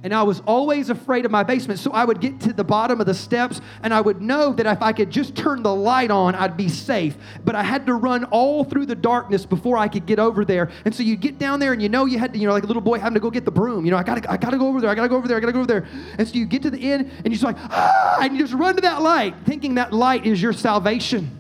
and 0.03 0.13
I 0.13 0.23
was 0.23 0.41
always 0.41 0.89
afraid 0.89 1.25
of 1.25 1.31
my 1.31 1.43
basement. 1.43 1.79
So 1.79 1.91
I 1.91 2.05
would 2.05 2.19
get 2.19 2.39
to 2.41 2.53
the 2.53 2.63
bottom 2.63 2.99
of 2.99 3.05
the 3.05 3.13
steps 3.13 3.61
and 3.83 3.93
I 3.93 4.01
would 4.01 4.21
know 4.21 4.51
that 4.53 4.65
if 4.65 4.81
I 4.81 4.93
could 4.93 5.11
just 5.11 5.35
turn 5.35 5.61
the 5.61 5.73
light 5.73 6.09
on, 6.09 6.33
I'd 6.35 6.57
be 6.57 6.69
safe. 6.69 7.15
But 7.45 7.55
I 7.55 7.63
had 7.63 7.85
to 7.85 7.93
run 7.93 8.25
all 8.25 8.63
through 8.63 8.87
the 8.87 8.95
darkness 8.95 9.45
before 9.45 9.77
I 9.77 9.87
could 9.87 10.05
get 10.05 10.17
over 10.19 10.43
there. 10.43 10.71
And 10.85 10.95
so 10.95 11.03
you 11.03 11.15
get 11.15 11.37
down 11.37 11.59
there 11.59 11.73
and 11.73 11.81
you 11.81 11.89
know 11.89 12.05
you 12.05 12.17
had 12.17 12.33
to, 12.33 12.39
you 12.39 12.47
know, 12.47 12.53
like 12.53 12.63
a 12.63 12.67
little 12.67 12.81
boy 12.81 12.99
having 12.99 13.13
to 13.13 13.19
go 13.19 13.29
get 13.29 13.45
the 13.45 13.51
broom. 13.51 13.85
You 13.85 13.91
know, 13.91 13.97
I 13.97 14.03
gotta, 14.03 14.29
I 14.31 14.37
gotta 14.37 14.57
go 14.57 14.67
over 14.67 14.81
there, 14.81 14.89
I 14.89 14.95
gotta 14.95 15.09
go 15.09 15.17
over 15.17 15.27
there, 15.27 15.37
I 15.37 15.39
gotta 15.39 15.53
go 15.53 15.59
over 15.59 15.67
there. 15.67 15.87
And 16.17 16.27
so 16.27 16.33
you 16.35 16.45
get 16.45 16.63
to 16.63 16.71
the 16.71 16.91
end 16.91 17.11
and 17.17 17.25
you're 17.25 17.33
just 17.33 17.43
like, 17.43 17.57
ah, 17.59 18.19
and 18.21 18.33
you 18.33 18.39
just 18.39 18.53
run 18.53 18.75
to 18.75 18.81
that 18.81 19.01
light, 19.01 19.35
thinking 19.45 19.75
that 19.75 19.93
light 19.93 20.25
is 20.25 20.41
your 20.41 20.53
salvation. 20.53 21.37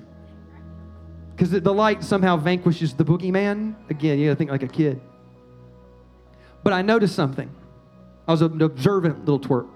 Because 1.31 1.49
the 1.49 1.73
light 1.73 2.03
somehow 2.03 2.37
vanquishes 2.37 2.93
the 2.93 3.03
boogeyman. 3.03 3.73
Again, 3.89 4.19
you 4.19 4.27
gotta 4.27 4.35
think 4.35 4.51
like 4.51 4.61
a 4.61 4.67
kid. 4.67 5.01
But 6.63 6.73
I 6.73 6.81
noticed 6.81 7.15
something. 7.15 7.49
I 8.27 8.31
was 8.31 8.41
an 8.41 8.61
observant 8.61 9.25
little 9.25 9.39
twerp. 9.39 9.69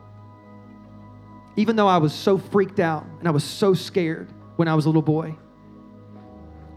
Even 1.56 1.76
though 1.76 1.88
I 1.88 1.98
was 1.98 2.14
so 2.14 2.38
freaked 2.38 2.80
out 2.80 3.06
and 3.20 3.28
I 3.28 3.32
was 3.32 3.44
so 3.44 3.74
scared 3.74 4.32
when 4.58 4.68
I 4.68 4.76
was 4.76 4.86
a 4.86 4.90
little 4.90 5.02
boy, 5.02 5.36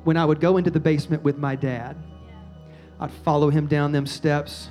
when 0.05 0.17
I 0.17 0.25
would 0.25 0.41
go 0.41 0.57
into 0.57 0.71
the 0.71 0.81
basement 0.81 1.23
with 1.23 1.37
my 1.37 1.55
dad, 1.57 1.97
I'd 3.01 3.11
follow 3.11 3.51
him 3.51 3.67
down 3.67 3.93
them 3.93 4.07
steps. 4.07 4.71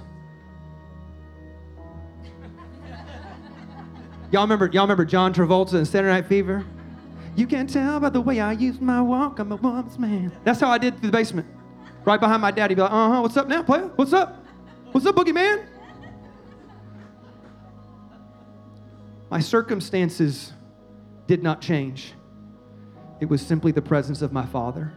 y'all 4.31 4.41
remember, 4.41 4.69
y'all 4.71 4.83
remember 4.83 5.05
John 5.05 5.33
Travolta 5.33 5.75
in 5.75 5.85
Saturday 5.85 6.13
Night 6.13 6.25
Fever? 6.27 6.65
You 7.35 7.45
can 7.45 7.67
tell 7.67 7.99
by 7.99 8.09
the 8.09 8.21
way 8.21 8.39
I 8.39 8.53
use 8.53 8.81
my 8.81 9.01
walk, 9.01 9.39
I'm 9.39 9.51
a 9.51 9.57
woman's 9.57 9.99
man. 9.99 10.31
That's 10.43 10.59
how 10.59 10.69
I 10.69 10.79
did 10.79 10.97
through 10.99 11.11
the 11.11 11.17
basement. 11.17 11.47
Right 12.03 12.19
behind 12.19 12.41
my 12.41 12.51
dad, 12.51 12.71
he'd 12.71 12.75
be 12.75 12.81
like, 12.81 12.91
uh 12.91 13.09
huh, 13.11 13.21
what's 13.21 13.37
up 13.37 13.47
now, 13.47 13.61
player? 13.61 13.91
What's 13.95 14.13
up? 14.13 14.46
What's 14.91 15.05
up, 15.05 15.15
boogeyman? 15.15 15.65
My 19.29 19.39
circumstances 19.39 20.53
did 21.27 21.43
not 21.43 21.59
change. 21.61 22.13
It 23.19 23.25
was 23.25 23.45
simply 23.45 23.71
the 23.71 23.81
presence 23.81 24.21
of 24.21 24.31
my 24.31 24.45
Father. 24.45 24.93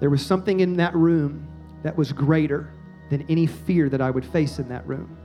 There 0.00 0.08
was 0.08 0.24
something 0.24 0.60
in 0.60 0.76
that 0.78 0.94
room 0.94 1.46
that 1.82 1.96
was 1.96 2.12
greater 2.12 2.72
than 3.10 3.22
any 3.28 3.46
fear 3.46 3.88
that 3.90 4.00
I 4.00 4.10
would 4.10 4.24
face 4.24 4.58
in 4.58 4.68
that 4.68 4.86
room. 4.86 5.18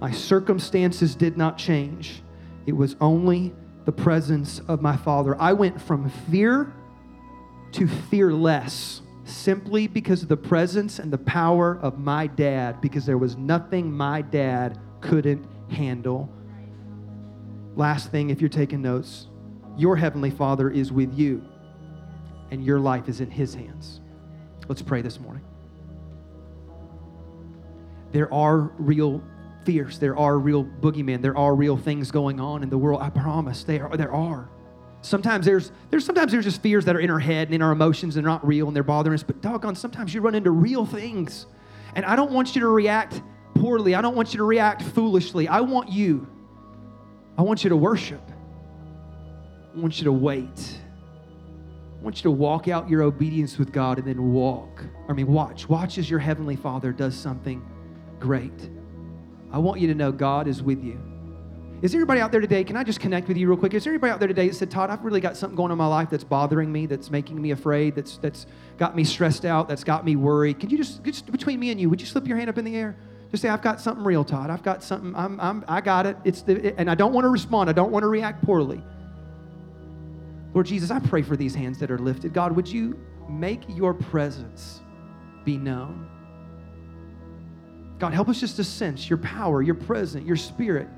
My 0.00 0.12
circumstances 0.12 1.14
did 1.16 1.36
not 1.36 1.58
change. 1.58 2.22
It 2.66 2.76
was 2.76 2.94
only 3.00 3.52
the 3.84 3.92
presence 3.92 4.60
of 4.68 4.80
my 4.80 4.96
Father. 4.96 5.36
I 5.40 5.52
went 5.52 5.80
from 5.80 6.08
fear 6.30 6.72
to 7.72 7.88
fearless 7.88 9.02
simply 9.24 9.86
because 9.86 10.22
of 10.22 10.28
the 10.28 10.36
presence 10.36 10.98
and 10.98 11.12
the 11.12 11.18
power 11.18 11.78
of 11.80 11.98
my 11.98 12.26
dad, 12.26 12.80
because 12.80 13.06
there 13.06 13.18
was 13.18 13.36
nothing 13.36 13.90
my 13.90 14.22
dad 14.22 14.78
couldn't 15.00 15.46
handle 15.70 16.30
Last 17.76 18.10
thing, 18.10 18.30
if 18.30 18.40
you're 18.40 18.48
taking 18.48 18.82
notes, 18.82 19.26
your 19.76 19.96
Heavenly 19.96 20.30
Father 20.30 20.70
is 20.70 20.92
with 20.92 21.12
you, 21.18 21.44
and 22.50 22.64
your 22.64 22.78
life 22.78 23.08
is 23.08 23.20
in 23.20 23.30
His 23.30 23.54
hands. 23.54 24.00
Let's 24.68 24.82
pray 24.82 25.02
this 25.02 25.18
morning. 25.18 25.44
There 28.12 28.32
are 28.32 28.72
real 28.78 29.22
fears, 29.64 29.98
there 29.98 30.16
are 30.16 30.38
real 30.38 30.64
boogeymen, 30.64 31.20
there 31.20 31.36
are 31.36 31.54
real 31.56 31.76
things 31.76 32.12
going 32.12 32.38
on 32.38 32.62
in 32.62 32.70
the 32.70 32.78
world. 32.78 33.02
I 33.02 33.10
promise, 33.10 33.64
there 33.64 33.88
are. 33.88 33.96
There 33.96 34.12
are. 34.12 34.48
Sometimes 35.04 35.44
there's, 35.44 35.70
there's 35.90 36.04
sometimes 36.04 36.32
there's 36.32 36.46
just 36.46 36.62
fears 36.62 36.86
that 36.86 36.96
are 36.96 37.00
in 37.00 37.10
our 37.10 37.18
head 37.18 37.48
and 37.48 37.54
in 37.54 37.60
our 37.62 37.72
emotions 37.72 38.16
and 38.16 38.24
not 38.24 38.46
real 38.46 38.66
and 38.68 38.74
they're 38.74 38.82
bothering 38.82 39.14
us. 39.14 39.22
But 39.22 39.42
doggone, 39.42 39.76
sometimes 39.76 40.14
you 40.14 40.22
run 40.22 40.34
into 40.34 40.50
real 40.50 40.86
things. 40.86 41.46
And 41.94 42.06
I 42.06 42.16
don't 42.16 42.32
want 42.32 42.54
you 42.54 42.62
to 42.62 42.68
react 42.68 43.20
poorly. 43.54 43.94
I 43.94 44.00
don't 44.00 44.16
want 44.16 44.32
you 44.32 44.38
to 44.38 44.44
react 44.44 44.82
foolishly. 44.82 45.46
I 45.46 45.60
want 45.60 45.90
you 45.90 46.26
I 47.36 47.42
want 47.42 47.64
you 47.64 47.70
to 47.70 47.76
worship. 47.76 48.22
I 49.74 49.80
want 49.80 49.98
you 49.98 50.04
to 50.04 50.12
wait. 50.12 50.78
I 51.98 52.02
want 52.02 52.16
you 52.18 52.22
to 52.22 52.30
walk 52.30 52.68
out 52.68 52.88
your 52.88 53.02
obedience 53.02 53.58
with 53.58 53.72
God 53.72 53.98
and 53.98 54.06
then 54.06 54.32
walk. 54.32 54.84
I 55.08 55.12
mean, 55.12 55.26
watch. 55.26 55.68
Watch 55.68 55.98
as 55.98 56.08
your 56.08 56.20
Heavenly 56.20 56.54
Father 56.54 56.92
does 56.92 57.16
something 57.16 57.62
great. 58.20 58.70
I 59.50 59.58
want 59.58 59.80
you 59.80 59.88
to 59.88 59.94
know 59.94 60.12
God 60.12 60.46
is 60.46 60.62
with 60.62 60.82
you. 60.84 61.00
Is 61.82 61.92
there 61.92 62.00
anybody 62.00 62.20
out 62.20 62.32
there 62.32 62.40
today? 62.40 62.64
Can 62.64 62.76
I 62.76 62.84
just 62.84 62.98
connect 62.98 63.28
with 63.28 63.36
you 63.36 63.48
real 63.48 63.58
quick? 63.58 63.74
Is 63.74 63.84
there 63.84 63.92
anybody 63.92 64.10
out 64.10 64.18
there 64.18 64.28
today 64.28 64.48
that 64.48 64.54
said, 64.54 64.70
Todd, 64.70 64.88
I've 64.88 65.04
really 65.04 65.20
got 65.20 65.36
something 65.36 65.54
going 65.54 65.70
on 65.70 65.72
in 65.72 65.78
my 65.78 65.86
life 65.86 66.08
that's 66.08 66.24
bothering 66.24 66.72
me, 66.72 66.86
that's 66.86 67.10
making 67.10 67.40
me 67.40 67.50
afraid, 67.50 67.94
that's, 67.94 68.16
that's 68.18 68.46
got 68.78 68.96
me 68.96 69.04
stressed 69.04 69.44
out, 69.44 69.68
that's 69.68 69.84
got 69.84 70.04
me 70.04 70.16
worried? 70.16 70.60
Can 70.60 70.70
you 70.70 70.78
just, 70.78 71.04
just 71.04 71.30
between 71.30 71.60
me 71.60 71.70
and 71.70 71.80
you, 71.80 71.90
would 71.90 72.00
you 72.00 72.06
slip 72.06 72.26
your 72.26 72.38
hand 72.38 72.48
up 72.48 72.56
in 72.56 72.64
the 72.64 72.74
air? 72.74 72.96
Just 73.30 73.42
say, 73.42 73.48
I've 73.48 73.62
got 73.62 73.80
something 73.80 74.04
real, 74.04 74.24
Todd. 74.24 74.48
I've 74.48 74.62
got 74.62 74.82
something, 74.82 75.14
I'm, 75.14 75.38
I'm, 75.40 75.64
I 75.68 75.80
got 75.80 76.06
it. 76.06 76.16
It's 76.24 76.42
the, 76.42 76.68
it, 76.68 76.76
and 76.78 76.90
I 76.90 76.94
don't 76.94 77.12
want 77.12 77.24
to 77.24 77.28
respond. 77.28 77.68
I 77.68 77.72
don't 77.72 77.90
want 77.90 78.04
to 78.04 78.08
react 78.08 78.44
poorly. 78.44 78.82
Lord 80.54 80.66
Jesus, 80.66 80.90
I 80.90 81.00
pray 81.00 81.20
for 81.20 81.36
these 81.36 81.54
hands 81.54 81.78
that 81.80 81.90
are 81.90 81.98
lifted. 81.98 82.32
God, 82.32 82.52
would 82.52 82.68
you 82.68 82.98
make 83.28 83.62
your 83.68 83.92
presence 83.92 84.80
be 85.44 85.56
known? 85.56 86.08
God, 87.98 88.14
help 88.14 88.28
us 88.28 88.40
just 88.40 88.56
to 88.56 88.64
sense 88.64 89.10
your 89.10 89.18
power, 89.18 89.62
your 89.62 89.74
presence, 89.74 90.24
your 90.24 90.36
spirit. 90.36 90.88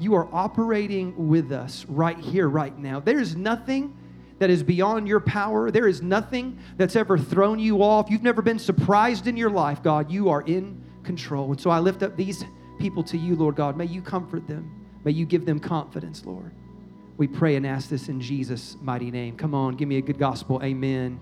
You 0.00 0.14
are 0.14 0.28
operating 0.32 1.28
with 1.28 1.52
us 1.52 1.84
right 1.86 2.18
here, 2.18 2.48
right 2.48 2.76
now. 2.76 3.00
There 3.00 3.20
is 3.20 3.36
nothing 3.36 3.96
that 4.38 4.48
is 4.48 4.62
beyond 4.62 5.06
your 5.06 5.20
power. 5.20 5.70
There 5.70 5.86
is 5.86 6.00
nothing 6.00 6.58
that's 6.76 6.96
ever 6.96 7.18
thrown 7.18 7.58
you 7.58 7.82
off. 7.82 8.10
You've 8.10 8.22
never 8.22 8.40
been 8.40 8.58
surprised 8.58 9.26
in 9.26 9.36
your 9.36 9.50
life, 9.50 9.82
God. 9.82 10.10
You 10.10 10.30
are 10.30 10.42
in 10.42 10.82
control. 11.02 11.50
And 11.50 11.60
so 11.60 11.68
I 11.68 11.78
lift 11.78 12.02
up 12.02 12.16
these 12.16 12.44
people 12.78 13.02
to 13.04 13.18
you, 13.18 13.36
Lord 13.36 13.56
God. 13.56 13.76
May 13.76 13.84
you 13.84 14.00
comfort 14.00 14.48
them. 14.48 14.86
May 15.04 15.12
you 15.12 15.26
give 15.26 15.44
them 15.44 15.60
confidence, 15.60 16.24
Lord. 16.24 16.52
We 17.18 17.28
pray 17.28 17.56
and 17.56 17.66
ask 17.66 17.90
this 17.90 18.08
in 18.08 18.18
Jesus' 18.18 18.78
mighty 18.80 19.10
name. 19.10 19.36
Come 19.36 19.54
on, 19.54 19.76
give 19.76 19.88
me 19.88 19.98
a 19.98 20.02
good 20.02 20.18
gospel. 20.18 20.58
Amen. 20.64 21.20